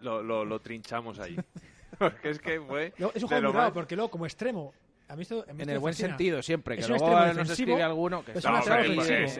lo, 0.00 0.22
lo, 0.22 0.44
lo 0.44 0.60
trinchamos 0.60 1.18
ahí. 1.18 1.36
Porque 1.98 2.30
es 2.30 2.38
que 2.40 2.60
fue 2.60 2.92
Luego, 2.98 3.12
es 3.14 3.22
un 3.22 3.28
juego 3.28 3.42
muy 3.44 3.52
raro, 3.52 3.64
más- 3.66 3.72
porque 3.74 3.94
luego 3.94 4.10
como 4.10 4.24
extremo. 4.26 4.72
A 5.06 5.16
mí 5.16 5.22
esto, 5.22 5.44
a 5.48 5.52
mí 5.52 5.62
en 5.62 5.68
el 5.70 5.78
buen 5.78 5.92
fascina. 5.92 6.08
sentido 6.08 6.42
siempre, 6.42 6.76
que 6.76 6.80
Es 6.80 6.88
luego 6.88 7.10
nos 7.10 7.26
defensivo, 7.28 7.52
escribe 7.52 7.82
alguno 7.82 8.24
que 8.24 8.32
es 8.32 8.44
No, 8.44 8.58
es, 8.58 8.66
no 8.66 8.74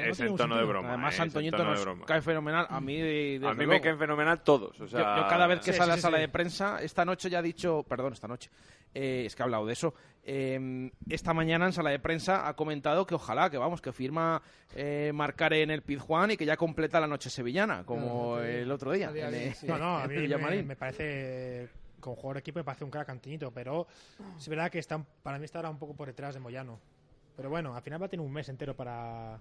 es 0.04 0.20
en 0.20 0.28
un 0.28 0.36
tono 0.36 0.56
de 0.58 0.64
broma. 0.64 0.88
Además, 0.90 1.14
es 1.14 1.20
Antoñito 1.20 1.64
nos 1.64 1.80
broma. 1.80 2.04
cae 2.04 2.20
fenomenal. 2.20 2.66
A 2.68 2.80
mí, 2.80 3.00
de- 3.00 3.40
A 3.46 3.54
mí 3.54 3.66
me 3.66 3.80
caen 3.80 3.98
fenomenal 3.98 4.42
todos. 4.42 4.78
O 4.80 4.86
sea, 4.86 5.00
Yo, 5.16 5.22
yo 5.22 5.28
cada 5.28 5.46
vez 5.46 5.60
que 5.60 5.72
Sí, 5.72 5.78
sale 5.78 5.86
sí, 5.86 5.92
a 5.92 5.96
la 5.96 6.02
sala 6.02 6.16
sí. 6.18 6.20
de 6.20 6.28
prensa, 6.28 6.82
esta 6.82 7.04
noche 7.06 7.30
ya 7.30 7.38
ha 7.38 7.42
dicho, 7.42 7.82
perdón, 7.88 8.12
esta 8.12 8.28
noche, 8.28 8.50
eh, 8.92 9.22
es 9.26 9.34
que 9.34 9.42
ha 9.42 9.44
hablado 9.46 9.64
de 9.66 9.72
eso, 9.72 9.94
eh, 10.22 10.90
esta 11.08 11.32
mañana 11.32 11.64
en 11.66 11.72
sala 11.72 11.90
de 11.90 11.98
prensa 11.98 12.46
ha 12.46 12.54
comentado 12.54 13.06
que 13.06 13.14
ojalá, 13.14 13.48
que 13.48 13.56
vamos, 13.58 13.80
que 13.80 13.92
firma 13.92 14.42
eh, 14.74 15.12
Marcare 15.14 15.62
en 15.62 15.70
el 15.70 15.80
Pizjuán 15.82 16.30
y 16.30 16.36
que 16.36 16.44
ya 16.44 16.56
completa 16.56 17.00
la 17.00 17.06
noche 17.06 17.30
sevillana, 17.30 17.84
como 17.84 18.38
el 18.38 18.70
otro 18.70 18.92
día. 18.92 19.10
No, 19.66 19.78
no, 19.78 19.96
a 19.98 20.06
mí 20.08 20.16
me, 20.28 20.62
me 20.62 20.76
parece, 20.76 21.68
como 22.04 22.16
jugador 22.16 22.36
de 22.36 22.40
equipo, 22.40 22.58
me 22.58 22.64
parece 22.64 22.84
un 22.84 22.90
crack 22.90 23.08
Antoñito, 23.08 23.50
pero 23.50 23.86
es 24.36 24.46
verdad 24.46 24.70
que 24.70 24.78
está, 24.78 25.02
para 25.22 25.38
mí 25.38 25.46
está 25.46 25.58
ahora 25.58 25.70
un 25.70 25.78
poco 25.78 25.94
por 25.94 26.06
detrás 26.08 26.34
de 26.34 26.40
Moyano. 26.40 26.78
Pero 27.34 27.48
bueno, 27.48 27.74
al 27.74 27.82
final 27.82 28.00
va 28.02 28.06
a 28.06 28.08
tener 28.10 28.24
un 28.24 28.32
mes 28.32 28.48
entero 28.50 28.76
para, 28.76 29.40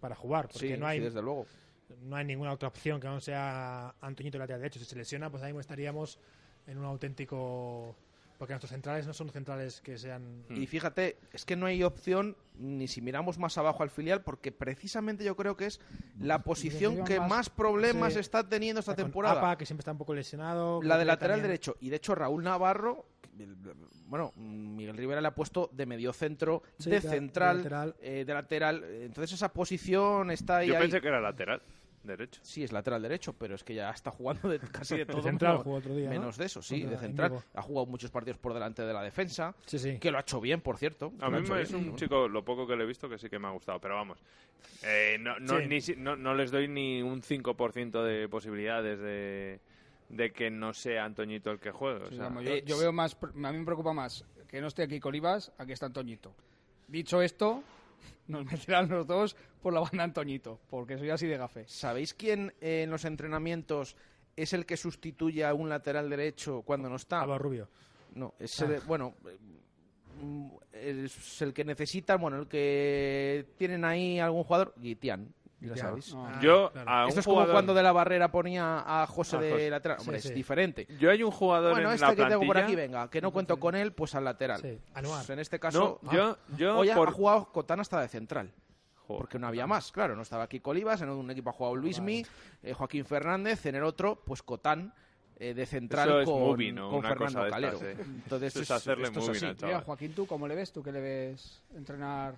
para 0.00 0.14
jugar, 0.14 0.48
porque 0.48 0.74
Sí, 0.74 0.76
no 0.80 0.86
hay 0.86 0.98
sí, 0.98 1.04
desde 1.04 1.20
luego. 1.20 1.46
no 2.02 2.14
hay 2.16 2.24
ninguna 2.24 2.52
otra 2.52 2.68
opción 2.68 3.00
que 3.00 3.08
no 3.08 3.20
sea 3.20 3.94
Antoñito 4.00 4.38
lateral 4.38 4.60
derecho. 4.60 4.78
Si 4.78 4.84
se 4.84 4.96
lesiona, 4.96 5.28
pues 5.28 5.42
ahí 5.42 5.54
estaríamos 5.58 6.18
en 6.68 6.78
un 6.78 6.84
auténtico 6.84 7.94
porque 8.38 8.52
nuestros 8.52 8.70
centrales 8.70 9.06
no 9.06 9.14
son 9.14 9.30
centrales 9.30 9.80
que 9.80 9.96
sean 9.98 10.44
Y 10.50 10.66
fíjate, 10.66 11.18
es 11.32 11.44
que 11.44 11.56
no 11.56 11.66
hay 11.66 11.82
opción 11.82 12.36
ni 12.58 12.88
si 12.88 13.00
miramos 13.00 13.38
más 13.38 13.56
abajo 13.58 13.82
al 13.82 13.90
filial, 13.90 14.22
porque 14.22 14.52
precisamente 14.52 15.24
yo 15.24 15.36
creo 15.36 15.56
que 15.56 15.66
es 15.66 15.80
la 16.20 16.42
posición 16.42 17.04
que 17.04 17.20
más 17.20 17.50
problemas 17.50 18.14
sí. 18.14 18.18
está 18.20 18.48
teniendo 18.48 18.80
esta 18.80 18.94
temporada. 18.94 19.38
Apa, 19.38 19.56
que 19.58 19.66
siempre 19.66 19.80
está 19.82 19.92
un 19.92 19.98
poco 19.98 20.14
lesionado. 20.14 20.82
La 20.82 20.98
de 20.98 21.04
lateral 21.04 21.36
también- 21.38 21.50
derecho. 21.50 21.76
Y 21.80 21.90
de 21.90 21.96
hecho, 21.96 22.14
Raúl 22.14 22.42
Navarro, 22.44 23.06
bueno, 24.06 24.32
Miguel 24.36 24.96
Rivera 24.96 25.20
le 25.20 25.28
ha 25.28 25.34
puesto 25.34 25.68
de 25.72 25.84
medio 25.86 26.12
centro, 26.12 26.62
Sí, 26.78 26.90
de 26.90 27.00
de- 27.00 27.08
de 27.08 27.14
central, 27.14 27.56
lateral. 27.58 27.96
eh, 28.00 28.24
de 28.26 28.34
lateral. 28.34 28.84
Entonces 28.84 29.32
esa 29.34 29.52
posición 29.52 30.30
está 30.30 30.58
ahí. 30.58 30.68
Yo 30.68 30.76
ahí. 30.76 30.82
pensé 30.82 31.00
que 31.00 31.08
era 31.08 31.20
lateral, 31.20 31.60
derecho. 32.06 32.40
Sí, 32.44 32.62
es 32.64 32.72
lateral 32.72 33.02
derecho, 33.02 33.32
pero 33.32 33.54
es 33.54 33.64
que 33.64 33.74
ya 33.74 33.90
está 33.90 34.10
jugando 34.10 34.48
de 34.48 34.58
casi 34.60 34.96
de 34.96 35.06
todo. 35.06 35.22
central 35.22 35.52
menos- 35.52 35.64
jugó 35.64 35.76
otro 35.76 35.94
día, 35.96 36.04
¿no? 36.06 36.10
Menos 36.20 36.36
de 36.36 36.44
eso, 36.46 36.62
sí, 36.62 36.80
Contra 36.80 36.90
de 37.00 37.06
central. 37.06 37.30
Íñigo. 37.32 37.44
Ha 37.54 37.62
jugado 37.62 37.86
muchos 37.86 38.10
partidos 38.10 38.38
por 38.38 38.54
delante 38.54 38.82
de 38.82 38.92
la 38.92 39.02
defensa. 39.02 39.54
Sí, 39.66 39.78
sí. 39.78 39.98
Que 39.98 40.10
lo 40.10 40.18
ha 40.18 40.20
hecho 40.22 40.40
bien, 40.40 40.60
por 40.60 40.78
cierto. 40.78 41.12
A 41.20 41.28
mí 41.30 41.40
me- 41.42 41.62
es 41.62 41.72
bien. 41.72 41.90
un 41.90 41.96
chico, 41.96 42.28
lo 42.28 42.44
poco 42.44 42.66
que 42.66 42.76
le 42.76 42.84
he 42.84 42.86
visto, 42.86 43.08
que 43.08 43.18
sí 43.18 43.28
que 43.28 43.38
me 43.38 43.48
ha 43.48 43.50
gustado, 43.52 43.80
pero 43.80 43.94
vamos. 43.96 44.18
eh, 44.82 45.16
no, 45.20 45.38
no, 45.38 45.58
Sí. 45.60 45.66
ni 45.66 45.80
si- 45.80 45.96
no, 45.96 46.16
no 46.16 46.34
les 46.34 46.50
doy 46.50 46.68
ni 46.68 47.00
un 47.02 47.22
5% 47.22 48.02
de 48.04 48.28
posibilidades 48.28 48.98
de, 49.00 49.60
de 50.08 50.32
que 50.32 50.50
no 50.50 50.72
sea 50.74 51.04
Antoñito 51.04 51.50
el 51.50 51.58
que 51.58 51.70
juegue. 51.70 52.04
o 52.04 52.08
Sí, 52.08 52.16
sea, 52.16 52.24
vamos, 52.24 52.44
yo, 52.44 52.50
eh, 52.50 52.62
yo 52.66 52.78
veo 52.78 52.92
más, 52.92 53.16
a 53.22 53.52
mí 53.52 53.58
me 53.58 53.64
preocupa 53.64 53.92
más 53.92 54.24
que 54.48 54.60
no 54.60 54.66
esté 54.68 54.82
aquí 54.82 55.00
Colibas, 55.00 55.52
aquí 55.58 55.72
está 55.72 55.86
Antoñito. 55.86 56.32
Dicho 56.88 57.20
esto, 57.22 57.62
nos 58.28 58.44
meterán 58.44 58.88
los 58.88 59.06
dos 59.06 59.36
por 59.62 59.72
la 59.72 59.80
banda 59.80 60.04
Antoñito, 60.04 60.60
porque 60.68 60.98
soy 60.98 61.10
así 61.10 61.26
de 61.26 61.36
gafe. 61.36 61.64
¿Sabéis 61.66 62.14
quién 62.14 62.52
eh, 62.60 62.82
en 62.84 62.90
los 62.90 63.04
entrenamientos 63.04 63.96
es 64.36 64.52
el 64.52 64.66
que 64.66 64.76
sustituye 64.76 65.44
a 65.44 65.54
un 65.54 65.68
lateral 65.68 66.10
derecho 66.10 66.62
cuando 66.62 66.88
no 66.88 66.96
está? 66.96 67.22
Álvaro 67.22 67.42
Rubio. 67.44 67.68
No, 68.14 68.34
es 68.38 68.60
Ah. 68.62 68.66
el, 68.66 68.80
bueno, 68.80 69.14
mm, 70.22 70.48
es 70.72 71.42
el 71.42 71.52
que 71.52 71.64
necesitan, 71.64 72.20
bueno, 72.20 72.38
el 72.38 72.46
que 72.48 73.46
tienen 73.58 73.84
ahí 73.84 74.18
algún 74.18 74.44
jugador, 74.44 74.74
Guitián, 74.76 75.32
ya 75.60 75.76
sabéis. 75.76 76.12
Ah, 76.14 76.38
Yo, 76.42 76.70
claro. 76.72 76.90
a 76.90 77.02
un 77.04 77.08
Esto 77.08 77.20
es 77.20 77.26
como 77.26 77.46
cuando 77.46 77.74
de 77.74 77.82
la 77.82 77.92
barrera 77.92 78.30
ponía 78.30 78.82
a 78.86 79.06
José 79.06 79.36
A 79.36 79.40
de 79.40 79.50
José. 79.52 79.70
lateral. 79.70 79.98
Hombre, 80.00 80.20
Sí, 80.20 80.28
es 80.28 80.32
sí. 80.32 80.34
diferente. 80.34 80.86
Yo 80.98 81.10
hay 81.10 81.22
un 81.22 81.30
jugador 81.30 81.72
Bueno, 81.72 81.88
en 81.88 81.94
este 81.94 82.06
la 82.06 82.14
que 82.14 82.24
tengo 82.26 82.46
por 82.46 82.58
aquí, 82.58 82.74
venga, 82.74 83.08
que 83.10 83.20
no 83.20 83.30
cuento 83.32 83.58
con 83.58 83.74
él, 83.74 83.92
pues 83.92 84.14
al 84.14 84.24
lateral. 84.24 84.60
Sí. 84.60 84.78
Pues 84.94 85.30
en 85.30 85.38
este 85.38 85.58
caso, 85.58 85.98
No, 86.02 86.12
yo, 86.12 86.36
yo 86.56 86.78
hoy 86.78 86.90
ha- 86.90 86.94
por- 86.94 87.08
ha 87.08 87.12
jugado 87.12 87.52
Cotán 87.52 87.80
hasta 87.80 88.00
de 88.00 88.08
central. 88.08 88.52
Joder, 89.06 89.20
Porque 89.20 89.38
no 89.38 89.46
había 89.46 89.66
más, 89.68 89.92
claro, 89.92 90.16
no 90.16 90.22
estaba 90.22 90.42
aquí 90.44 90.58
Colibas, 90.60 91.00
en 91.00 91.10
un 91.10 91.30
equipo 91.30 91.50
ha 91.50 91.52
jugado 91.52 91.76
Luismi, 91.76 92.26
eh, 92.62 92.72
Joaquín 92.72 93.04
Fernández, 93.04 93.64
en 93.66 93.76
el 93.76 93.84
otro, 93.84 94.20
pues 94.26 94.42
Cotán 94.42 94.92
eh, 95.38 95.52
de 95.54 95.64
central 95.66 96.08
Eso 96.08 96.20
es 96.20 96.24
con, 96.28 96.40
movie, 96.40 96.72
¿no? 96.72 96.90
con 96.90 97.02
Fernando 97.02 97.46
Calero. 97.48 97.74
estas, 97.76 97.88
eh. 97.88 97.96
Entonces, 98.00 98.48
Eso 98.54 98.62
es 98.62 98.70
es- 98.70 98.70
hacerle 98.70 99.04
esto 99.08 99.20
es 99.20 99.42
así. 99.42 99.46
Mira, 99.66 99.80
Joaquín, 99.82 100.12
¿tú 100.14 100.26
cómo 100.26 100.48
le 100.48 100.54
ves? 100.54 100.72
¿Tú 100.72 100.82
qué 100.82 100.90
le 100.90 101.00
ves 101.00 101.62
entrenar 101.76 102.34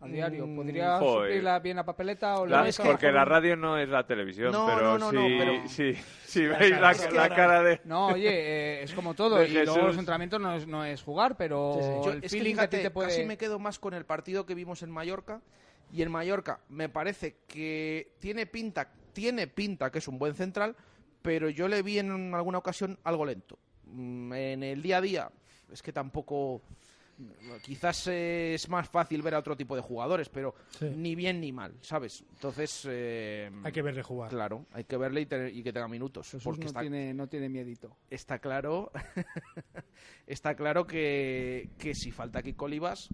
a 0.00 0.06
diario? 0.06 0.46
Mm, 0.46 0.56
¿Podría 0.56 0.98
joder. 0.98 1.28
suplir 1.30 1.42
la, 1.44 1.58
bien 1.60 1.76
la 1.76 1.84
papeleta 1.84 2.36
o 2.38 2.46
le 2.46 2.52
La- 2.52 2.62
ves 2.62 2.78
a 2.80 2.84
porque 2.84 3.10
la 3.10 3.24
radio 3.24 3.56
no 3.56 3.78
es 3.78 3.88
la 3.88 4.06
televisión, 4.06 4.52
No, 4.52 4.66
pero 4.66 4.98
no, 4.98 4.98
no, 4.98 5.10
si, 5.10 5.16
no, 5.16 5.22
pero- 5.38 5.68
si, 5.68 5.94
si 6.26 6.46
veis 6.46 6.78
la, 6.80 6.90
Es 6.92 7.06
que 7.06 7.14
la 7.14 7.28
la- 7.28 7.34
cara 7.34 7.62
de... 7.62 7.80
No, 7.84 8.08
oye, 8.08 8.28
eh, 8.30 8.82
es 8.82 8.92
como 8.92 9.14
todo. 9.14 9.42
Y 9.42 9.48
luego 9.48 9.72
Jesús. 9.74 9.86
los 9.88 9.98
entrenamientos 9.98 10.40
no 10.40 10.54
es, 10.54 10.66
no 10.66 10.84
es 10.84 11.02
jugar, 11.02 11.36
pero 11.36 11.74
Sí, 11.78 11.80
sí. 11.82 11.88
Yo- 12.04 12.10
el 12.12 12.16
es 12.18 12.22
que 12.22 12.28
feeling 12.28 12.50
que 12.54 12.60
fíjate, 12.60 12.78
te 12.82 12.90
puede... 12.90 13.08
casi 13.08 13.24
me 13.24 13.36
quedo 13.38 13.58
más 13.58 13.78
con 13.78 13.94
el 13.94 14.04
partido 14.04 14.44
que 14.46 14.54
vimos 14.54 14.82
en 14.82 14.90
Mallorca. 14.90 15.40
Y 15.92 16.02
en 16.02 16.10
Mallorca 16.10 16.60
me 16.70 16.88
parece 16.88 17.36
que 17.46 18.14
tiene 18.18 18.46
pinta, 18.46 18.90
tiene 19.12 19.46
pinta 19.46 19.92
que 19.92 19.98
es 19.98 20.08
un 20.08 20.18
buen 20.18 20.34
central, 20.34 20.74
pero 21.22 21.48
yo 21.48 21.68
le 21.68 21.82
vi 21.82 21.98
en 22.00 22.34
alguna 22.34 22.58
ocasión 22.58 22.98
algo 23.04 23.24
lento. 23.24 23.58
Mm, 23.84 24.32
En 24.32 24.62
el 24.64 24.82
día 24.82 24.96
a 24.96 25.00
día 25.00 25.30
es 25.72 25.82
que 25.82 25.92
tampoco... 25.92 26.62
Quizás 27.62 28.08
eh, 28.08 28.54
es 28.54 28.68
más 28.68 28.88
fácil 28.88 29.22
ver 29.22 29.34
a 29.34 29.38
otro 29.38 29.56
tipo 29.56 29.76
de 29.76 29.82
jugadores, 29.82 30.28
pero 30.28 30.54
Sí. 30.70 30.86
ni 30.96 31.14
bien 31.14 31.40
ni 31.40 31.52
mal, 31.52 31.74
¿sabes? 31.80 32.24
Entonces... 32.32 32.86
eh, 32.88 33.50
Hay 33.62 33.72
que 33.72 33.82
verle 33.82 34.02
jugar. 34.02 34.30
Claro, 34.30 34.66
hay 34.72 34.84
que 34.84 34.96
verle 34.96 35.20
y, 35.22 35.26
tener- 35.26 35.54
y 35.54 35.62
que 35.62 35.72
tenga 35.72 35.86
minutos. 35.88 36.26
Jesús 36.26 36.42
porque 36.44 36.62
no, 36.62 36.66
está, 36.66 36.80
tiene, 36.80 37.14
no 37.14 37.28
tiene 37.28 37.48
miedito. 37.48 37.96
está 38.10 38.38
claro 38.38 38.90
está 40.26 40.54
claro 40.54 40.86
que, 40.86 41.70
que 41.78 41.94
si 41.94 42.10
falta 42.10 42.40
aquí 42.40 42.54
Colibas 42.54 43.08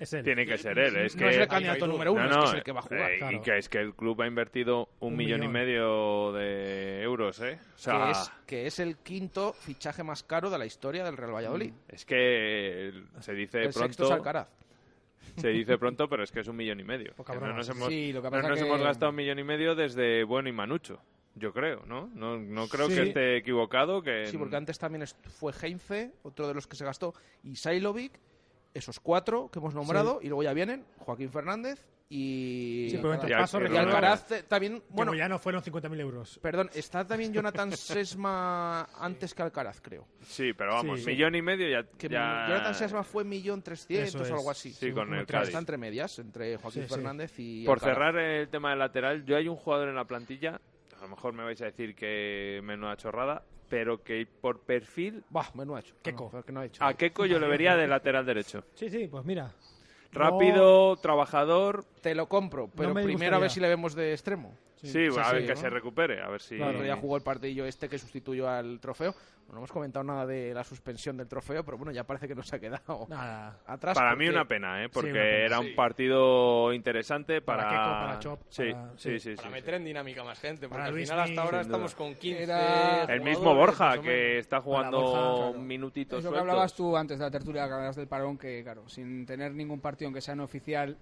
Es 0.00 0.12
él. 0.14 0.24
Tiene 0.24 0.44
que 0.46 0.56
ser 0.58 0.76
él, 0.78 0.96
es 0.96 1.14
no 1.14 1.20
que... 1.22 1.28
es 1.28 1.36
el 1.36 1.46
candidato 1.46 1.86
número 1.86 2.12
uno, 2.14 2.26
No, 2.26 2.28
es 2.28 2.34
que 2.34 2.38
no, 2.40 2.44
es 2.46 2.54
el 2.54 2.62
que 2.64 2.72
va 2.72 2.80
a 2.80 2.82
jugar. 2.82 3.10
eh, 3.12 3.18
claro. 3.18 3.36
Y 3.36 3.40
que 3.42 3.58
es 3.58 3.68
que 3.68 3.78
el 3.78 3.94
club 3.94 4.22
ha 4.22 4.26
invertido 4.26 4.88
un, 4.98 5.12
Un 5.12 5.16
millón, 5.18 5.40
millón. 5.40 5.50
y 5.50 5.58
medio 5.58 6.32
de 6.32 7.02
euros, 7.02 7.38
¿eh? 7.42 7.58
O 7.74 7.78
sea, 7.78 8.04
que, 8.06 8.10
es, 8.10 8.32
que 8.46 8.66
es 8.66 8.78
el 8.80 8.96
quinto 8.96 9.52
fichaje 9.52 10.02
más 10.02 10.22
caro 10.22 10.48
de 10.50 10.58
la 10.58 10.64
historia 10.66 11.04
del 11.04 11.16
Real 11.18 11.34
Valladolid. 11.34 11.72
es 11.88 12.04
que 12.06 12.92
se 13.20 13.34
dice 13.34 13.58
el 13.58 13.72
sexto 13.72 13.84
es 13.84 13.96
pronto... 13.96 14.14
Alcaraz. 14.14 14.48
Se 15.36 15.48
dice 15.48 15.78
pronto, 15.78 16.08
pero 16.08 16.24
es 16.24 16.32
que 16.32 16.40
es 16.40 16.48
un 16.48 16.56
millón 16.56 16.80
y 16.80 16.84
medio. 16.84 17.14
Que 17.14 17.34
no 17.38 17.52
nos 17.52 17.66
sí, 17.66 17.72
hemos, 17.72 17.88
sí, 17.88 18.12
lo 18.12 18.20
que 18.22 18.26
no 18.30 18.36
pasa 18.38 18.48
nos 18.48 18.58
que- 18.58 18.64
hemos 18.66 18.80
gastado 18.82 19.10
un 19.10 19.16
millón 19.16 19.38
y 19.38 19.44
medio 19.44 19.74
desde 19.74 20.24
Bueno 20.24 20.48
y 20.48 20.52
Manucho. 20.52 20.98
Yo 21.36 21.52
creo, 21.52 21.84
¿no? 21.86 22.10
No, 22.14 22.36
no 22.38 22.66
creo 22.68 22.88
Sí. 22.88 22.96
que 22.96 23.02
esté 23.02 23.36
equivocado. 23.36 24.02
Que 24.02 24.26
Sí, 24.26 24.36
porque 24.36 24.56
antes 24.56 24.78
también 24.78 25.04
fue 25.38 25.52
Heinze, 25.62 26.10
otro 26.24 26.48
de 26.48 26.54
los 26.54 26.66
que 26.66 26.74
se 26.76 26.84
gastó, 26.84 27.14
y 27.44 27.54
Sailovic, 27.54 28.12
esos 28.74 29.00
cuatro 29.00 29.50
que 29.50 29.58
hemos 29.58 29.74
nombrado, 29.74 30.20
y 30.22 30.28
luego 30.28 30.42
ya 30.42 30.52
vienen 30.52 30.84
Joaquín 30.98 31.30
Fernández 31.30 31.86
y, 32.12 32.88
Sí, 32.90 32.98
pero 33.00 33.12
Alcaraz 33.12 34.32
eh, 34.32 34.42
también. 34.42 34.82
Bueno, 34.88 35.14
ya 35.14 35.28
no 35.28 35.38
fueron 35.38 35.62
50.000 35.62 36.00
euros. 36.00 36.38
perdón, 36.42 36.68
está 36.74 37.06
también 37.06 37.32
Jonathan 37.32 37.70
Sesma 37.76 38.82
antes 38.98 39.32
que 39.34 39.42
Alcaraz, 39.42 39.80
creo. 39.80 40.06
Sí, 40.22 40.52
pero 40.52 40.72
vamos, 40.74 41.00
Sí. 41.00 41.06
millón 41.06 41.36
y 41.36 41.42
medio 41.42 41.68
ya... 41.68 41.86
Que 41.96 42.08
ya- 42.08 42.46
Jonathan 42.48 42.74
Sesma 42.74 43.04
fue 43.04 43.22
millón 43.24 43.62
trescientos 43.62 44.28
o 44.30 44.34
algo 44.34 44.50
así. 44.50 44.72
Sí, 44.72 44.90
con 44.92 45.14
el. 45.14 45.24
Cádiz. 45.26 45.48
Está 45.48 45.58
entre 45.60 45.78
medias, 45.78 46.18
entre 46.18 46.56
Joaquín 46.56 46.82
Sí, 46.82 46.88
sí. 46.88 46.94
Fernández 46.94 47.32
y. 47.38 47.64
Por 47.64 47.78
Alcaraz. 47.78 47.94
cerrar 47.94 48.16
el 48.18 48.48
tema 48.48 48.70
del 48.70 48.80
lateral, 48.80 49.24
yo 49.24 49.36
hay 49.36 49.46
un 49.48 49.56
jugador 49.56 49.88
en 49.88 49.94
la 49.94 50.04
plantilla, 50.04 50.60
a 50.98 51.02
lo 51.02 51.08
mejor 51.08 51.32
me 51.32 51.44
vais 51.44 51.60
a 51.62 51.66
decir 51.66 51.94
que 51.94 52.60
menuda 52.64 52.96
chorrada, 52.96 53.44
pero 53.70 54.02
que 54.02 54.26
por 54.26 54.60
perfil 54.60 55.22
Bah, 55.30 55.48
menudo 55.54 55.76
ha 55.76 55.80
hecho. 55.80 55.94
Keco. 56.02 56.28
No, 56.34 56.42
que 56.42 56.52
no 56.52 56.60
ha 56.60 56.66
hecho. 56.66 56.84
a 56.84 56.92
Keco 56.92 57.24
yo 57.24 57.38
le 57.38 57.46
vería 57.46 57.76
de 57.76 57.86
lateral 57.86 58.26
derecho. 58.26 58.64
Sí, 58.74 58.90
sí, 58.90 59.06
pues 59.06 59.24
mira. 59.24 59.52
Rápido, 60.12 60.96
trabajador, 60.96 61.84
Te 62.02 62.16
lo 62.16 62.28
compro, 62.28 62.68
pero 62.76 62.92
me 62.92 63.04
primero 63.04 63.36
a 63.36 63.38
ver 63.38 63.50
si 63.50 63.60
le 63.60 63.68
vemos 63.68 63.94
de 63.94 64.12
extremo. 64.12 64.56
sí, 64.76 64.88
sí, 64.88 64.98
a 65.16 65.32
ver 65.32 65.42
sí, 65.42 65.46
que 65.46 65.54
¿no? 65.54 65.60
se 65.60 65.70
recupere, 65.70 66.20
a 66.20 66.28
ver 66.28 66.42
si... 66.42 66.56
El 66.56 66.62
otro 66.62 66.82
día 66.82 66.96
jugó 66.96 67.16
el 67.16 67.22
partidillo 67.22 67.64
este 67.64 67.88
que 67.88 67.96
sustituyó 67.96 68.48
al 68.48 68.80
trofeo. 68.80 69.14
No 69.50 69.58
hemos 69.58 69.72
comentado 69.72 70.04
nada 70.04 70.26
de 70.26 70.54
la 70.54 70.62
suspensión 70.62 71.16
del 71.16 71.26
trofeo, 71.26 71.64
pero 71.64 71.76
bueno, 71.76 71.90
ya 71.90 72.04
parece 72.04 72.28
que 72.28 72.36
nos 72.36 72.52
ha 72.52 72.60
quedado 72.60 73.06
Nada. 73.08 73.58
atrás. 73.66 73.96
Para 73.98 74.14
mí 74.14 74.28
una 74.28 74.44
pena, 74.44 74.84
¿eh? 74.84 74.88
porque 74.88 75.10
una 75.10 75.20
pena, 75.22 75.36
era 75.44 75.58
sí. 75.58 75.66
un 75.70 75.74
partido 75.74 76.72
interesante 76.72 77.40
Para 77.42 77.64
para... 77.64 77.70
Keco, 77.70 77.90
para 77.90 78.18
Chop, 78.20 78.40
sí, 78.48 78.72
para- 78.72 78.90
sí, 78.96 78.96
sí. 78.96 79.18
sí, 79.18 79.30
sí, 79.30 79.36
Para 79.36 79.48
sí. 79.48 79.52
meter 79.54 79.74
en 79.74 79.84
dinámica 79.84 80.22
más 80.22 80.38
gente, 80.38 80.68
porque 80.68 80.82
Para 80.82 80.84
al 80.86 80.94
final 80.94 81.20
hasta 81.20 81.42
ahora 81.42 81.60
estamos 81.62 81.94
con 81.96 82.14
15 82.14 82.42
Era- 82.44 83.04
El 83.04 83.20
mismo 83.22 83.54
Borja, 83.54 84.00
que 84.00 84.38
está 84.38 84.60
jugando 84.60 85.00
Borja, 85.00 85.20
claro. 85.48 85.52
minutitos 85.64 86.18
Es 86.20 86.24
lo 86.24 86.32
que 86.32 86.38
hablabas 86.38 86.72
tú 86.74 86.96
antes 86.96 87.18
de 87.18 87.24
la 87.24 87.30
tertulia, 87.30 87.66
que 87.66 87.72
hablabas 87.74 87.96
del 87.96 88.06
parón, 88.06 88.38
que 88.38 88.62
claro, 88.62 88.88
sin 88.88 89.26
tener 89.26 89.52
ningún 89.52 89.80
partido 89.80 90.06
aunque 90.08 90.20
sea 90.20 90.36
no 90.36 90.44
oficial, 90.44 90.96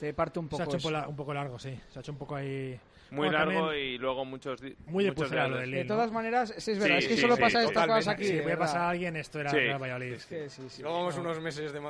te 0.00 0.14
parte 0.14 0.38
un 0.38 0.46
Se 0.46 0.50
poco 0.50 0.62
ha 0.62 0.76
hecho 0.76 0.88
un 0.88 0.94
un 1.08 1.16
poco 1.16 1.34
largo, 1.34 1.58
sí. 1.58 1.78
Se 1.90 1.98
ha 1.98 2.00
hecho 2.00 2.12
un 2.12 2.18
poco 2.18 2.36
ahí. 2.36 2.78
Muy 3.10 3.28
Bueno, 3.28 3.32
largo 3.44 3.74
y 3.74 3.98
luego 3.98 4.24
muchos... 4.24 4.60
Muy 4.86 5.04
de 5.04 5.10
muchos 5.12 5.30
de- 5.30 5.66
De 5.66 5.84
¿no? 5.84 5.94
todas 5.94 6.10
maneras, 6.12 6.54
sí 6.58 6.72
es 6.72 6.78
verdad, 6.78 6.96
Sí, 6.98 7.04
es 7.04 7.08
que 7.08 7.14
sí, 7.16 7.20
solo 7.20 7.36
sí, 7.36 7.40
pasa 7.42 7.62
estas 7.62 7.86
cosas 7.86 8.08
aquí. 8.08 8.24
Si 8.24 8.32
de 8.32 8.40
voy 8.42 8.44
a 8.44 8.54
verdad. 8.54 8.66
pasar 8.66 8.80
a 8.82 8.88
alguien, 8.90 9.16
esto 9.16 9.40
era 9.40 9.50
Sí. 9.50 9.56
Real 9.56 9.82
Valladolid. 9.82 10.12
Es 10.14 10.26
que 10.26 10.48
sí, 10.50 10.62
sí. 10.68 10.80
Y 10.80 10.82
luego 10.82 10.98
vamos 10.98 11.14
no. 11.16 11.20
unos 11.22 11.40
meses 11.40 11.72
de 11.72 11.80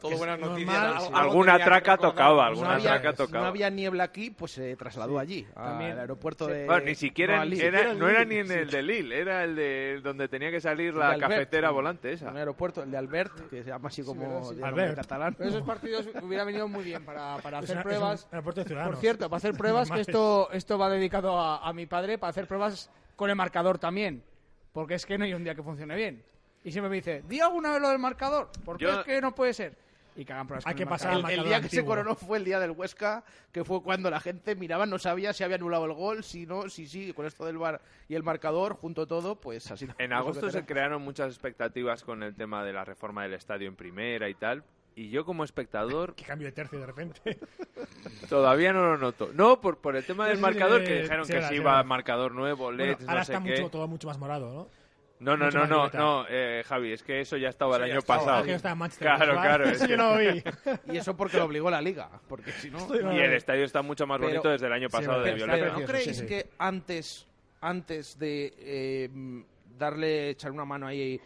todo 0.00 0.12
Es 0.12 0.18
buenas 0.18 0.38
noticias. 0.38 0.76
normal, 0.94 1.10
Alguna 1.14 1.58
traca 1.58 1.96
tocaba, 1.96 2.34
No 2.44 2.48
alguna 2.50 2.74
había, 2.74 2.90
traca 2.90 3.08
no 3.10 3.14
tocaba. 3.14 3.48
había 3.48 3.70
niebla 3.70 4.04
aquí, 4.04 4.30
pues 4.30 4.52
se 4.52 4.76
trasladó 4.76 5.18
allí, 5.18 5.44
También. 5.54 5.92
al 5.92 5.98
aeropuerto 6.00 6.46
de. 6.46 6.66
Bueno, 6.66 6.84
ni 6.84 6.94
siquiera 6.94 7.44
no, 7.44 7.52
era, 7.54 7.94
no 7.94 8.08
era 8.08 8.24
ni 8.24 8.36
en 8.36 8.50
el 8.50 8.70
de 8.70 8.82
Lille, 8.82 9.18
era 9.18 9.42
el 9.44 9.56
de 9.56 10.00
donde 10.02 10.28
tenía 10.28 10.50
que 10.50 10.60
salir 10.60 10.94
la 10.94 11.18
cafetera 11.18 11.70
volante 11.70 12.12
esa. 12.12 12.30
Un 12.30 12.36
aeropuerto, 12.36 12.82
el 12.82 12.90
de 12.90 12.96
Albert, 12.96 13.48
que 13.50 13.62
se 13.62 13.70
llama 13.70 13.88
así 13.88 14.02
como 14.02 14.52
catalán. 14.94 15.36
Esos 15.40 15.62
partidos 15.62 16.08
hubieran 16.22 16.46
venido 16.46 16.68
muy 16.68 16.84
bien 16.84 17.04
para, 17.04 17.34
hacer 17.36 17.82
pruebas. 17.82 18.28
Por 18.44 18.96
cierto, 18.96 19.28
para 19.28 19.36
hacer 19.38 19.52
pruebas, 19.58 19.88
que 19.90 20.04
Normales. 20.04 20.06
Esto, 20.48 20.52
esto 20.56 20.78
va 20.78 20.88
dedicado 20.90 21.38
a, 21.38 21.66
a 21.68 21.72
mi 21.72 21.86
padre, 21.86 22.18
para 22.18 22.30
hacer 22.30 22.46
pruebas 22.46 22.90
con 23.16 23.30
el 23.30 23.36
marcador 23.36 23.78
también. 23.78 24.22
Porque 24.72 24.94
es 24.94 25.06
que 25.06 25.18
no 25.18 25.24
hay 25.24 25.34
un 25.34 25.44
día 25.44 25.54
que 25.54 25.62
funcione 25.62 25.96
bien. 25.96 26.22
Y 26.64 26.72
siempre 26.72 26.90
me 26.90 26.96
dice, 26.96 27.22
di 27.28 27.40
alguna 27.40 27.72
vez 27.72 27.80
lo 27.80 27.88
del 27.90 27.98
marcador, 27.98 28.50
porque 28.64 28.84
Yo- 28.84 29.00
es 29.00 29.06
que 29.06 29.20
no 29.20 29.34
puede 29.34 29.52
ser. 29.54 29.76
Y 30.16 30.24
que 30.24 30.32
hagan 30.32 30.48
pruebas 30.48 30.66
Hay 30.66 30.72
con 30.72 30.76
que 30.78 30.82
el 30.82 30.88
pasar 30.88 31.10
El, 31.12 31.16
al 31.18 31.22
marcador. 31.22 31.32
el 31.32 31.38
marcador 31.38 31.60
día 31.60 31.68
que 31.68 31.74
se 31.74 31.76
antiguo. 31.78 31.94
coronó 31.94 32.14
fue 32.16 32.38
el 32.38 32.44
día 32.44 32.58
del 32.58 32.72
Huesca, 32.72 33.22
que 33.52 33.64
fue 33.64 33.80
cuando 33.84 34.10
la 34.10 34.18
gente 34.18 34.56
miraba, 34.56 34.84
no 34.84 34.98
sabía 34.98 35.32
si 35.32 35.44
había 35.44 35.54
anulado 35.56 35.84
el 35.84 35.92
gol, 35.92 36.24
si 36.24 36.44
no, 36.44 36.68
si 36.68 36.88
sí, 36.88 37.12
con 37.12 37.24
esto 37.24 37.46
del 37.46 37.56
bar 37.56 37.80
y 38.08 38.16
el 38.16 38.24
marcador, 38.24 38.74
junto 38.74 39.06
todo, 39.06 39.36
pues 39.36 39.70
así. 39.70 39.86
En 39.98 40.12
agosto 40.12 40.50
se 40.50 40.64
crearon 40.66 41.02
muchas 41.02 41.28
expectativas 41.28 42.02
con 42.02 42.24
el 42.24 42.34
tema 42.34 42.64
de 42.64 42.72
la 42.72 42.84
reforma 42.84 43.22
del 43.22 43.34
estadio 43.34 43.68
en 43.68 43.76
primera 43.76 44.28
y 44.28 44.34
tal. 44.34 44.64
Y 44.98 45.10
yo 45.10 45.24
como 45.24 45.44
espectador 45.44 46.14
Que 46.16 46.24
cambio 46.24 46.48
de 46.48 46.52
tercio 46.52 46.80
de 46.80 46.86
repente. 46.86 47.38
todavía 48.28 48.72
no 48.72 48.82
lo 48.82 48.98
noto. 48.98 49.30
No, 49.32 49.60
por, 49.60 49.78
por 49.78 49.96
el 49.96 50.04
tema 50.04 50.26
del 50.28 50.38
marcador, 50.38 50.82
que 50.82 51.02
dijeron 51.02 51.24
sí, 51.24 51.32
que 51.34 51.42
sí, 51.44 51.54
iba 51.56 51.82
marcador 51.84 52.32
nuevo, 52.34 52.72
LED, 52.72 52.96
Bueno, 52.96 53.08
ahora 53.08 53.20
no 53.20 53.24
sé 53.24 53.32
está 53.32 53.44
qué. 53.44 53.50
mucho, 53.50 53.70
todo 53.70 53.86
mucho 53.86 54.08
más 54.08 54.18
morado, 54.18 54.52
¿no? 54.52 54.68
No, 55.20 55.36
no, 55.36 55.46
mucho 55.46 55.58
no, 55.66 55.66
no, 55.66 55.90
no, 55.90 56.26
eh, 56.28 56.62
Javi, 56.64 56.92
es 56.92 57.02
que 57.02 57.20
eso 57.20 57.36
ya 57.36 57.48
estaba 57.48 57.76
el 57.76 57.82
año 57.84 57.98
estaba. 57.98 58.18
pasado. 58.20 58.44
Estaba 58.44 58.88
claro, 58.88 59.26
¿verdad? 59.26 59.42
claro. 59.42 59.64
Es 59.70 59.88
no 59.88 60.16
vi. 60.18 60.42
Y 60.92 60.96
eso 60.96 61.16
porque 61.16 61.36
lo 61.38 61.44
obligó 61.44 61.70
la 61.70 61.80
liga, 61.80 62.08
porque 62.28 62.52
si 62.52 62.70
no... 62.70 62.86
Y 63.12 63.18
el 63.20 63.32
estadio 63.34 63.64
está 63.64 63.82
mucho 63.82 64.06
más 64.06 64.20
bonito 64.20 64.42
Pero- 64.42 64.52
desde 64.52 64.66
el 64.66 64.72
año 64.72 64.88
pasado 64.88 65.22
de 65.22 65.34
Violeta. 65.34 65.58
pero 65.58 65.78
¿no 65.80 65.86
creéis 65.86 66.22
que 66.22 66.50
antes, 66.58 67.26
antes 67.60 68.18
de 68.18 68.52
eh, 68.58 69.10
darle, 69.76 70.30
echar 70.30 70.50
una 70.52 70.64
mano 70.64 70.86
ahí 70.86 71.20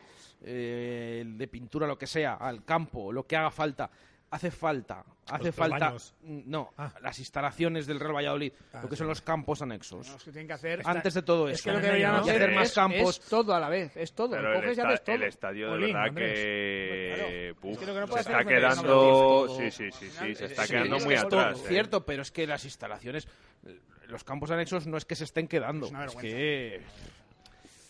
eh, 0.45 1.25
de 1.27 1.49
pintura, 1.49 1.87
lo 1.87 1.97
que 1.99 2.07
sea, 2.07 2.35
al 2.35 2.65
campo, 2.65 3.13
lo 3.13 3.27
que 3.27 3.37
haga 3.37 3.51
falta, 3.51 3.91
hace 4.31 4.51
falta, 4.51 5.05
hace 5.31 5.47
los 5.47 5.55
falta, 5.55 5.87
baños. 5.91 6.15
no, 6.23 6.73
las 7.03 7.19
instalaciones 7.19 7.87
del 7.87 8.01
Real 8.01 8.15
Valladolid, 8.17 8.53
Ah, 8.73 8.81
lo 8.83 8.89
que 8.89 8.97
sí. 8.97 9.01
son 9.01 9.09
los 9.09 9.21
campos 9.21 9.61
anexos. 9.61 10.09
Los 10.09 10.25
que 10.25 10.31
tienen 10.33 10.47
que 10.47 10.55
hacer 10.55 10.81
Antes 10.85 11.13
de 11.15 11.23
todo 11.23 11.49
es 11.51 11.59
eso, 11.61 11.65
que 11.65 11.73
lo 11.75 11.81
que 11.81 11.87
deberían 11.87 12.13
¿no? 12.13 12.19
hacer 12.21 12.37
hacer 12.43 12.55
más 12.55 12.69
es- 12.69 12.75
campos. 12.75 13.19
es 13.21 13.29
todo 13.29 13.55
a 13.55 13.61
la 13.61 13.69
vez, 13.69 13.95
es 13.97 14.13
todo. 14.15 14.31
Pero 14.31 14.59
el, 14.59 14.69
esta- 14.71 14.83
todo. 15.05 15.25
estadio 15.27 15.73
de 15.77 15.79
verdad 15.93 16.15
que, 16.15 17.55
uf, 17.63 17.79
que 17.79 17.87
lo 17.87 17.93
que 17.95 18.01
no 18.01 18.07
se 18.07 18.11
puede 18.11 18.21
está 18.23 18.45
quedando 18.45 19.49
sí 19.59 19.71
sí 19.71 19.91
sí 19.93 20.09
sí 20.11 20.35
se 20.35 20.45
está 20.47 20.65
Sí, 20.67 20.73
quedando 20.73 20.97
es 20.97 21.05
muy 21.05 21.15
atrás 21.15 21.55
todo 21.55 21.65
eh. 21.67 21.69
cierto, 21.69 22.07
pero 22.07 22.23
es 22.23 22.33
que 22.33 22.47
las 22.47 22.65
instalaciones, 22.65 23.29
los 24.09 24.25
campos 24.25 24.51
anexos 24.51 24.87
no 24.87 24.97
es 24.97 25.05
que 25.05 25.15
se 25.15 25.25
estén 25.25 25.47
quedando, 25.47 25.89
una 25.89 26.07
es 26.07 26.17
que 26.17 26.81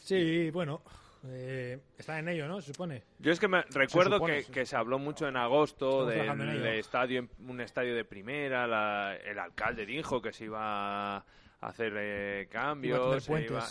Sí, 0.04 0.50
bueno. 0.50 0.82
Eh, 1.24 1.78
están 1.98 2.18
en 2.18 2.28
ello, 2.30 2.48
¿no? 2.48 2.60
Se 2.60 2.72
supone. 2.72 3.02
Yo 3.18 3.30
es 3.32 3.38
que 3.38 3.48
me 3.48 3.62
recuerdo 3.70 4.14
supone, 4.16 4.36
que, 4.38 4.42
sí. 4.42 4.52
que 4.52 4.66
se 4.66 4.76
habló 4.76 4.98
mucho 4.98 5.28
en 5.28 5.36
agosto 5.36 6.10
Estamos 6.10 6.40
en 6.40 6.46
del 6.52 6.56
ello. 6.66 6.72
estadio, 6.80 7.28
un 7.46 7.60
estadio 7.60 7.94
de 7.94 8.04
primera, 8.04 8.66
la- 8.66 9.16
el 9.16 9.38
alcalde 9.38 9.86
dijo 9.86 10.20
que 10.20 10.32
se 10.32 10.46
iba 10.46 11.16
a 11.18 11.24
hacer 11.60 11.92
eh, 11.96 12.48
cambios. 12.50 13.28
Iba 13.28 13.36
a 13.36 13.40
iba-. 13.40 13.68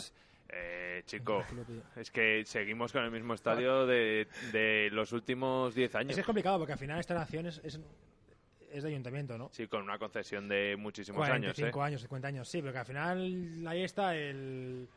Eh, 0.53 1.03
chico, 1.05 1.45
es 1.95 2.11
que 2.11 2.43
seguimos 2.45 2.91
con 2.91 3.03
el 3.05 3.11
mismo 3.11 3.33
estadio 3.33 3.85
de, 3.85 4.27
de 4.51 4.89
los 4.91 5.13
últimos 5.13 5.73
10 5.73 5.95
años. 5.95 6.09
Es 6.11 6.15
que 6.15 6.21
es 6.21 6.25
complicado 6.25 6.57
porque 6.57 6.73
al 6.73 6.79
final 6.79 6.99
esta 6.99 7.13
nación 7.13 7.45
es, 7.47 7.61
es, 7.63 7.79
es 8.69 8.83
de 8.83 8.89
ayuntamiento, 8.89 9.37
¿no? 9.37 9.49
Sí, 9.53 9.67
con 9.67 9.81
una 9.83 9.97
concesión 9.97 10.49
de 10.49 10.75
muchísimos 10.77 11.21
años. 11.29 11.53
45 11.53 11.79
¿eh? 11.79 11.83
años, 11.85 12.01
50 12.01 12.27
años, 12.27 12.49
sí, 12.49 12.59
pero 12.61 12.73
que 12.73 12.79
al 12.79 12.85
final 12.85 13.65
ahí 13.67 13.83
está 13.83 14.13
el... 14.15 14.89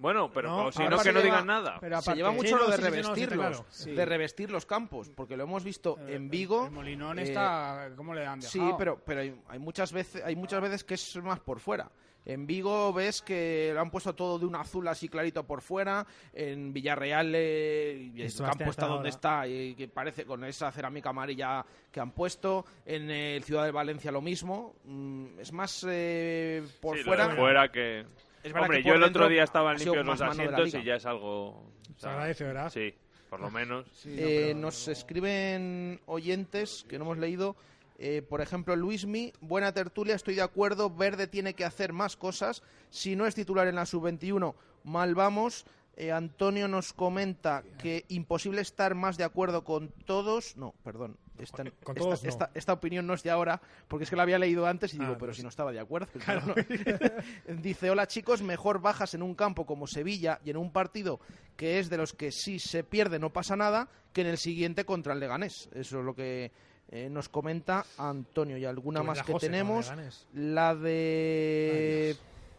Bueno, 0.00 0.30
pero 0.32 0.72
si 0.72 0.82
no, 0.88 0.98
que 0.98 1.12
no 1.12 1.20
digan 1.20 1.46
nada. 1.46 1.78
se 2.00 2.14
lleva 2.14 2.30
mucho 2.32 2.48
Sí, 2.48 2.54
lo 2.54 2.70
de 2.70 2.76
sí, 2.76 2.82
sí, 2.82 2.88
sí, 2.88 2.92
sí, 2.92 3.26
revestirlos, 3.26 3.36
claro. 3.50 3.66
Sí. 3.68 3.90
de 3.92 4.04
revestir 4.06 4.50
los 4.50 4.64
campos, 4.66 5.10
porque 5.14 5.36
lo 5.36 5.44
hemos 5.44 5.62
visto 5.62 5.98
en 6.08 6.30
Vigo. 6.30 6.66
El 6.66 6.72
Molinón 6.72 7.18
eh, 7.18 7.22
está... 7.24 7.90
¿Cómo 7.96 8.14
le 8.14 8.26
han 8.26 8.40
Sí, 8.40 8.58
dejado? 8.58 8.76
pero, 8.78 9.02
pero 9.04 9.20
hay, 9.20 9.38
hay 9.48 9.58
muchas 9.58 9.92
veces, 9.92 10.22
hay 10.24 10.36
muchas 10.36 10.60
veces 10.62 10.84
que 10.84 10.94
es 10.94 11.16
más 11.22 11.40
por 11.40 11.60
fuera. 11.60 11.90
En 12.24 12.46
Vigo 12.46 12.92
ves 12.92 13.22
que 13.22 13.70
lo 13.74 13.80
han 13.80 13.90
puesto 13.90 14.14
todo 14.14 14.38
de 14.38 14.44
un 14.46 14.54
azul 14.54 14.86
así 14.88 15.08
clarito 15.08 15.46
por 15.46 15.62
fuera. 15.62 16.06
En 16.32 16.72
Villarreal 16.72 17.32
eh, 17.34 18.10
el 18.14 18.34
campo 18.36 18.70
está 18.70 18.86
donde 18.86 19.08
está 19.08 19.46
y 19.48 19.74
que 19.74 19.88
parece 19.88 20.24
con 20.26 20.44
esa 20.44 20.70
cerámica 20.70 21.10
amarilla 21.10 21.64
que 21.90 21.98
han 22.00 22.12
puesto. 22.12 22.64
En 22.84 23.10
el 23.10 23.42
Ciudad 23.42 23.64
de 23.64 23.70
Valencia 23.70 24.12
lo 24.12 24.20
mismo. 24.20 24.76
Mm, 24.84 25.38
es 25.40 25.52
más 25.52 25.84
eh, 25.88 26.62
por 26.80 26.96
Sí, 26.96 27.02
lo 27.02 27.06
fuera. 27.06 27.28
de 27.28 27.36
fuera 27.36 27.70
que... 27.72 28.06
Es 28.42 28.52
verdad 28.52 28.62
Hombre, 28.68 28.82
que 28.82 28.88
yo 28.88 28.94
el 28.94 29.02
otro 29.02 29.28
día 29.28 29.44
estaban 29.44 29.76
limpios 29.76 30.04
los 30.06 30.20
asientos 30.20 30.74
y 30.74 30.82
ya 30.84 30.94
es 30.96 31.06
algo... 31.06 31.48
o 31.48 31.72
Se 31.96 32.08
agradece, 32.08 32.44
¿verdad? 32.44 32.70
Sí, 32.70 32.94
por 33.28 33.40
lo 33.40 33.50
menos. 33.50 33.86
Eh, 34.06 34.54
nos 34.56 34.88
escriben 34.88 36.00
oyentes 36.06 36.84
que 36.88 36.98
no 36.98 37.04
hemos 37.04 37.18
leído. 37.18 37.56
eh, 37.98 38.22
por 38.22 38.40
ejemplo, 38.40 38.74
Luismi, 38.76 39.32
buena 39.42 39.72
tertulia, 39.72 40.14
estoy 40.14 40.34
de 40.34 40.42
acuerdo. 40.42 40.88
Verde 40.88 41.26
tiene 41.26 41.52
que 41.54 41.66
hacer 41.66 41.92
más 41.92 42.16
cosas. 42.16 42.62
Si 42.88 43.14
no 43.14 43.26
es 43.26 43.34
titular 43.34 43.66
en 43.68 43.74
la 43.76 43.84
sub-21, 43.84 44.54
mal 44.84 45.14
vamos. 45.14 45.66
Eh, 45.96 46.10
Antonio 46.10 46.66
nos 46.66 46.94
comenta 46.94 47.62
que 47.78 48.06
imposible 48.08 48.62
estar 48.62 48.94
más 48.94 49.18
de 49.18 49.24
acuerdo 49.24 49.64
con 49.64 49.90
todos. 50.06 50.56
No, 50.56 50.72
perdón. 50.82 51.18
Esta, 51.42 51.64
Con 51.64 51.70
esta- 51.70 51.94
todos 51.94 52.22
no. 52.22 52.28
esta- 52.28 52.50
esta 52.54 52.72
opinión 52.72 53.06
no 53.06 53.14
es 53.14 53.22
de 53.22 53.30
ahora, 53.30 53.60
porque 53.88 54.04
es 54.04 54.10
que 54.10 54.16
la 54.16 54.22
había 54.22 54.38
leído 54.38 54.66
antes 54.66 54.94
y 54.94 54.98
digo, 54.98 55.12
Ah, 55.12 55.16
pero 55.18 55.30
pues- 55.30 55.36
si 55.38 55.42
no 55.42 55.48
estaba 55.48 55.72
de 55.72 55.80
acuerdo. 55.80 56.08
Claro. 56.24 56.46
No, 56.46 56.54
no. 56.54 56.54
Dice, 57.62 57.90
hola 57.90 58.06
chicos, 58.06 58.42
mejor 58.42 58.80
bajas 58.80 59.14
en 59.14 59.22
un 59.22 59.34
campo 59.34 59.66
como 59.66 59.86
Sevilla 59.86 60.40
y 60.44 60.50
en 60.50 60.56
un 60.56 60.72
partido 60.72 61.20
que 61.56 61.78
es 61.78 61.90
de 61.90 61.96
los 61.96 62.12
que 62.14 62.32
si 62.32 62.58
se 62.58 62.84
pierde 62.84 63.18
no 63.18 63.30
pasa 63.30 63.56
nada, 63.56 63.88
que 64.12 64.22
en 64.22 64.28
el 64.28 64.38
siguiente 64.38 64.84
contra 64.84 65.12
el 65.12 65.20
Leganés. 65.20 65.68
Eso 65.74 65.98
es 66.00 66.04
lo 66.04 66.14
que 66.14 66.50
eh, 66.92 67.08
nos 67.10 67.28
comenta 67.28 67.84
Antonio. 67.98 68.56
Y 68.56 68.64
alguna 68.64 69.00
Tú 69.00 69.06
más 69.06 69.22
que 69.22 69.32
José 69.32 69.46
tenemos, 69.46 69.92
la 70.34 70.74
de 70.74 72.16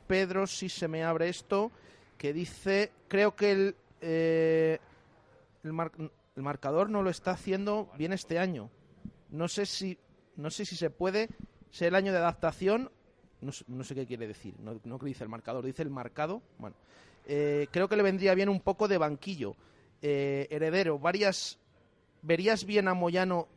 Pedro, 0.07 0.47
si 0.47 0.69
se 0.69 0.87
me 0.87 1.03
abre 1.03 1.29
esto, 1.29 1.71
que 2.17 2.31
dice, 2.33 2.91
creo 3.07 3.35
que 3.35 3.51
el, 3.51 3.75
eh, 4.01 4.77
el, 5.63 5.73
mar- 5.73 5.91
el 6.35 6.43
marcador 6.43 6.89
no 6.89 7.01
lo 7.03 7.09
está 7.09 7.31
haciendo 7.31 7.89
bien 7.97 8.13
este 8.13 8.39
año. 8.39 8.69
No 9.29 9.47
sé 9.47 9.65
si, 9.65 9.97
no 10.35 10.49
sé 10.49 10.65
si 10.65 10.75
se 10.75 10.89
puede 10.89 11.29
ser 11.69 11.89
el 11.89 11.95
año 11.95 12.11
de 12.11 12.17
adaptación. 12.19 12.91
No, 13.41 13.51
sé- 13.51 13.65
no 13.67 13.83
sé 13.83 13.95
qué 13.95 14.05
quiere 14.05 14.27
decir. 14.27 14.55
No, 14.59 14.79
no 14.83 14.97
dice 14.99 15.23
el 15.23 15.29
marcador, 15.29 15.65
dice 15.65 15.81
el 15.83 15.89
marcado. 15.89 16.41
Bueno, 16.57 16.75
Eh, 17.27 17.67
creo 17.71 17.87
que 17.87 17.95
le 17.95 18.01
vendría 18.03 18.33
bien 18.33 18.49
un 18.49 18.59
poco 18.61 18.87
de 18.87 18.97
banquillo. 18.97 19.55
Eh, 20.01 20.47
heredero, 20.49 20.97
varias. 20.97 21.59
¿Verías 22.23 22.65
bien 22.65 22.87
a 22.87 22.93
Moyano 22.95 23.47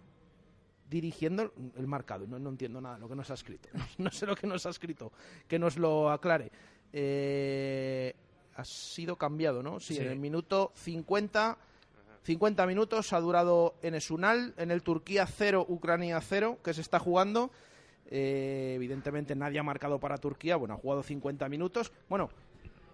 dirigiendo 0.91 1.53
el 1.77 1.87
marcado? 1.87 2.27
No, 2.27 2.39
no 2.39 2.51
entiendo 2.51 2.81
nada 2.83 2.99
lo 2.99 3.09
que 3.09 3.15
nos 3.17 3.31
ha 3.31 3.35
escrito. 3.35 3.69
No 3.99 4.11
sé 4.11 4.27
lo 4.27 4.37
que 4.37 4.47
nos 4.47 4.67
ha 4.67 4.71
escrito. 4.71 5.13
Que 5.49 5.59
nos 5.59 5.77
lo 5.79 6.11
aclare. 6.11 6.51
Eh, 6.93 8.15
ha 8.57 8.65
sido 8.65 9.17
cambiado, 9.17 9.63
¿no? 9.63 9.81
Sí, 9.81 9.95
Sí. 9.95 10.01
en 10.03 10.09
el 10.09 10.19
minuto 10.19 10.73
50. 10.77 11.57
50 12.25 12.67
minutos 12.67 13.13
ha 13.13 13.21
durado 13.21 13.75
en 13.83 13.95
Esunal, 13.95 14.55
en 14.57 14.71
el 14.71 14.83
Turquía 14.83 15.27
0, 15.27 15.67
Ucrania 15.69 16.21
0, 16.21 16.59
que 16.65 16.73
se 16.75 16.81
está 16.81 16.99
jugando. 16.99 17.51
Eh, 18.11 18.73
evidentemente 18.77 19.35
nadie 19.35 19.59
ha 19.59 19.63
marcado 19.63 19.99
para 19.99 20.17
Turquía, 20.19 20.57
bueno, 20.57 20.75
ha 20.75 20.79
jugado 20.79 21.03
50 21.03 21.49
minutos. 21.49 21.93
Bueno, 22.09 22.31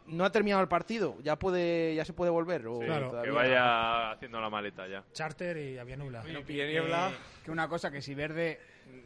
no 0.06 0.24
ha 0.24 0.32
terminado 0.32 0.62
el 0.62 0.68
partido, 0.68 1.16
ya 1.22 1.36
puede 1.36 1.94
ya 1.94 2.04
se 2.04 2.12
puede 2.12 2.30
volver. 2.30 2.66
o 2.66 2.80
Sí, 2.80 2.86
todavía- 2.86 3.22
que 3.22 3.30
vaya 3.30 4.10
haciendo 4.12 4.40
la 4.40 4.50
maleta 4.50 4.88
ya. 4.88 5.04
Charter 5.12 5.56
y 5.58 5.78
Avianula. 5.78 6.22
Oye, 6.22 6.42
que, 6.44 6.82
que 7.44 7.50
una 7.50 7.68
cosa, 7.68 7.90
que 7.90 8.02
si 8.02 8.14
Verde... 8.14 8.58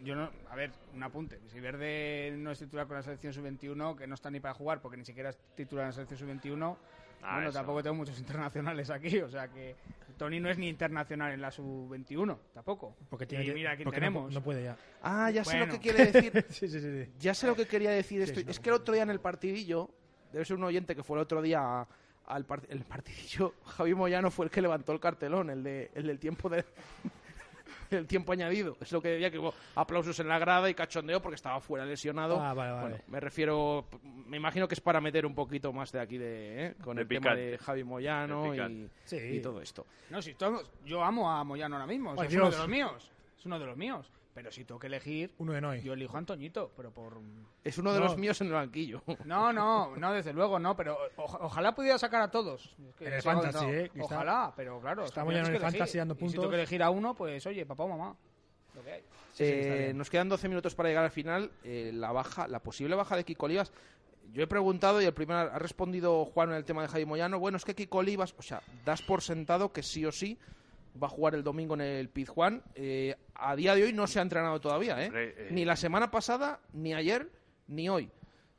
Yo 0.03 0.15
no, 0.17 0.31
a 0.51 0.57
ver, 0.57 0.71
un 0.95 1.03
apunte. 1.03 1.39
Si 1.53 1.61
Verde 1.61 2.33
no 2.39 2.51
es 2.51 2.59
titular 2.59 2.87
con 2.87 2.97
la 2.97 3.03
selección 3.03 3.35
sub-21, 3.35 3.95
que 3.97 4.07
no 4.07 4.15
está 4.15 4.31
ni 4.31 4.41
para 4.41 4.55
jugar 4.55 4.81
porque 4.81 4.97
ni 4.97 5.05
siquiera 5.05 5.29
es 5.29 5.39
titular 5.55 5.83
en 5.85 5.89
la 5.89 5.93
selección 5.93 6.19
sub-21, 6.21 6.77
Ah, 7.25 7.35
bueno, 7.35 7.49
eso. 7.51 7.59
tampoco 7.59 7.83
tengo 7.83 7.97
muchos 7.97 8.19
internacionales 8.21 8.91
aquí. 8.91 9.21
O 9.21 9.29
sea 9.29 9.49
que 9.49 9.75
Tony 10.17 10.39
no 10.41 10.49
es 10.49 10.59
ni 10.59 10.69
internacional 10.69 11.33
en 11.33 11.41
la 11.41 11.51
sub-21, 11.51 12.39
tampoco. 12.53 12.97
Porque 13.11 13.27
tiene 13.27 13.45
y 13.45 13.49
que- 13.49 13.55
mira 13.55 13.75
quién 13.77 13.85
porque 13.85 14.01
no 14.01 14.07
tenemos. 14.07 14.33
no 14.33 14.43
puede 14.43 14.65
ya. 14.65 14.77
Ah, 15.03 15.31
ya 15.31 15.45
sé 15.45 15.59
lo 15.59 15.69
que 15.69 15.79
quiere 15.81 16.07
decir. 16.13 16.45
sí, 16.51 16.69
sí, 16.69 16.81
sí, 16.81 17.05
sí. 17.05 17.13
Ya 17.19 17.35
sé 17.35 17.47
lo 17.47 17.57
que 17.57 17.67
quería 17.67 17.91
decir 17.91 18.25
Sí, 18.27 18.33
esto. 18.41 18.51
es 18.51 18.61
que 18.61 18.69
el 18.69 18.77
otro 18.77 18.95
día 18.95 19.03
en 19.03 19.11
el 19.11 19.21
partidillo, 19.21 19.91
debe 20.33 20.45
ser 20.45 20.57
un 20.57 20.65
oyente 20.65 20.95
que 20.95 21.03
fue 21.03 21.17
el 21.19 21.23
otro 21.23 21.43
día 21.43 21.61
a- 21.81 21.89
al 22.27 22.47
part- 22.47 22.67
el 22.69 22.85
partidillo, 22.85 23.55
Javi 23.65 23.95
Moyano 23.95 24.31
fue 24.31 24.47
el 24.47 24.51
que 24.51 24.63
levantó 24.63 24.93
el 24.93 25.01
cartelón, 25.01 25.51
el, 25.51 25.63
de, 25.63 25.91
el 25.95 26.07
del 26.07 26.19
tiempo 26.19 26.49
de 26.49 26.65
el 27.99 28.07
tiempo 28.07 28.33
añadido. 28.33 28.77
Es 28.81 28.93
lo 28.93 29.01
que 29.01 29.09
decía 29.09 29.31
que 29.31 29.39
hubo 29.39 29.55
aplausos 29.75 30.19
en 30.21 30.29
la 30.29 30.39
grada 30.39 30.69
y 30.69 30.75
cachondeo 30.75 31.21
porque 31.21 31.37
estaba 31.37 31.61
fuera 31.61 31.85
lesionado. 31.85 32.41
Ah, 32.41 32.55
vale, 32.55 32.73
vale. 32.73 32.89
Bueno, 32.89 33.05
me 33.09 33.21
refiero, 33.21 33.87
me 34.03 34.37
imagino 34.37 34.69
que 34.69 34.75
es 34.75 34.81
para 34.81 35.01
meter 35.01 35.27
un 35.27 35.35
poquito 35.35 35.73
más 35.73 35.93
de 35.93 36.01
aquí 36.01 36.19
de 36.19 36.67
¿eh? 36.67 36.75
con 36.83 36.97
De 36.97 37.03
el 37.03 37.09
tema 37.09 37.35
de 37.35 37.59
Javi 37.59 37.85
Moyano 37.85 38.43
De 38.43 38.49
y, 38.49 38.51
picante. 38.53 38.91
Sí. 39.05 39.17
y 39.17 39.41
todo 39.41 39.61
esto. 39.61 39.87
No, 40.11 40.21
si 40.23 40.35
todos, 40.35 40.71
yo 40.85 41.03
amo 41.03 41.31
a 41.31 41.45
Moyano 41.45 41.77
ahora 41.77 41.87
mismo. 41.87 42.13
o 42.13 42.15
sea, 42.15 42.23
Ay, 42.23 42.29
es 42.29 42.35
uno 42.35 42.51
de 42.51 42.59
los 42.59 42.69
míos. 42.69 43.11
Es 43.39 43.47
uno 43.47 43.59
de 43.59 43.67
los 43.67 43.77
míos. 43.77 44.11
Pero 44.35 44.51
si 44.51 44.65
tengo 44.65 44.81
que 44.81 44.89
elegir, 44.89 45.33
Uno 45.39 45.53
de 45.53 45.61
Noy. 45.61 45.81
yo 45.81 45.93
elijo 45.93 46.17
a 46.17 46.19
Antoñito, 46.19 46.73
pero 46.77 46.91
por... 46.93 47.21
Es 47.63 47.79
uno 47.79 47.93
de 47.93 48.01
No. 48.01 48.07
los 48.07 48.17
míos 48.19 48.41
en 48.41 48.49
el 48.49 48.53
banquillo. 48.55 49.01
No, 49.25 49.53
no, 49.53 49.95
no, 49.97 50.13
desde 50.13 50.33
luego 50.33 50.59
no, 50.59 50.75
pero 50.77 50.99
o- 51.17 51.39
ojalá 51.43 51.73
pudiera 51.75 51.97
sacar 51.99 52.21
a 52.21 52.31
todos. 52.31 52.75
Es 52.89 52.97
que 52.97 53.07
En 53.07 53.13
el 53.15 53.23
fantasy, 53.23 53.65
eh, 53.67 53.91
Ojalá, 54.01 54.53
pero 54.57 54.81
claro. 54.81 55.03
Moyano 55.05 55.27
final 55.27 55.47
en 55.47 55.55
el 55.55 55.61
fantasy 55.61 55.99
dando 55.99 56.15
Y 56.15 56.17
Si 56.17 56.21
puntos. 56.21 56.41
tengo 56.41 56.51
que 56.51 56.57
elegir 56.57 56.83
a 56.83 56.91
uno, 56.91 57.15
pues 57.15 57.47
oye, 57.47 57.65
papá 57.65 57.85
o 57.85 57.89
mamá. 57.89 58.17
Lo 58.75 58.83
que 58.83 58.91
hay. 58.93 59.03
sí, 59.35 59.45
Eh, 59.47 59.93
nos 59.95 60.11
quedan 60.11 60.29
12 60.29 60.49
minutos 60.49 60.75
para 60.75 60.89
llegar 60.89 61.05
al 61.05 61.13
final. 61.13 61.53
Eh, 61.63 61.93
la 61.95 62.11
baja, 62.11 62.49
la 62.49 62.59
posible 62.59 62.97
baja 62.97 63.17
de 63.17 63.23
Kiko 63.25 63.47
Olivas. 63.47 63.73
Yo 64.33 64.43
he 64.43 64.47
preguntado 64.49 65.01
y 65.01 65.05
el 65.05 65.15
primero 65.15 65.39
ha 65.39 65.59
respondido 65.61 66.25
Juan 66.25 66.51
en 66.51 66.57
el 66.57 66.65
tema 66.65 66.83
de 66.83 66.89
Jaime 66.89 67.07
Moyano. 67.07 67.39
Bueno, 67.39 67.57
es 67.57 67.65
que 67.65 67.77
Kiko 67.77 67.99
Olivas, 67.99 68.35
o 68.37 68.43
sea, 68.43 68.63
das 68.85 69.01
por 69.03 69.23
sentado 69.23 69.73
que 69.73 69.85
sí 69.85 70.05
o 70.05 70.11
sí 70.11 70.37
va 71.03 71.07
a 71.07 71.11
jugar 71.11 71.35
el 71.35 71.43
domingo 71.43 71.75
en 71.75 71.81
el 71.83 72.09
Pizjuán. 72.09 72.63
Eh, 72.75 73.17
a 73.35 73.57
día 73.57 73.75
de 73.75 73.85
hoy 73.85 73.93
no 73.93 74.07
se 74.07 74.19
ha 74.19 74.23
entrenado 74.23 74.61
todavía, 74.61 75.03
¿eh? 75.03 75.07
Hombre, 75.07 75.35
eh. 75.37 75.49
Ni 75.51 75.65
la 75.65 75.77
semana 75.77 76.11
pasada, 76.11 76.61
ni 76.73 76.95
ayer, 76.95 77.29
ni 77.69 77.89
hoy. 77.89 78.11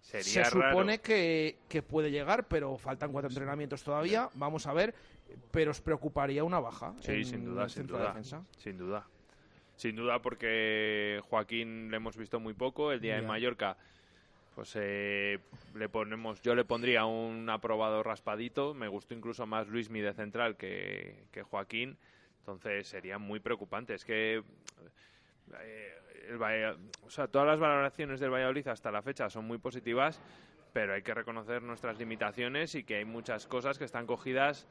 Sería 0.01 0.45
se 0.45 0.51
supone 0.51 0.99
que, 0.99 1.57
que 1.67 1.81
puede 1.81 2.11
llegar, 2.11 2.47
pero 2.47 2.77
faltan 2.77 3.11
cuatro 3.11 3.29
entrenamientos 3.29 3.83
todavía. 3.83 4.29
Vamos 4.35 4.67
a 4.67 4.73
ver. 4.73 4.93
Pero 5.49 5.71
os 5.71 5.81
preocuparía 5.81 6.43
una 6.43 6.59
baja. 6.59 6.93
Sí, 6.99 7.11
en 7.11 7.25
sin 7.25 7.45
duda, 7.45 7.67
sin 7.67 7.87
de 7.87 7.93
duda. 7.93 8.07
defensa. 8.09 8.43
Sin 8.57 8.77
duda. 8.77 9.07
Sin 9.75 9.95
duda 9.95 10.21
porque 10.21 11.19
Joaquín 11.27 11.89
le 11.89 11.97
hemos 11.97 12.15
visto 12.15 12.39
muy 12.39 12.53
poco. 12.53 12.91
El 12.91 13.01
día 13.01 13.17
en 13.17 13.25
Mallorca, 13.25 13.75
pues 14.53 14.73
eh, 14.75 15.39
le 15.73 15.89
ponemos, 15.89 16.41
yo 16.43 16.53
le 16.53 16.63
pondría 16.63 17.05
un 17.05 17.49
aprobado 17.49 18.03
raspadito. 18.03 18.75
Me 18.75 18.87
gustó 18.87 19.15
incluso 19.15 19.47
más 19.47 19.67
Luismi 19.67 20.01
de 20.01 20.13
central 20.13 20.55
que, 20.55 21.25
que 21.31 21.41
Joaquín. 21.41 21.97
Entonces 22.45 22.87
sería 22.87 23.17
muy 23.17 23.39
preocupante. 23.39 23.95
Es 23.95 24.05
que 24.05 24.43
eh, 25.61 25.93
el 26.29 26.77
o 27.01 27.09
sea, 27.09 27.27
todas 27.27 27.47
las 27.47 27.59
valoraciones 27.59 28.19
del 28.19 28.29
Valladolid 28.29 28.67
hasta 28.67 28.91
la 28.91 29.01
fecha 29.01 29.31
son 29.31 29.45
muy 29.45 29.57
positivas, 29.57 30.21
pero 30.71 30.93
hay 30.93 31.01
que 31.01 31.15
reconocer 31.15 31.63
nuestras 31.63 31.97
limitaciones 31.97 32.75
y 32.75 32.83
que 32.83 32.97
hay 32.97 33.05
muchas 33.05 33.47
cosas 33.47 33.79
que 33.79 33.85
están 33.85 34.05
cogidas. 34.05 34.67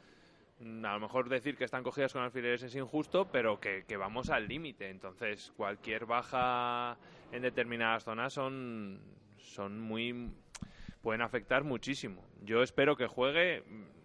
A 0.60 0.92
lo 0.94 1.00
mejor 1.00 1.28
decir 1.28 1.56
que 1.56 1.64
están 1.64 1.82
cogidas 1.82 2.12
con 2.12 2.22
alfileres 2.22 2.62
es 2.62 2.76
injusto, 2.76 3.26
pero 3.32 3.58
que, 3.58 3.84
que 3.88 3.96
vamos 3.96 4.30
al 4.30 4.46
límite. 4.46 4.88
Entonces, 4.88 5.52
cualquier 5.56 6.06
baja 6.06 6.96
en 7.32 7.42
determinadas 7.42 8.04
zonas 8.04 8.32
son, 8.32 9.00
son 9.36 9.80
muy. 9.80 10.30
pueden 11.02 11.22
afectar 11.22 11.64
muchísimo. 11.64 12.24
Yo 12.40 12.62
espero 12.62 12.94
que 12.96 13.08
juegue. 13.08 13.64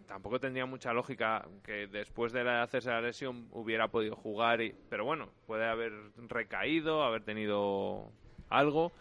Tampoco 0.09 0.39
tendría 0.39 0.65
mucha 0.65 0.91
lógica 0.91 1.47
que 1.63 1.85
después 1.85 2.33
de 2.33 2.43
la- 2.43 2.63
hacerse 2.63 2.89
la 2.89 2.99
lesión 2.99 3.47
hubiera 3.51 3.89
podido 3.89 4.15
jugar, 4.15 4.59
y, 4.59 4.75
pero 4.89 5.05
bueno, 5.05 5.29
puede 5.45 5.65
haber 5.67 5.93
recaído, 6.27 7.03
haber 7.03 7.23
tenido 7.23 8.11
algo. 8.49 8.91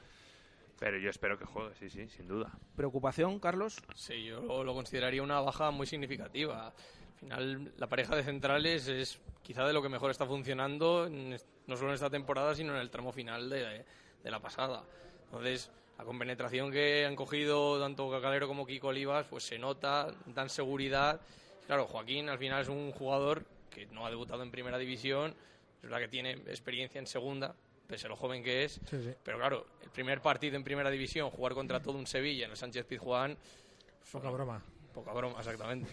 Pero 0.79 0.99
yo 0.99 1.09
espero 1.09 1.39
que 1.39 1.47
juegue, 1.47 1.75
sí, 1.77 1.89
sí, 1.89 2.09
sin 2.11 2.29
duda. 2.29 2.53
¿Preocupación, 2.77 3.41
Carlos? 3.41 3.79
Sí, 3.95 4.27
yo 4.27 4.63
lo 4.63 4.75
consideraría 4.75 5.23
una 5.23 5.41
baja 5.41 5.71
muy 5.71 5.87
significativa. 5.87 6.67
Al 6.69 7.17
final, 7.19 7.73
la 7.79 7.87
pareja 7.87 8.15
de 8.15 8.23
centrales 8.23 8.87
es 8.87 9.19
quizá 9.43 9.67
de 9.67 9.73
lo 9.73 9.81
que 9.81 9.89
mejor 9.89 10.11
está 10.11 10.27
funcionando, 10.27 11.07
en 11.07 11.31
no 11.67 11.77
solo 11.77 11.89
en 11.89 11.95
esta 11.95 12.11
temporada, 12.11 12.55
sino 12.55 12.75
en 12.75 12.81
el 12.81 12.91
tramo 12.91 13.13
final 13.13 13.49
de, 13.49 13.85
de 14.23 14.31
la 14.31 14.41
pasada. 14.41 14.85
Entonces, 15.25 15.73
la 15.99 16.05
compenetración 16.05 16.71
que 16.71 17.05
han 17.05 17.17
cogido 17.17 17.81
tanto 17.81 18.11
Cacalero 18.11 18.47
como 18.47 18.65
Kiko 18.67 18.89
Olivas, 18.89 19.27
pues 19.29 19.45
se 19.45 19.59
nota, 19.59 20.15
dan 20.27 20.49
seguridad. 20.49 21.21
Claro, 21.67 21.87
Joaquín 21.87 22.29
al 22.29 22.39
final 22.39 22.63
es 22.63 22.69
un 22.69 22.93
jugador 22.93 23.45
que 23.71 23.87
no 23.87 24.07
ha 24.07 24.11
debutado 24.11 24.43
en 24.43 24.51
primera 24.51 24.79
división, 24.79 25.35
es 25.77 25.83
verdad 25.83 25.99
que 25.99 26.09
tiene 26.09 26.33
experiencia 26.33 26.99
en 26.99 27.07
segunda, 27.07 27.55
pese 27.87 28.07
a 28.07 28.09
lo 28.09 28.17
joven 28.17 28.43
que 28.43 28.65
es, 28.65 28.81
Sí, 28.89 29.03
sí. 29.03 29.13
pero 29.23 29.39
claro, 29.39 29.67
el 29.83 29.91
primer 29.91 30.21
partido 30.23 30.57
en 30.57 30.65
primera 30.65 30.91
división, 30.91 31.31
jugar 31.31 31.55
contra 31.55 31.81
todo 31.81 31.99
un 31.99 32.07
Sevilla 32.07 32.47
en 32.47 32.53
el 32.53 32.57
Sánchez 32.57 32.87
Pizjuán, 32.87 33.37
Poca 34.11 34.31
broma. 34.31 34.63
Poca 34.95 35.13
broma, 35.13 35.39
exactamente. 35.39 35.91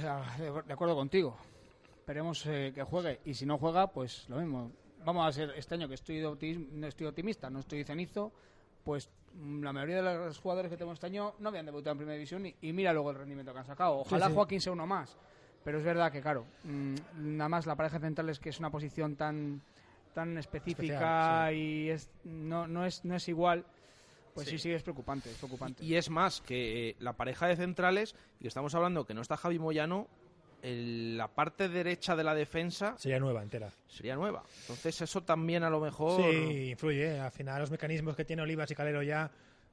De 0.66 0.72
acuerdo 0.72 0.96
contigo. 0.96 1.36
Esperemos 1.98 2.44
eh, 2.46 2.72
que 2.74 2.82
juegue. 2.82 3.20
Y 3.24 3.34
si 3.34 3.46
no 3.46 3.58
juega, 3.58 3.86
pues 3.92 4.28
lo 4.28 4.36
mismo. 4.38 4.72
Vamos 5.04 5.26
a 5.26 5.32
ser 5.32 5.50
este 5.56 5.74
año 5.74 5.86
que 5.86 5.94
estoy, 5.94 6.16
de 6.18 6.66
no 6.72 6.86
estoy 6.86 7.06
optimista, 7.06 7.48
no 7.48 7.60
estoy 7.60 7.84
cenizo. 7.84 8.32
Pues 8.88 9.10
mm, 9.34 9.62
la 9.62 9.74
mayoría 9.74 9.96
de 10.00 10.02
los 10.02 10.38
jugadores 10.38 10.70
que 10.70 10.78
tenemos 10.78 10.94
este 10.94 11.08
año 11.08 11.34
no 11.40 11.50
habían 11.50 11.66
debutado 11.66 11.92
en 11.92 11.98
primera 11.98 12.14
división 12.14 12.46
y, 12.46 12.54
y 12.62 12.72
mira 12.72 12.90
luego 12.94 13.10
el 13.10 13.18
rendimiento 13.18 13.52
que 13.52 13.58
han 13.58 13.66
sacado. 13.66 13.98
Ojalá 13.98 14.24
Sí, 14.24 14.30
sí. 14.30 14.34
Joaquín 14.34 14.60
sea 14.62 14.72
uno 14.72 14.86
más. 14.86 15.14
Pero 15.62 15.76
es 15.76 15.84
verdad 15.84 16.10
que, 16.10 16.22
claro, 16.22 16.46
mm, 16.64 16.94
nada 17.36 17.50
más 17.50 17.66
la 17.66 17.76
pareja 17.76 17.98
central 17.98 18.30
es 18.30 18.40
que 18.40 18.48
es 18.48 18.58
una 18.58 18.70
posición 18.70 19.14
tan 19.16 19.60
tan 20.14 20.38
específica 20.38 21.50
Especial, 21.50 21.54
y 21.54 21.90
es, 21.90 22.08
no, 22.24 22.66
no, 22.66 22.86
es, 22.86 23.04
no 23.04 23.14
es 23.14 23.28
igual. 23.28 23.66
Pues 24.32 24.48
sí. 24.48 24.56
Sí. 24.56 24.62
sí, 24.62 24.72
es 24.72 24.82
preocupante, 24.82 25.30
es 25.32 25.36
preocupante. 25.36 25.84
Y 25.84 25.96
es 25.96 26.08
más 26.08 26.40
que 26.40 26.88
eh, 26.88 26.96
la 26.98 27.12
pareja 27.12 27.46
de 27.46 27.56
centrales, 27.56 28.14
y 28.40 28.46
estamos 28.46 28.74
hablando 28.74 29.04
que 29.04 29.12
no 29.12 29.20
está 29.20 29.36
Javi 29.36 29.58
Moyano, 29.58 30.06
el- 30.62 31.16
la 31.16 31.28
parte 31.28 31.68
derecha 31.68 32.14
de 32.16 32.24
la 32.24 32.34
defensa 32.34 32.94
Sería 32.98 33.18
nueva, 33.20 33.42
entera. 33.42 33.70
sería 33.88 34.14
nueva. 34.16 34.42
Entonces 34.62 35.00
eso 35.02 35.22
también 35.22 35.62
a 35.64 35.70
lo 35.70 35.80
mejor... 35.80 36.20
Sí, 36.20 36.70
influye. 36.70 37.16
¿eh? 37.16 37.20
Al 37.20 37.30
final 37.32 37.60
los 37.60 37.70
mecanismos 37.70 38.16
que 38.16 38.24
tiene 38.24 38.42
Olivas 38.42 38.70
y 38.70 38.74
Calero 38.74 39.02
ya 39.02 39.30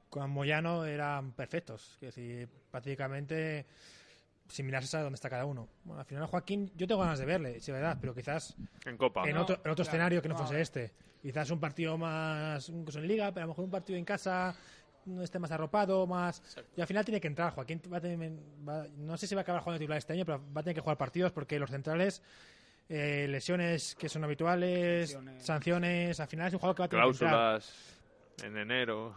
con 0.08 0.30
Moyano 0.30 0.84
eran 0.84 1.32
perfectos. 1.32 1.94
Es 1.94 2.14
decir, 2.14 2.48
prácticamente 2.70 3.66
similar 4.48 4.84
a 4.92 5.00
donde 5.02 5.16
está 5.16 5.28
cada 5.28 5.44
uno. 5.44 5.68
Bueno, 5.84 6.00
al 6.00 6.06
final 6.06 6.26
Joaquín, 6.26 6.70
yo 6.76 6.86
tengo 6.86 7.00
ganas 7.00 7.18
de 7.18 7.24
verle, 7.24 7.58
sí, 7.60 7.72
verdad, 7.72 7.98
pero 8.00 8.14
quizás 8.14 8.54
En 8.84 8.96
Copa. 8.96 9.28
en 9.28 9.34
No, 9.34 9.42
otro, 9.42 9.56
en 9.56 9.70
otro 9.72 9.74
claro, 9.74 9.88
escenario 9.88 10.22
que 10.22 10.28
no 10.28 10.34
no. 10.34 10.40
fuese 10.46 10.60
este. 10.60 10.92
Quizás 11.20 11.50
un 11.50 11.58
partido 11.58 11.98
más 11.98 12.68
incluso 12.68 13.00
en 13.00 13.08
liga, 13.08 13.32
pero 13.32 13.42
a 13.42 13.46
lo 13.46 13.52
mejor 13.52 13.64
un 13.64 13.70
partido 13.72 13.98
en 13.98 14.04
casa 14.04 14.54
esté 15.22 15.38
más 15.38 15.50
arropado, 15.50 16.06
más... 16.06 16.42
Y 16.76 16.80
al 16.80 16.86
final 16.86 17.04
tiene 17.04 17.20
que 17.20 17.28
entrar. 17.28 17.52
Joaquín 17.52 17.80
va 17.92 17.98
a 17.98 18.00
tener- 18.00 18.32
va- 18.68 18.86
no 18.98 19.16
sé 19.16 19.26
si 19.26 19.34
va 19.34 19.40
a 19.40 19.42
acabar 19.42 19.62
jugando 19.62 19.78
titular 19.78 19.98
este 19.98 20.12
año, 20.12 20.24
pero 20.24 20.40
va 20.54 20.60
a 20.60 20.64
tener 20.64 20.74
que 20.74 20.80
jugar 20.80 20.96
partidos 20.98 21.32
porque 21.32 21.58
los 21.58 21.70
centrales... 21.70 22.22
eh, 22.88 23.26
lesiones 23.28 23.94
que 23.96 24.08
son 24.08 24.22
habituales, 24.24 25.10
Sanciones. 25.10 25.44
sanciones, 25.44 26.20
al 26.20 26.28
final 26.28 26.46
es 26.48 26.52
un 26.54 26.60
jugador 26.60 26.76
que 26.76 26.82
va 26.82 26.86
a 26.86 26.88
tener 26.88 27.04
que 27.12 27.18
Cláusulas 27.18 27.96
en 28.44 28.56
enero. 28.58 29.14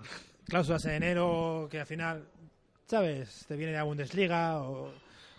cláusulas 0.47 0.85
en 0.85 0.91
enero 0.93 1.67
que 1.69 1.79
al 1.79 1.85
final, 1.85 2.25
¿sabes? 2.87 3.45
Te 3.47 3.55
viene 3.55 3.71
de 3.73 3.77
la 3.77 3.83
Bundesliga 3.83 4.59
o, 4.63 4.91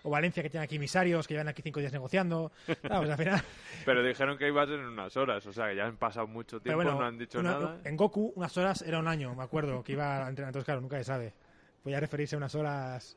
o 0.02 0.10
Valencia 0.10 0.42
que 0.42 0.50
tiene 0.50 0.64
aquí 0.64 0.76
emisarios 0.76 1.26
que 1.28 1.34
llevan 1.34 1.48
aquí 1.48 1.62
cinco 1.62 1.80
días 1.80 1.92
negociando. 1.92 2.52
Claro, 2.80 2.98
pues 3.00 3.10
al 3.10 3.18
final. 3.18 3.42
Pero 3.84 4.02
dijeron 4.02 4.38
que 4.38 4.48
iba 4.48 4.62
a 4.62 4.66
ser 4.66 4.80
en 4.80 4.86
unas 4.86 5.16
horas, 5.16 5.44
o 5.46 5.52
sea 5.52 5.68
que 5.68 5.76
ya 5.76 5.86
han 5.86 5.96
pasado 5.96 6.26
mucho 6.26 6.60
tiempo, 6.60 6.76
bueno, 6.76 6.98
no 6.98 7.04
han 7.06 7.18
dicho 7.18 7.40
una- 7.40 7.52
nada. 7.52 7.80
En 7.84 7.96
Goku, 7.96 8.32
unas 8.36 8.56
horas 8.56 8.82
era 8.82 8.98
un 8.98 9.08
año, 9.08 9.34
me 9.34 9.42
acuerdo, 9.42 9.82
que 9.82 9.92
iba 9.92 10.24
a 10.26 10.28
entrenar. 10.28 10.48
Entonces, 10.50 10.64
claro, 10.64 10.80
nunca 10.80 10.96
se 10.98 11.04
sabe. 11.04 11.34
Voy 11.84 11.94
a 11.94 12.00
referirse 12.00 12.36
a 12.36 12.38
unas 12.38 12.54
horas. 12.54 13.16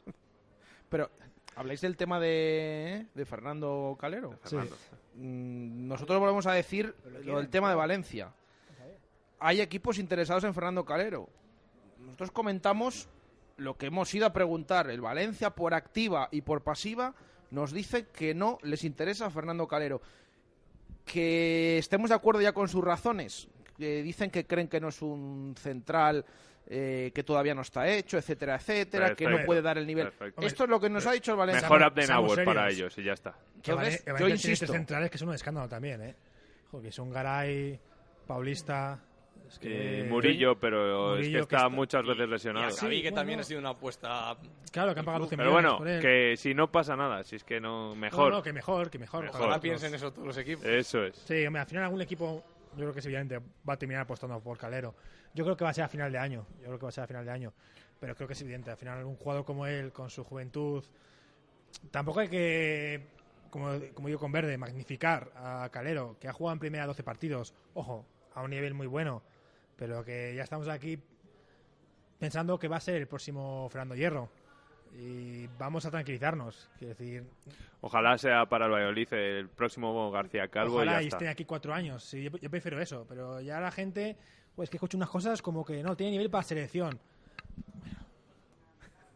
Pero, 0.90 1.10
¿habláis 1.56 1.82
del 1.82 1.98
tema 1.98 2.20
de, 2.20 3.08
de 3.14 3.26
Fernando 3.26 3.98
Calero? 4.00 4.40
Sí. 4.44 4.56
Fernando. 4.56 4.76
Mm, 5.16 5.88
Nosotros 5.88 6.20
volvemos 6.20 6.48
a 6.48 6.54
decir 6.54 6.96
lo 7.24 7.38
del 7.38 7.50
tema 7.50 7.70
de 7.70 7.76
Valencia. 7.76 8.32
Hay 9.40 9.60
equipos 9.60 9.98
interesados 10.00 10.44
en 10.46 10.54
Fernando 10.54 10.86
Calero. 10.86 11.28
Nosotros 12.00 12.32
comentamos 12.32 13.10
lo 13.58 13.78
que 13.78 13.88
hemos 13.88 14.14
ido 14.14 14.26
a 14.26 14.34
preguntar. 14.34 14.90
El 14.90 15.02
Valencia, 15.02 15.52
por 15.52 15.74
activa 15.74 16.30
y 16.32 16.42
por 16.42 16.64
pasiva, 16.64 17.14
nos 17.52 17.72
dice 17.72 18.08
que 18.08 18.34
no 18.34 18.58
les 18.64 18.84
interesa 18.84 19.28
a 19.28 19.30
Fernando 19.30 19.68
Calero. 19.68 20.02
Que 21.06 21.78
estemos 21.78 22.10
de 22.10 22.16
acuerdo 22.16 22.42
ya 22.42 22.54
con 22.54 22.68
sus 22.68 22.84
razones. 22.84 23.48
Que 23.78 24.02
dicen 24.04 24.30
que 24.30 24.46
creen 24.46 24.68
que 24.68 24.80
no 24.80 24.90
es 24.90 25.02
un 25.02 25.56
central 25.58 26.26
eh, 26.68 27.12
que 27.14 27.24
todavía 27.24 27.54
no 27.54 27.62
está 27.62 27.88
hecho, 27.88 28.18
etcétera, 28.18 28.56
etcétera, 28.56 29.16
que 29.16 29.28
no 29.28 29.44
puede 29.46 29.62
dar 29.62 29.78
el 29.78 29.86
nivel. 29.86 30.06
perfecto. 30.06 30.42
Esto 30.42 30.64
es 30.64 30.70
lo 30.70 30.80
que 30.80 30.90
nos 30.90 31.06
ha 31.06 31.12
dicho 31.12 31.32
el 31.32 31.38
Valencia. 31.38 31.64
Mejor 31.64 31.84
Abdenauer 31.84 32.46
para 32.46 32.70
ellos 32.70 32.98
y 32.98 33.04
ya 33.04 33.14
está. 33.14 33.36
Que 33.62 33.72
Entonces, 33.72 34.06
Vale- 34.06 34.12
yo 34.20 34.26
tiene 34.26 34.32
insisto. 34.32 34.66
tres 34.66 34.78
centrales 34.78 35.12
que 35.12 35.18
son 35.18 35.28
un 35.30 35.36
escándalo 35.36 35.68
también, 35.68 36.02
¿eh? 36.02 36.16
Joder, 36.72 36.86
que 36.86 36.92
son 36.92 37.10
Garay, 37.12 37.80
Paulista. 38.26 39.00
Es 39.48 39.60
que... 39.60 40.00
Y 40.00 40.04
Murillo, 40.04 40.60
pero 40.60 41.16
es 41.18 41.28
que 41.28 41.40
está, 41.40 41.58
está- 41.58 41.70
muchas 41.70 42.06
veces 42.06 42.28
Y 42.28 42.30
lesionado. 42.32 42.76
Xavi, 42.76 42.98
que 42.98 43.10
bueno. 43.10 43.16
también 43.16 43.40
ha 43.40 43.44
sido 43.44 43.60
una 43.60 43.70
apuesta. 43.70 44.36
Claro, 44.72 44.94
que 44.94 45.00
han 45.00 45.06
pagado 45.06 45.26
12 45.26 45.38
Pero 45.38 45.52
bueno, 45.52 45.78
por 45.78 45.88
él. 45.88 46.02
que 46.02 46.36
si 46.38 46.54
no 46.54 46.72
pasa 46.72 46.96
nada, 46.96 47.24
si 47.24 47.36
es 47.36 47.44
que 47.44 47.60
no, 47.60 47.94
mejor. 47.96 48.32
No, 48.32 48.38
no, 48.38 48.44
que 48.44 48.54
mejor, 48.54 48.90
que 48.90 48.98
mejor. 49.00 49.24
Mejor. 49.26 49.36
Ojalá 49.36 49.48
Ojalá 49.52 49.62
piensen 49.62 49.94
eso 49.94 50.12
todos 50.12 50.28
los 50.28 50.38
equipos. 50.38 50.66
Eso 50.66 51.04
es. 51.04 51.16
Sí, 51.18 51.46
hombre, 51.46 51.62
al 51.62 51.68
final 51.68 51.84
algún 51.84 52.02
equipo, 52.02 52.44
yo 52.72 52.78
creo 52.80 52.94
que 52.94 53.02
seguramente 53.02 53.40
va 53.68 53.74
a 53.74 53.78
terminar 53.78 54.04
apostando 54.04 54.40
por 54.40 54.58
Calero. 54.58 54.96
Yo 55.36 55.44
creo 55.44 55.56
que 55.58 55.64
va 55.64 55.70
a 55.72 55.74
ser 55.74 55.84
a 55.84 55.88
final 55.90 56.12
de 56.12 56.18
año. 56.18 56.46
Yo 56.60 56.66
creo 56.68 56.78
que 56.80 56.84
va 56.84 56.90
a 56.90 56.92
ser 56.92 57.04
a 57.04 57.08
final 57.08 57.26
de 57.26 57.32
año. 57.32 57.54
Pero 58.00 58.16
creo 58.16 58.28
que 58.28 58.34
es 58.34 58.42
evidente. 58.42 58.72
Al 58.72 58.78
final, 58.78 59.04
un 59.06 59.16
jugador 59.16 59.46
como 59.46 59.66
él, 59.68 59.92
con 59.92 60.10
su 60.10 60.24
juventud, 60.24 60.84
tampoco 61.92 62.20
hay 62.20 62.28
que, 62.30 63.02
como, 63.50 63.72
como 63.94 64.08
digo 64.08 64.20
con 64.20 64.32
Verde, 64.32 64.58
magnificar 64.58 65.32
a 65.36 65.70
Calero, 65.72 66.18
que 66.20 66.28
ha 66.28 66.34
jugado 66.34 66.54
en 66.54 66.60
primera 66.60 66.86
12 66.86 67.04
partidos. 67.04 67.54
Ojo, 67.74 68.06
a 68.36 68.42
un 68.42 68.50
nivel 68.52 68.74
muy 68.74 68.88
bueno. 68.88 69.24
Pero 69.84 70.02
que 70.06 70.34
ya 70.34 70.44
estamos 70.44 70.70
aquí 70.70 70.98
pensando 72.18 72.58
que 72.58 72.70
va 72.70 72.78
a 72.78 72.80
ser 72.80 72.96
el 72.96 73.06
próximo 73.06 73.68
Fernando 73.70 73.96
Hierro. 73.96 74.30
Y 74.94 75.46
vamos 75.60 75.86
a 75.86 75.92
tranquilizarnos. 75.92 76.70
Quiero 76.80 76.94
decir, 76.96 77.26
Ojalá 77.82 78.18
sea 78.18 78.46
para 78.46 78.68
el 78.68 78.72
Valladolid 78.72 79.12
el 79.12 79.50
próximo 79.50 80.10
García 80.10 80.48
Calvo 80.48 80.76
Ojalá 80.76 81.02
y 81.02 81.08
y 81.08 81.10
ya 81.10 81.16
esté 81.18 81.26
está. 81.26 81.32
aquí 81.32 81.44
cuatro 81.44 81.74
años. 81.74 82.02
Sí, 82.02 82.24
yo, 82.24 82.32
yo 82.38 82.50
prefiero 82.50 82.80
eso. 82.80 83.06
Pero 83.10 83.42
ya 83.42 83.60
la 83.60 83.72
gente, 83.72 84.16
pues 84.56 84.70
que 84.70 84.78
escucha 84.78 84.96
unas 84.96 85.10
cosas 85.10 85.42
como 85.42 85.66
que 85.66 85.84
no 85.84 85.98
tiene 85.98 86.12
nivel 86.14 86.30
para 86.30 86.44
selección. 86.44 86.98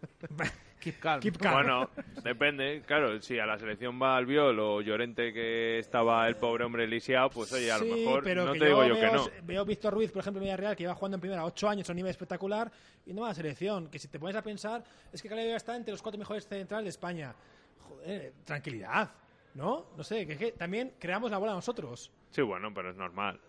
Keep 0.80 1.00
calm. 1.00 1.20
Keep 1.20 1.38
calm. 1.38 1.54
Bueno, 1.54 1.90
depende. 2.24 2.84
Claro, 2.86 3.20
si 3.22 3.40
a 3.40 3.46
la 3.46 3.58
selección 3.58 4.00
va 4.02 4.16
Albiol 4.16 4.60
o 4.60 4.82
Llorente 4.82 5.34
que 5.34 5.80
estaba 5.80 6.28
el 6.28 6.36
pobre 6.36 6.64
hombre 6.66 6.88
lisiado, 6.88 7.30
pues 7.30 7.52
oye, 7.52 7.72
a 7.72 7.80
lo 7.80 7.86
mejor 7.86 8.24
pero 8.24 8.46
no 8.46 8.54
te 8.54 8.66
digo 8.66 8.86
yo 8.86 8.94
veo, 8.96 9.12
que 9.12 9.16
no. 9.16 9.28
Veo 9.44 9.66
Víctor 9.66 9.94
Ruiz, 9.94 10.12
por 10.12 10.22
ejemplo, 10.22 10.40
en 10.40 10.46
Villarreal, 10.46 10.76
que 10.76 10.84
lleva 10.84 10.94
jugando 10.96 11.16
en 11.16 11.22
primera 11.22 11.44
ocho 11.46 11.68
años 11.68 11.90
a 11.90 11.94
un 11.94 11.96
nivel 11.96 12.12
espectacular 12.12 12.72
y 13.06 13.14
no 13.14 13.22
va 13.22 13.28
a 13.28 13.32
la 13.32 13.36
selección. 13.36 13.90
Que 13.90 14.00
si 14.00 14.08
te 14.08 14.20
pones 14.20 14.36
a 14.36 14.42
pensar, 14.42 14.84
es 15.12 15.22
que 15.22 15.30
Calero 15.30 15.50
ya 15.50 15.58
está 15.58 15.76
entre 15.76 15.92
los 15.92 16.02
cuatro 16.02 16.20
mejores 16.20 16.48
centrales 16.48 16.86
de 16.86 16.90
España. 16.90 17.34
Joder, 17.80 18.34
tranquilidad, 18.44 19.12
¿no? 19.56 19.88
No 19.98 20.04
sé, 20.04 20.28
que, 20.28 20.34
es 20.34 20.40
que 20.40 20.52
también 20.52 20.94
creamos 21.00 21.32
la 21.32 21.38
bola 21.38 21.54
nosotros. 21.54 22.12
Sí, 22.30 22.42
bueno, 22.42 22.74
pero 22.74 22.92
es 22.92 22.96
normal. 22.96 23.40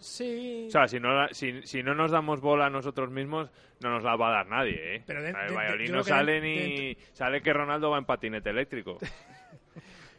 Sí. 0.00 0.64
O 0.68 0.70
sea, 0.70 0.88
si 0.88 0.98
no, 0.98 1.12
la- 1.14 1.28
si, 1.32 1.62
si 1.62 1.82
no 1.82 1.94
nos 1.94 2.10
damos 2.10 2.40
bola 2.40 2.66
a 2.66 2.70
nosotros 2.70 3.10
mismos, 3.10 3.50
no 3.80 3.90
nos 3.90 4.02
la 4.02 4.16
va 4.16 4.28
a 4.28 4.32
dar 4.32 4.46
nadie, 4.48 4.96
¿eh? 4.96 5.02
Pero 5.06 5.22
de- 5.22 5.32
Valladolid 5.32 5.90
no 5.90 6.02
sale 6.02 6.40
de- 6.40 6.40
ni... 6.40 6.96
Sale 7.12 7.40
que 7.42 7.52
Ronaldo 7.52 7.90
va 7.90 7.98
en 7.98 8.04
patinete 8.06 8.50
eléctrico. 8.50 8.98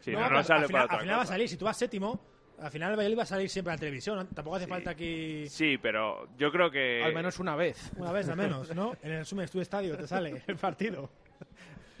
Si 0.00 0.10
no, 0.10 0.28
no, 0.28 0.42
sale 0.42 0.62
al 0.62 0.66
final, 0.66 0.68
para 0.68 0.80
al 0.82 0.84
otra 0.86 0.98
final 1.00 1.18
va 1.18 1.22
a 1.22 1.26
salir. 1.26 1.48
Si 1.48 1.56
tú 1.56 1.64
vas 1.64 1.76
séptimo, 1.76 2.20
Al 2.60 2.70
final 2.72 2.90
el 2.90 2.96
Valladolid 2.96 3.18
va 3.18 3.22
a 3.22 3.26
salir 3.26 3.48
siempre 3.48 3.72
a 3.72 3.76
la 3.76 3.80
televisión. 3.80 4.16
¿no? 4.16 4.26
Tampoco 4.26 4.56
hace 4.56 4.66
falta 4.66 4.90
aquí... 4.90 5.46
Sí, 5.48 5.78
pero 5.78 6.28
yo 6.36 6.50
creo 6.50 6.70
que... 6.72 7.02
Al 7.04 7.14
menos 7.14 7.38
una 7.38 7.54
vez. 7.56 7.92
Una 7.96 8.10
vez 8.12 8.28
al 8.28 8.36
menos, 8.36 8.74
¿no? 8.74 8.96
En 9.02 9.12
el 9.12 9.24
Sumer 9.24 9.46
Studio 9.46 9.62
Estadio 9.62 9.96
te 9.96 10.06
sale 10.08 10.42
el 10.46 10.56
partido. 10.56 11.08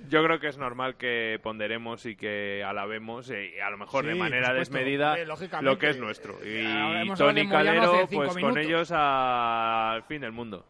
Yo 0.08 0.22
creo 0.24 0.40
que 0.40 0.48
es 0.48 0.58
normal 0.58 0.96
que 0.96 1.38
ponderemos 1.42 2.06
y 2.06 2.16
que 2.16 2.64
alabemos, 2.66 3.30
eh, 3.30 3.62
a 3.62 3.70
lo 3.70 3.78
mejor 3.78 4.04
de 4.04 4.16
manera 4.16 4.48
supuesto. 4.48 4.74
desmedida, 4.74 5.16
lo 5.60 5.78
que 5.78 5.90
es 5.90 5.98
nuestro. 5.98 6.38
Y 6.44 6.58
hemos 6.58 7.20
hablado 7.20 7.34
Tony 7.40 7.48
Calero, 7.48 8.06
pues 8.10 8.36
con 8.36 8.58
ellos 8.58 8.90
al 8.92 10.02
fin 10.04 10.20
del 10.22 10.32
mundo. 10.32 10.66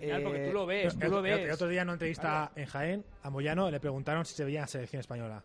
Final, 0.00 0.22
porque 0.22 0.46
tú 0.46 0.52
lo 0.52 0.62
Eh, 0.70 0.84
ves, 0.84 0.94
el, 0.94 1.00
tú 1.00 1.10
lo 1.10 1.22
ves. 1.22 1.38
el 1.38 1.50
otro 1.52 1.68
día 1.68 1.82
en 1.82 1.88
una 1.88 1.92
entrevista 1.94 2.50
en 2.56 2.66
Jaén, 2.66 3.04
a 3.22 3.30
Moyano 3.30 3.70
le 3.70 3.78
preguntaron 3.78 4.24
si 4.24 4.34
se 4.34 4.44
veía 4.44 4.60
en 4.60 4.62
la 4.62 4.66
selección 4.68 5.00
española. 5.00 5.42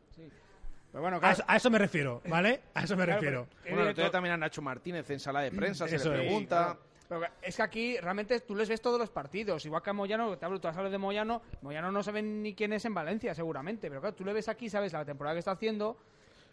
Pero 0.91 1.01
bueno, 1.03 1.19
A 1.21 1.31
eso, 1.31 1.43
a 1.47 1.55
eso 1.57 1.69
me 1.69 1.77
refiero, 1.77 2.21
¿vale? 2.27 2.61
A 2.73 2.83
eso 2.83 2.95
me 2.97 3.03
Claro, 3.03 3.19
refiero. 3.21 3.47
pero- 3.61 3.75
Bueno, 3.75 3.83
el 3.89 3.91
otro 3.91 4.03
día 4.05 4.11
también 4.11 4.33
a 4.33 4.37
Nacho 4.37 4.61
Martínez 4.63 5.07
en 5.11 5.19
sala 5.19 5.41
de 5.41 5.51
prensa 5.51 5.87
se 5.87 5.97
Eso 5.97 6.09
le 6.11 6.15
es. 6.15 6.21
pregunta. 6.23 6.63
claro. 6.65 6.88
Pero 7.09 7.25
es 7.41 7.55
que 7.55 7.61
aquí 7.63 7.97
realmente 7.97 8.39
tú 8.41 8.55
les 8.55 8.69
ves 8.69 8.81
todos 8.81 8.99
los 8.99 9.09
partidos. 9.09 9.65
Igual 9.65 9.81
que 9.81 9.89
a 9.89 9.93
Moyano, 9.93 10.37
te 10.37 10.45
hablo, 10.45 10.61
tú 10.61 10.67
has 10.67 10.77
hablado 10.77 10.91
de 10.91 10.99
Moyano. 10.99 11.41
Moyano 11.63 11.91
no 11.91 12.03
saben 12.03 12.43
ni 12.43 12.53
quién 12.53 12.71
es 12.71 12.85
en 12.85 12.93
Valencia, 12.93 13.33
seguramente. 13.33 13.89
Pero 13.89 13.99
claro, 13.99 14.15
tú 14.15 14.23
le 14.23 14.31
ves 14.31 14.47
aquí, 14.47 14.69
sabes 14.69 14.93
la 14.93 15.03
temporada 15.03 15.33
que 15.35 15.39
está 15.39 15.51
haciendo. 15.51 15.97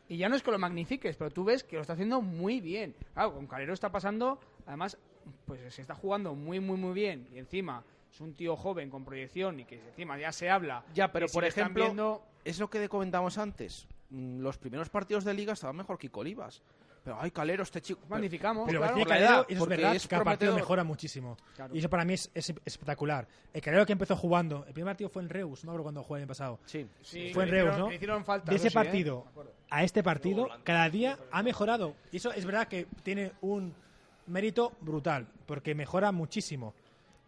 Y 0.08 0.16
ya 0.16 0.28
no 0.30 0.34
es 0.36 0.42
que 0.42 0.50
lo 0.50 0.58
magnifiques, 0.58 1.16
pero 1.16 1.30
tú 1.30 1.44
ves 1.44 1.62
que 1.62 1.76
lo 1.76 1.82
está 1.82 1.92
haciendo 1.92 2.22
muy 2.22 2.60
bien. 2.60 2.94
Claro, 3.12 3.34
con 3.34 3.46
Calero 3.46 3.74
está 3.74 3.90
pasando, 3.92 4.40
además, 4.66 4.96
pues 5.44 5.74
se 5.74 5.82
está 5.82 5.94
jugando 5.94 6.34
muy, 6.34 6.58
muy, 6.60 6.78
muy 6.78 6.94
bien. 6.94 7.28
Y 7.34 7.38
encima 7.38 7.82
es 8.10 8.20
un 8.22 8.32
tío 8.34 8.56
joven 8.56 8.88
con 8.88 9.04
proyección 9.04 9.60
y 9.60 9.64
que 9.66 9.78
encima 9.88 10.16
ya 10.18 10.32
se 10.32 10.48
habla. 10.48 10.84
Ya, 10.94 11.12
pero 11.12 11.28
si 11.28 11.34
por 11.34 11.44
ejemplo, 11.44 11.84
viendo- 11.84 12.22
es 12.44 12.58
lo 12.60 12.70
que 12.70 12.88
comentamos 12.88 13.36
antes. 13.36 13.86
Mm, 14.08 14.38
Los 14.40 14.56
primeros 14.56 14.88
partidos 14.88 15.24
de 15.24 15.34
liga 15.34 15.52
estaban 15.52 15.76
mejor 15.76 15.98
que 15.98 16.08
Colibas. 16.08 16.62
Pero, 17.06 17.18
ay, 17.20 17.30
Calero, 17.30 17.62
este 17.62 17.80
chico. 17.80 18.00
magnificamos. 18.08 18.66
Pero 18.66 18.80
claro, 18.80 18.96
la 18.96 18.96
tiene 18.96 19.08
Calero, 19.08 19.32
edad, 19.32 19.46
eso 19.48 19.62
es 19.62 19.68
verdad, 19.68 19.94
es 19.94 20.02
que 20.02 20.08
cada 20.08 20.24
partido 20.24 20.54
mejora 20.56 20.82
muchísimo. 20.82 21.36
Claro. 21.54 21.72
Y 21.72 21.78
eso 21.78 21.88
para 21.88 22.04
mí 22.04 22.14
es, 22.14 22.28
es 22.34 22.52
espectacular. 22.64 23.28
El 23.52 23.62
Calero 23.62 23.86
que 23.86 23.92
empezó 23.92 24.16
jugando, 24.16 24.64
el 24.66 24.72
primer 24.72 24.90
partido 24.92 25.08
fue 25.08 25.22
en 25.22 25.28
Reus, 25.28 25.62
no 25.62 25.68
me 25.70 25.74
acuerdo 25.74 25.82
cuando 25.84 26.02
jugó 26.02 26.16
el 26.16 26.22
año 26.22 26.28
pasado. 26.28 26.58
Sí. 26.64 26.84
Sí, 27.02 27.30
fue 27.32 27.44
en 27.44 27.50
Reus, 27.50 27.68
hicieron- 27.68 27.88
¿no? 27.88 27.94
hicieron 27.94 28.24
falta, 28.24 28.50
de 28.50 28.56
ese 28.56 28.70
sí, 28.70 28.72
¿eh? 28.72 28.74
partido 28.74 29.24
a 29.70 29.84
este 29.84 30.02
partido, 30.02 30.48
cada 30.64 30.90
día 30.90 31.16
ha 31.30 31.44
mejorado. 31.44 31.94
Y 32.10 32.16
eso 32.16 32.32
es 32.32 32.44
verdad 32.44 32.66
que 32.66 32.88
tiene 33.04 33.30
un 33.40 33.72
mérito 34.26 34.72
brutal, 34.80 35.28
porque 35.46 35.76
mejora 35.76 36.10
muchísimo. 36.10 36.74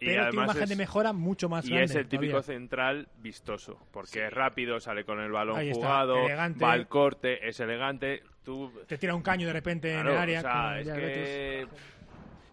Y 0.00 0.06
Pero 0.06 0.10
tiene 0.12 0.20
un 0.20 0.26
además 0.28 0.46
margen 0.48 0.62
es- 0.64 0.68
de 0.68 0.76
mejora 0.76 1.12
mucho 1.12 1.48
más 1.48 1.64
Y 1.64 1.70
grande. 1.70 1.84
es 1.86 1.94
el 1.96 2.08
típico 2.08 2.30
todavía. 2.34 2.46
central 2.54 3.08
vistoso, 3.18 3.78
porque 3.90 4.26
es 4.26 4.32
rápido, 4.32 4.78
sale 4.78 5.04
con 5.04 5.18
el 5.20 5.32
balón 5.32 5.56
Ahí 5.56 5.70
está, 5.70 5.80
jugado, 5.86 6.24
elegante. 6.26 6.64
va 6.64 6.72
al 6.72 6.86
corte, 6.88 7.48
es 7.48 7.58
elegante. 7.58 8.22
Tú, 8.44 8.72
Te 8.86 8.96
tira 8.96 9.14
un 9.14 9.22
caño 9.22 9.48
de 9.48 9.52
repente 9.52 9.92
en 9.92 10.06
el 10.06 10.16
área. 10.16 10.38
o 10.38 10.42
sea, 10.42 10.52
como 10.52 10.72
es 10.76 10.86
ya 10.86 10.94
que 10.94 11.66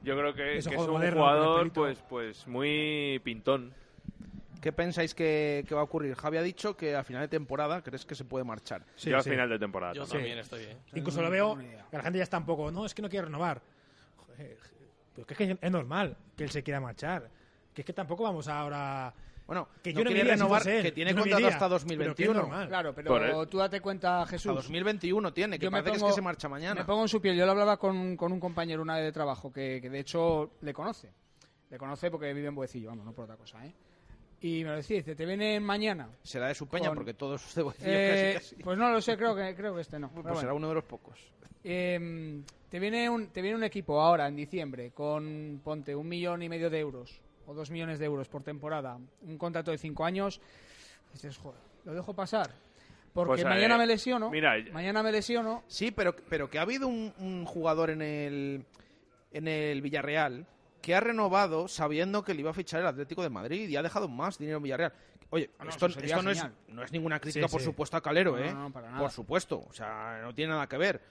yo 0.04 0.18
creo 0.18 0.34
que, 0.34 0.58
Es 0.58 0.66
un 0.66 0.70
que 0.72 0.76
es 0.76 0.78
juego 0.82 0.94
un 0.94 1.00
moderno, 1.00 1.22
con 1.22 1.30
el 1.34 1.36
jugador 1.40 1.72
pues, 1.72 2.00
pues 2.10 2.48
muy 2.48 3.22
pintón. 3.24 3.74
¿Qué 4.62 4.72
pensáis 4.72 5.14
que, 5.14 5.64
que 5.68 5.76
va 5.76 5.82
a 5.82 5.84
ocurrir? 5.84 6.16
Javi 6.16 6.38
ha 6.38 6.42
dicho 6.42 6.76
que 6.76 6.96
a 6.96 7.04
final 7.04 7.22
de 7.22 7.28
temporada 7.28 7.84
crees 7.84 8.04
que 8.08 8.16
se 8.16 8.26
puede 8.26 8.44
marchar. 8.44 8.84
Sí, 8.96 9.12
yo 9.12 9.18
al 9.18 9.24
sí. 9.24 9.30
final 9.30 9.48
de 9.50 9.60
temporada. 9.60 9.94
Yo 9.94 10.08
también. 10.08 10.40
estoy, 10.40 10.64
¿eh? 10.64 10.78
Incluso 10.96 11.22
lo 11.22 11.30
veo, 11.30 11.56
que 11.92 11.96
la 11.98 12.02
gente 12.02 12.18
ya 12.18 12.24
está 12.24 12.40
un 12.40 12.46
poco, 12.48 12.72
no, 12.72 12.84
es 12.88 12.96
que 12.96 13.04
no 13.04 13.10
quiere 13.10 13.26
renovar. 13.26 13.62
Joder, 14.18 14.58
pero 15.14 15.28
que 15.28 15.34
es 15.34 15.38
que 15.38 15.58
es 15.62 15.72
normal 15.72 16.18
que 16.36 16.44
él 16.46 16.50
se 16.50 16.64
quiera 16.64 16.80
marchar. 16.82 17.30
Que 17.76 17.82
es 17.82 17.86
que 17.86 17.94
tampoco 17.94 18.24
vamos 18.24 18.48
ahora... 18.48 19.14
Bueno, 19.46 19.68
que 19.84 19.94
no 19.94 20.00
yo 20.00 20.06
no 20.06 20.10
quiere 20.10 20.24
si 20.24 20.30
renovar, 20.32 20.64
que 20.64 20.92
tiene 20.92 21.12
no 21.14 21.22
contrato 21.22 21.40
iría, 21.42 21.54
hasta 21.54 21.68
pero 21.68 21.70
que 21.70 22.24
es 22.24 22.30
2021. 22.30 22.34
normal. 22.34 22.68
Claro, 22.68 22.96
pero 22.96 23.48
tú 23.48 23.60
date 23.60 23.80
cuenta, 23.80 24.26
Jesús. 24.26 24.50
A 24.50 24.56
2021 24.56 25.34
tiene, 25.34 25.60
que 25.60 25.66
Yo 25.66 25.70
me 25.70 25.84
parece 25.84 25.92
que 25.92 25.98
es 25.98 26.04
que 26.04 26.16
se 26.16 26.22
marcha 26.22 26.50
mañana. 26.50 26.82
Me 26.82 26.86
pongo 26.86 27.04
en 27.04 27.08
su 27.10 27.22
piel. 27.22 27.38
Yo 27.38 27.46
lo 27.46 27.52
hablaba 27.52 27.78
con, 27.78 28.18
con 28.18 28.32
un 28.32 28.40
compañero 28.40 28.82
una 28.82 28.96
vez 28.96 29.04
de 29.04 29.12
trabajo 29.12 29.54
que, 29.54 29.80
que 29.82 29.90
de 29.92 30.00
hecho 30.00 30.54
le 30.62 30.74
conoce. 30.74 31.12
Le 31.70 31.78
conoce 31.78 32.10
porque 32.10 32.34
vive 32.34 32.48
en 32.48 32.56
Buecillo, 32.56 32.90
vamos, 32.90 33.06
no 33.06 33.14
por 33.14 33.26
otra 33.26 33.38
cosa, 33.38 33.64
¿eh? 33.64 33.74
Y 34.42 34.64
me 34.64 34.72
lo 34.72 34.76
decía, 34.78 34.98
dice, 34.98 35.16
¿te 35.16 35.26
viene 35.28 35.60
mañana? 35.60 36.10
Será 36.24 36.48
de 36.48 36.56
su 36.56 36.68
peña, 36.68 36.88
Con- 36.88 36.96
porque 36.98 37.14
todos 37.14 37.42
sus 37.42 37.54
cebollillos 37.54 37.86
Eh, 37.88 38.34
casi, 38.36 38.56
casi. 38.56 38.64
Pues 38.64 38.78
no 38.80 38.90
lo 38.90 39.00
sé, 39.00 39.16
creo 39.16 39.36
que, 39.36 39.54
creo 39.56 39.76
que 39.76 39.82
este 39.82 40.00
no. 40.00 40.10
Pues 40.10 40.24
Pero 40.24 40.40
será 40.40 40.54
uno 40.56 40.70
de 40.70 40.74
los 40.76 40.84
pocos. 40.86 41.20
Eh, 41.64 42.42
te, 42.70 42.80
viene 42.80 43.10
un, 43.10 43.28
te 43.28 43.42
viene 43.42 43.58
un 43.58 43.64
equipo 43.64 44.02
ahora, 44.02 44.28
en 44.28 44.36
diciembre, 44.36 44.92
con, 44.92 45.62
ponte, 45.64 45.96
un 45.96 46.08
millón 46.08 46.42
y 46.42 46.50
medio 46.50 46.70
de 46.70 46.80
euros 46.80 47.22
o 47.48 47.54
dos 47.54 47.70
millones 47.72 48.00
de 48.00 48.06
euros 48.06 48.28
por 48.28 48.44
temporada, 48.44 48.98
un 49.22 49.38
contrato 49.38 49.72
de 49.72 49.78
cinco 49.78 50.06
años. 50.06 50.42
Dices, 51.14 51.38
joder, 51.38 51.60
lo 51.86 51.94
dejo 51.94 52.14
pasar. 52.14 52.50
Porque 53.14 53.30
Pues, 53.34 53.42
eh, 53.44 53.46
mañana 53.46 53.78
me 53.78 53.86
lesiono. 53.86 54.30
mira, 54.30 54.56
mañana 54.74 55.02
me 55.02 55.12
lesiono. 55.12 55.64
Sí, 55.68 55.92
pero, 55.92 56.16
pero 56.30 56.50
que 56.50 56.60
ha 56.60 56.64
habido 56.64 56.88
un, 56.88 57.14
un 57.20 57.46
jugador 57.46 57.90
en 57.90 58.02
el, 58.02 58.66
en 59.32 59.48
el 59.48 59.82
Villarreal 59.82 60.46
que 60.82 60.94
ha 60.96 61.00
renovado 61.00 61.68
sabiendo 61.68 62.24
que 62.24 62.34
le 62.34 62.42
iba 62.42 62.52
a 62.52 62.54
fichar 62.54 62.82
el 62.82 62.88
Atlético 62.88 63.24
de 63.24 63.30
Madrid 63.30 63.70
y 63.70 63.76
ha 63.76 63.82
dejado 63.82 64.08
más 64.10 64.38
dinero 64.38 64.58
en 64.58 64.64
Villarreal. 64.64 64.94
Oye, 65.32 65.50
Ah, 65.58 65.64
no, 65.64 65.70
esto, 65.72 65.88
no, 65.88 66.30
es, 66.32 66.46
no 66.68 66.84
es 66.84 66.92
ninguna 66.92 67.20
crítica, 67.20 67.48
Sí, 67.48 67.52
por 67.52 67.62
sí. 67.62 67.66
supuesto, 67.66 67.98
a 67.98 68.02
Calero, 68.02 68.34
No, 68.34 68.38
¿eh? 68.44 68.54
no, 68.54 68.64
no, 68.64 68.72
para 68.74 68.88
nada. 68.90 69.00
Por 69.02 69.12
supuesto, 69.12 69.66
o 69.68 69.74
sea, 69.74 70.20
no 70.22 70.34
tiene 70.36 70.52
nada 70.52 70.68
que 70.68 70.78
ver. 70.78 71.02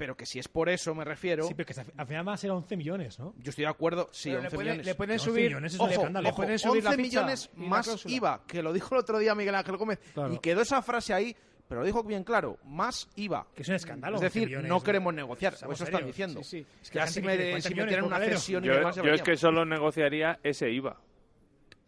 Pero 0.00 0.16
que 0.16 0.24
si 0.24 0.38
es 0.38 0.48
por 0.48 0.70
eso, 0.70 0.94
me 0.94 1.04
refiero, 1.04 1.44
Sí, 1.46 1.52
pero 1.52 1.66
que 1.66 1.78
al 1.94 2.06
final 2.06 2.24
van 2.24 2.32
a 2.32 2.36
ser 2.38 2.50
11 2.52 2.74
millones, 2.74 3.18
¿no? 3.18 3.34
yo 3.36 3.50
estoy 3.50 3.64
de 3.66 3.70
acuerdo, 3.70 4.08
sí, 4.12 4.30
Pero 4.30 4.40
le 4.40 4.46
11 4.46 4.54
pueden- 4.56 4.70
millones. 4.72 4.86
le 4.86 4.94
pueden 4.94 5.12
11 5.12 5.24
subir. 5.30 5.44
millones 5.44 5.74
es 5.74 5.78
un 5.78 5.84
Ojo, 5.84 5.94
escándalo. 5.94 6.28
ojo, 6.30 6.36
pueden 6.36 6.58
subir 6.58 6.84
la 6.84 6.90
11 6.90 7.02
ficha 7.02 7.20
millones 7.20 7.50
la 7.54 7.66
más. 7.68 8.06
IVA, 8.06 8.40
que 8.46 8.62
lo 8.62 8.72
dijo 8.72 8.94
el 8.94 9.00
otro 9.02 9.18
día 9.18 9.34
Miguel 9.34 9.54
Ángel 9.56 9.76
Gómez, 9.76 9.98
Claro. 10.14 10.32
y 10.32 10.38
quedó 10.38 10.62
esa 10.62 10.80
frase 10.80 11.12
ahí, 11.12 11.36
pero 11.68 11.82
lo 11.82 11.86
dijo 11.86 12.02
bien 12.02 12.24
claro, 12.24 12.56
más 12.64 13.10
IVA. 13.16 13.46
Que 13.54 13.60
es 13.60 13.68
un 13.68 13.74
escándalo. 13.74 14.16
Es 14.16 14.22
11 14.22 14.24
decir, 14.24 14.48
millones, 14.48 14.68
no 14.70 14.82
queremos 14.82 15.12
negociar, 15.12 15.52
eso 15.52 15.70
están 15.70 15.86
serios. 15.88 16.06
diciendo. 16.06 16.42
Sí, 16.44 16.60
sí. 16.62 16.66
Es 16.82 16.90
que 16.90 16.94
ya 16.98 17.04
la 17.04 17.10
si, 17.10 17.20
me, 17.20 17.26
quiere 17.36 17.50
40 17.60 17.68
si 17.68 17.74
por 18.00 18.04
una 18.06 18.18
cesión 18.20 18.64
y 18.64 18.68
Yo, 18.68 18.90
yo 19.04 19.12
es 19.12 19.22
que 19.22 19.36
solo 19.36 19.66
negociaría 19.66 20.40
ese 20.42 20.70
IVA. 20.70 20.96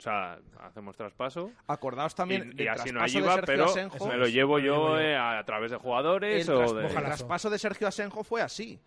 O 0.02 0.04
sea, 0.04 0.36
hacemos 0.58 0.96
traspaso 0.96 1.52
Acordaos 1.68 2.12
también 2.16 2.52
y 2.58 2.66
así 2.66 2.90
no 2.90 3.06
Sergio 3.06 3.24
pero 3.46 3.66
Asenjo. 3.66 4.08
me 4.08 4.16
lo 4.16 4.26
llevo 4.26 4.58
yo 4.58 4.98
eh, 4.98 5.16
a, 5.16 5.40
través 5.44 5.70
de 5.70 5.76
jugadores 5.76 6.48
El, 6.48 6.54
o 6.56 6.74
de... 6.74 6.80
el 6.80 6.90
Ojalá. 6.90 7.06
traspaso 7.06 7.48
de 7.50 7.56
Sergio 7.60 7.86
Asenjo 7.86 8.24
fue 8.24 8.42
así. 8.42 8.80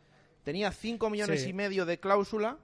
Tenía 0.43 0.71
5 0.73 1.09
millones 1.09 1.43
Sí. 1.43 1.51
y 1.51 1.53
medio 1.53 1.85
de 1.85 2.01
cláusula 2.01 2.57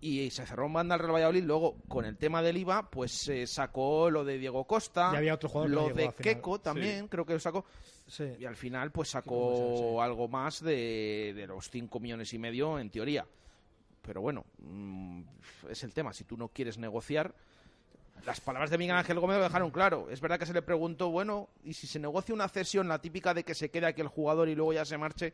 y 0.00 0.30
se 0.30 0.46
cerró 0.46 0.66
en 0.66 0.72
banda 0.74 0.94
al 0.94 1.00
Real 1.00 1.14
Valladolid. 1.14 1.42
Luego, 1.42 1.74
con 1.88 2.04
el 2.04 2.16
tema 2.16 2.42
del 2.42 2.58
IVA, 2.58 2.88
pues 2.90 3.10
se 3.10 3.44
sacó 3.48 4.08
lo 4.08 4.24
de 4.24 4.38
Diego 4.38 4.64
Costa, 4.64 5.10
Y 5.12 5.16
había 5.16 5.34
otro 5.34 5.48
jugador 5.48 5.70
que 5.70 5.74
lo 5.74 5.94
de. 5.94 6.12
Keco 6.14 6.60
también, 6.60 7.08
creo 7.08 7.26
que 7.26 7.32
lo 7.32 7.40
sacó. 7.40 7.64
Sí. 8.06 8.24
Y 8.38 8.44
al 8.44 8.54
final, 8.54 8.92
pues 8.92 9.08
sacó 9.10 10.00
algo 10.00 10.28
más 10.28 10.62
de, 10.62 11.32
de 11.34 11.46
los 11.48 11.68
5 11.70 11.98
millones 11.98 12.32
y 12.32 12.38
medio 12.38 12.78
en 12.78 12.88
teoría. 12.88 13.26
Pero 14.02 14.20
bueno, 14.20 14.46
mm, 14.58 15.22
es 15.68 15.82
el 15.82 15.92
tema. 15.92 16.12
Si 16.12 16.22
tú 16.22 16.36
no 16.36 16.48
quieres 16.48 16.78
negociar, 16.78 17.34
las 18.26 18.40
palabras 18.40 18.70
de 18.70 18.78
Miguel 18.78 18.96
Ángel 18.96 19.18
Gómez 19.18 19.38
lo 19.38 19.44
dejaron 19.44 19.70
claro. 19.70 20.08
Es 20.10 20.20
verdad 20.20 20.38
que 20.38 20.46
se 20.46 20.52
le 20.52 20.62
preguntó, 20.62 21.10
bueno, 21.10 21.48
¿y 21.64 21.72
si 21.74 21.86
se 21.86 21.98
negocia 21.98 22.34
una 22.34 22.48
cesión, 22.48 22.88
la 22.88 22.98
típica 23.00 23.34
de 23.34 23.44
que 23.44 23.54
se 23.54 23.70
quede 23.70 23.86
aquí 23.86 24.00
el 24.00 24.08
jugador 24.08 24.48
y 24.48 24.54
lugo 24.54 24.72
ya 24.72 24.84
se 24.84 24.96
marche? 24.98 25.32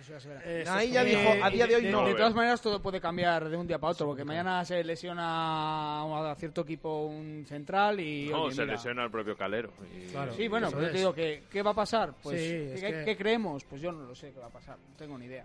Eso 0.00 0.12
ya 0.12 0.20
se 0.20 0.28
verá. 0.28 0.40
Eh, 0.44 0.64
Ahí 0.68 0.92
ya 0.92 1.02
dijo, 1.02 1.28
a 1.42 1.50
día 1.50 1.66
de 1.66 1.74
hoy 1.74 1.82
de, 1.82 1.90
no. 1.90 2.06
de 2.06 2.14
todas 2.14 2.32
maneras, 2.32 2.60
todo 2.62 2.80
puede 2.80 3.00
cambiar 3.00 3.48
de 3.48 3.56
un 3.56 3.66
día 3.66 3.78
para 3.80 3.92
otro, 3.92 4.06
porque 4.06 4.24
mañana 4.24 4.64
se 4.64 4.84
lesiona 4.84 6.02
a 6.30 6.34
cierto 6.36 6.60
equipo 6.60 7.06
un 7.06 7.44
central 7.48 7.98
y. 7.98 8.28
No, 8.28 8.42
oye, 8.44 8.54
se 8.54 8.62
mira. 8.62 8.74
lesiona 8.74 9.04
el 9.04 9.10
propio 9.10 9.36
Calero. 9.36 9.72
y- 9.92 10.06
Claro. 10.12 10.32
Sí, 10.34 10.46
bueno, 10.46 10.68
Eso 10.68 10.76
pues 10.76 10.92
te 10.92 10.98
digo 10.98 11.12
que 11.12 11.42
¿qué 11.50 11.62
va 11.62 11.72
a 11.72 11.74
pasar? 11.74 12.14
Pues 12.22 12.40
Sí, 12.40 12.46
¿qué, 12.46 12.74
es 12.74 12.80
qué- 12.80 12.90
que- 12.92 13.04
qué 13.06 13.16
creemos? 13.16 13.64
Pues 13.64 13.80
yo 13.82 13.90
no 13.90 14.04
lo 14.04 14.14
sé 14.14 14.32
qué 14.32 14.38
va 14.38 14.46
a 14.46 14.50
pasar, 14.50 14.78
no 14.78 14.94
tengo 14.96 15.18
ni 15.18 15.26
idea. 15.26 15.44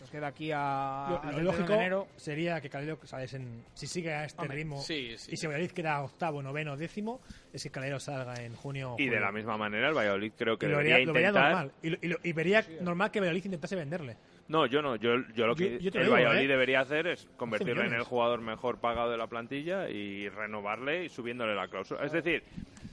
Nos 0.00 0.10
queda 0.10 0.26
aquí 0.26 0.50
a, 0.52 1.06
Lo, 1.08 1.16
al 1.22 1.22
lo 1.22 1.30
31 1.36 1.42
lógico 1.44 1.68
de 1.72 1.78
enero. 1.78 2.08
sería 2.16 2.60
que 2.60 2.68
Calero, 2.68 2.98
¿sabes? 3.04 3.32
En, 3.34 3.64
si 3.74 3.86
sigue 3.86 4.12
a 4.12 4.24
este 4.24 4.42
Hombre, 4.42 4.56
ritmo 4.58 4.80
sí, 4.82 5.14
sí. 5.16 5.30
y 5.32 5.36
si 5.36 5.46
Valladolid 5.46 5.70
queda 5.70 6.02
octavo, 6.02 6.42
noveno, 6.42 6.76
décimo, 6.76 7.20
es 7.52 7.62
que 7.62 7.70
Calero 7.70 7.98
salga 8.00 8.34
en 8.42 8.54
junio. 8.54 8.96
Y 8.98 9.06
de 9.08 9.18
la 9.20 9.32
misma 9.32 9.56
manera 9.56 9.88
el 9.88 9.94
Valladolid 9.96 10.32
creo 10.36 10.58
que 10.58 10.66
lo 10.66 10.72
debería 10.78 10.96
vería, 10.96 11.06
lo 11.06 11.12
vería 11.14 11.28
intentar... 11.28 11.50
normal. 11.52 11.72
Y, 11.82 11.90
lo- 11.90 11.98
y 12.02 12.08
lo- 12.08 12.18
y 12.22 12.32
vería 12.32 12.64
normal 12.80 13.10
que 13.10 13.20
Valladolid 13.20 13.44
intentase 13.46 13.76
venderle. 13.76 14.16
No, 14.48 14.66
yo 14.66 14.82
no. 14.82 14.96
Yo, 14.96 15.14
yo 15.34 15.46
lo 15.46 15.54
que 15.56 15.78
yo 15.80 15.90
el 15.94 16.00
digo, 16.04 16.10
Valladolid 16.12 16.44
¿eh? 16.44 16.48
debería 16.48 16.80
hacer 16.80 17.06
es 17.06 17.26
convertirlo 17.38 17.82
en 17.82 17.94
el 17.94 18.02
jugador 18.02 18.42
mejor 18.42 18.78
pagado 18.80 19.10
de 19.10 19.16
la 19.16 19.26
plantilla 19.26 19.88
y 19.88 20.28
renovarle 20.28 21.04
y 21.04 21.08
subiéndole 21.08 21.54
la 21.54 21.68
cláusula. 21.68 22.04
Es 22.04 22.12
decir, 22.12 22.42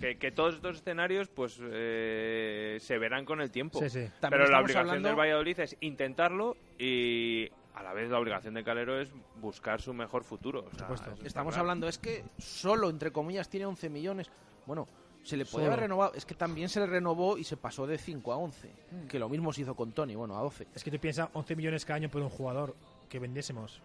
que, 0.02 0.18
que 0.18 0.32
todos 0.32 0.56
estos 0.56 0.78
escenarios 0.78 1.30
pues 1.30 1.60
eh, 1.62 2.78
se 2.82 2.98
verán 2.98 3.24
con 3.26 3.40
el 3.42 3.52
tiempo. 3.52 3.80
Sí, 3.80 3.90
sí. 3.90 4.00
También 4.20 4.42
Pero 4.42 4.52
la 4.52 4.60
obligación 4.60 4.90
hablando- 4.90 5.08
del 5.10 5.18
Valladolid 5.20 5.60
es 5.60 5.78
intentarlo 5.82 6.58
y 6.78 7.48
a 7.76 7.84
la 7.84 7.94
vez 7.94 8.10
la 8.10 8.20
obligación 8.20 8.54
de 8.56 8.64
Calero 8.64 9.00
es 9.00 9.10
buscar 9.40 9.82
su 9.82 9.94
mejor 9.94 10.24
futuro. 10.24 10.66
O 10.72 10.78
sea, 10.78 10.88
Estamos 11.24 11.54
claro. 11.54 11.62
hablando, 11.62 11.88
es 11.88 11.98
que 11.98 12.24
solo, 12.38 12.90
entre 12.90 13.12
comillas, 13.12 13.48
tiene 13.50 13.66
11 13.66 13.90
millones. 13.90 14.30
Bueno, 14.66 14.88
se 15.24 15.38
le 15.38 15.46
podía 15.46 15.66
Solo. 15.66 15.68
haber 15.74 15.80
renovado. 15.82 16.14
Es 16.16 16.26
que 16.26 16.34
también 16.36 16.68
se 16.68 16.80
le 16.80 16.88
renovó 16.88 17.38
y 17.38 17.44
se 17.44 17.56
pasó 17.56 17.86
de 17.88 17.98
5 17.98 18.34
a 18.34 18.38
11. 18.38 18.70
Mm. 18.92 19.08
Que 19.08 19.20
lo 19.20 19.30
mismo 19.30 19.54
se 19.54 19.62
hizo 19.62 19.76
con 19.76 19.92
Tony, 19.92 20.16
bueno, 20.16 20.38
a 20.38 20.42
12. 20.42 20.68
Es 20.76 20.84
que 20.84 20.92
tú 20.92 21.00
piensas 21.00 21.30
11 21.34 21.56
millones 21.56 21.86
cada 21.86 21.98
año 21.98 22.10
por 22.10 22.22
un 22.22 22.30
jugador 22.30 22.76
que 23.08 23.20
vendiésemos. 23.20 23.82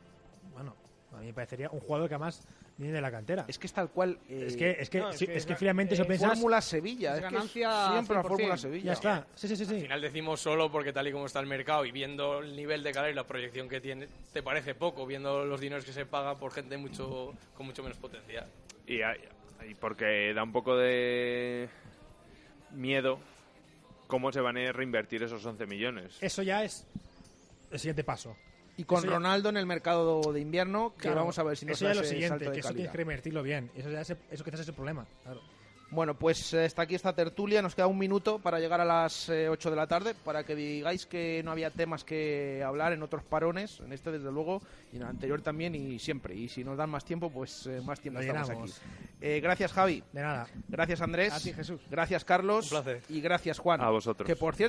A 1.16 1.20
mí 1.20 1.26
me 1.26 1.32
parecería 1.32 1.70
un 1.70 1.80
jugador 1.80 2.08
que 2.08 2.14
además 2.14 2.46
viene 2.76 2.92
de 2.92 3.00
la 3.00 3.10
cantera. 3.10 3.44
Es 3.48 3.58
que 3.58 3.66
es 3.66 3.72
tal 3.72 3.88
cual. 3.90 4.18
eh, 4.28 4.44
Es 4.48 4.56
que, 4.56 4.70
es 4.78 4.90
que, 4.90 4.98
no, 5.00 5.08
es 5.10 5.16
sí, 5.18 5.26
que 5.26 5.36
es 5.36 5.46
que 5.46 5.54
es 5.54 5.58
fríamente 5.58 5.92
ga- 5.92 5.94
eso 5.94 6.02
eh, 6.02 6.06
piensas. 6.06 6.30
Fórmula 6.30 6.60
Sevilla. 6.60 7.10
es 7.12 7.14
Es, 7.16 7.20
que 7.22 7.26
es 7.26 7.32
ganancia 7.32 7.88
siempre 7.92 8.16
la 8.16 8.22
100%. 8.22 8.28
Fórmula 8.28 8.56
Sevilla. 8.58 8.84
Ya 8.84 8.92
está. 8.92 9.26
Sí, 9.34 9.48
sí, 9.48 9.56
sí. 9.56 9.74
Al 9.74 9.80
final 9.80 10.00
decimos 10.02 10.40
solo 10.40 10.70
porque 10.70 10.92
tal 10.92 11.08
y 11.08 11.12
como 11.12 11.26
está 11.26 11.40
el 11.40 11.46
mercado 11.46 11.84
y 11.86 11.90
viendo 11.92 12.40
el 12.40 12.54
nivel 12.54 12.82
de 12.82 12.92
calidad 12.92 13.10
y 13.12 13.14
la 13.14 13.26
proyección 13.26 13.68
que 13.68 13.80
tiene, 13.80 14.08
te 14.32 14.42
parece 14.42 14.74
poco, 14.74 15.06
viendo 15.06 15.44
los 15.44 15.60
dineros 15.60 15.84
que 15.84 15.92
se 15.92 16.04
paga 16.06 16.36
por 16.38 16.52
gente 16.52 16.76
mucho 16.76 17.32
con 17.56 17.66
mucho 17.66 17.82
menos 17.82 17.96
potencial. 17.98 18.46
Y, 18.86 19.00
y 19.00 19.74
porque 19.80 20.32
da 20.34 20.42
un 20.42 20.52
poco 20.52 20.76
de 20.76 21.68
miedo 22.72 23.18
cómo 24.06 24.30
se 24.32 24.40
van 24.40 24.56
a 24.58 24.72
reinvertir 24.72 25.22
esos 25.22 25.44
11 25.44 25.66
millones. 25.66 26.18
Eso 26.20 26.42
ya 26.42 26.62
es 26.62 26.86
el 27.70 27.78
siguiente 27.78 28.04
paso. 28.04 28.36
Y 28.76 28.84
con 28.84 28.98
Eso 28.98 29.06
ya- 29.08 29.14
Ronaldo 29.14 29.48
en 29.48 29.56
el 29.56 29.66
mercado 29.66 30.20
de 30.32 30.40
invierno, 30.40 30.92
que 30.96 31.02
Claro, 31.02 31.20
vamos 31.20 31.38
a 31.38 31.42
ver 31.42 31.56
si 31.56 31.64
nos 31.66 31.76
eso 31.78 31.86
da 31.86 31.92
es 31.92 31.96
lo 31.96 32.04
siguiente, 32.04 32.28
salto 32.28 32.44
de 32.44 32.52
que 32.52 32.60
eso 32.60 32.68
calidad. 32.68 32.76
tienes 32.76 32.90
que 32.92 32.96
reinvertirlo 32.96 33.42
bien. 33.42 33.70
Eso 33.74 33.90
ya 33.90 34.00
es, 34.02 34.10
eso 34.30 34.44
quizás 34.44 34.60
es 34.60 34.68
el 34.68 34.74
problema. 34.74 35.06
Claro. 35.22 35.40
Bueno, 35.88 36.18
pues 36.18 36.52
eh, 36.52 36.64
está 36.64 36.82
aquí 36.82 36.96
esta 36.96 37.12
tertulia. 37.14 37.62
Nos 37.62 37.76
queda 37.76 37.86
un 37.86 37.96
minuto 37.96 38.40
para 38.40 38.58
llegar 38.58 38.80
a 38.80 38.84
las 38.84 39.28
eh, 39.28 39.48
8 39.48 39.70
de 39.70 39.76
la 39.76 39.86
tarde 39.86 40.14
para 40.24 40.42
que 40.42 40.56
digáis 40.56 41.06
que 41.06 41.42
no 41.44 41.52
había 41.52 41.70
temas 41.70 42.02
que 42.02 42.60
hablar 42.66 42.92
en 42.92 43.04
otros 43.04 43.22
parones, 43.22 43.78
en 43.78 43.92
este 43.92 44.10
desde 44.10 44.32
luego, 44.32 44.60
y 44.92 44.96
en 44.96 45.02
el 45.02 45.08
anterior 45.08 45.40
también 45.42 45.76
y 45.76 46.00
siempre. 46.00 46.34
Y 46.34 46.48
si 46.48 46.64
nos 46.64 46.76
dan 46.76 46.90
más 46.90 47.04
tiempo, 47.04 47.30
pues 47.30 47.68
eh, 47.68 47.80
más 47.84 48.00
tiempo 48.00 48.18
Lo 48.20 48.26
estamos 48.26 48.48
llenamos. 48.48 48.78
aquí. 48.78 48.88
Eh, 49.20 49.40
gracias, 49.40 49.72
Javi. 49.72 50.02
De 50.12 50.22
nada. 50.22 50.48
Gracias, 50.68 51.00
Andrés. 51.02 51.32
A 51.32 51.38
ti, 51.38 51.52
Jesús. 51.52 51.80
Gracias, 51.88 52.24
Carlos. 52.24 52.64
Un 52.64 52.70
placer. 52.82 53.02
Y 53.08 53.20
gracias, 53.20 53.60
Juan. 53.60 53.80
A 53.80 53.88
vosotros. 53.88 54.26
Que 54.26 54.34
por 54.34 54.56
cierto, 54.56 54.64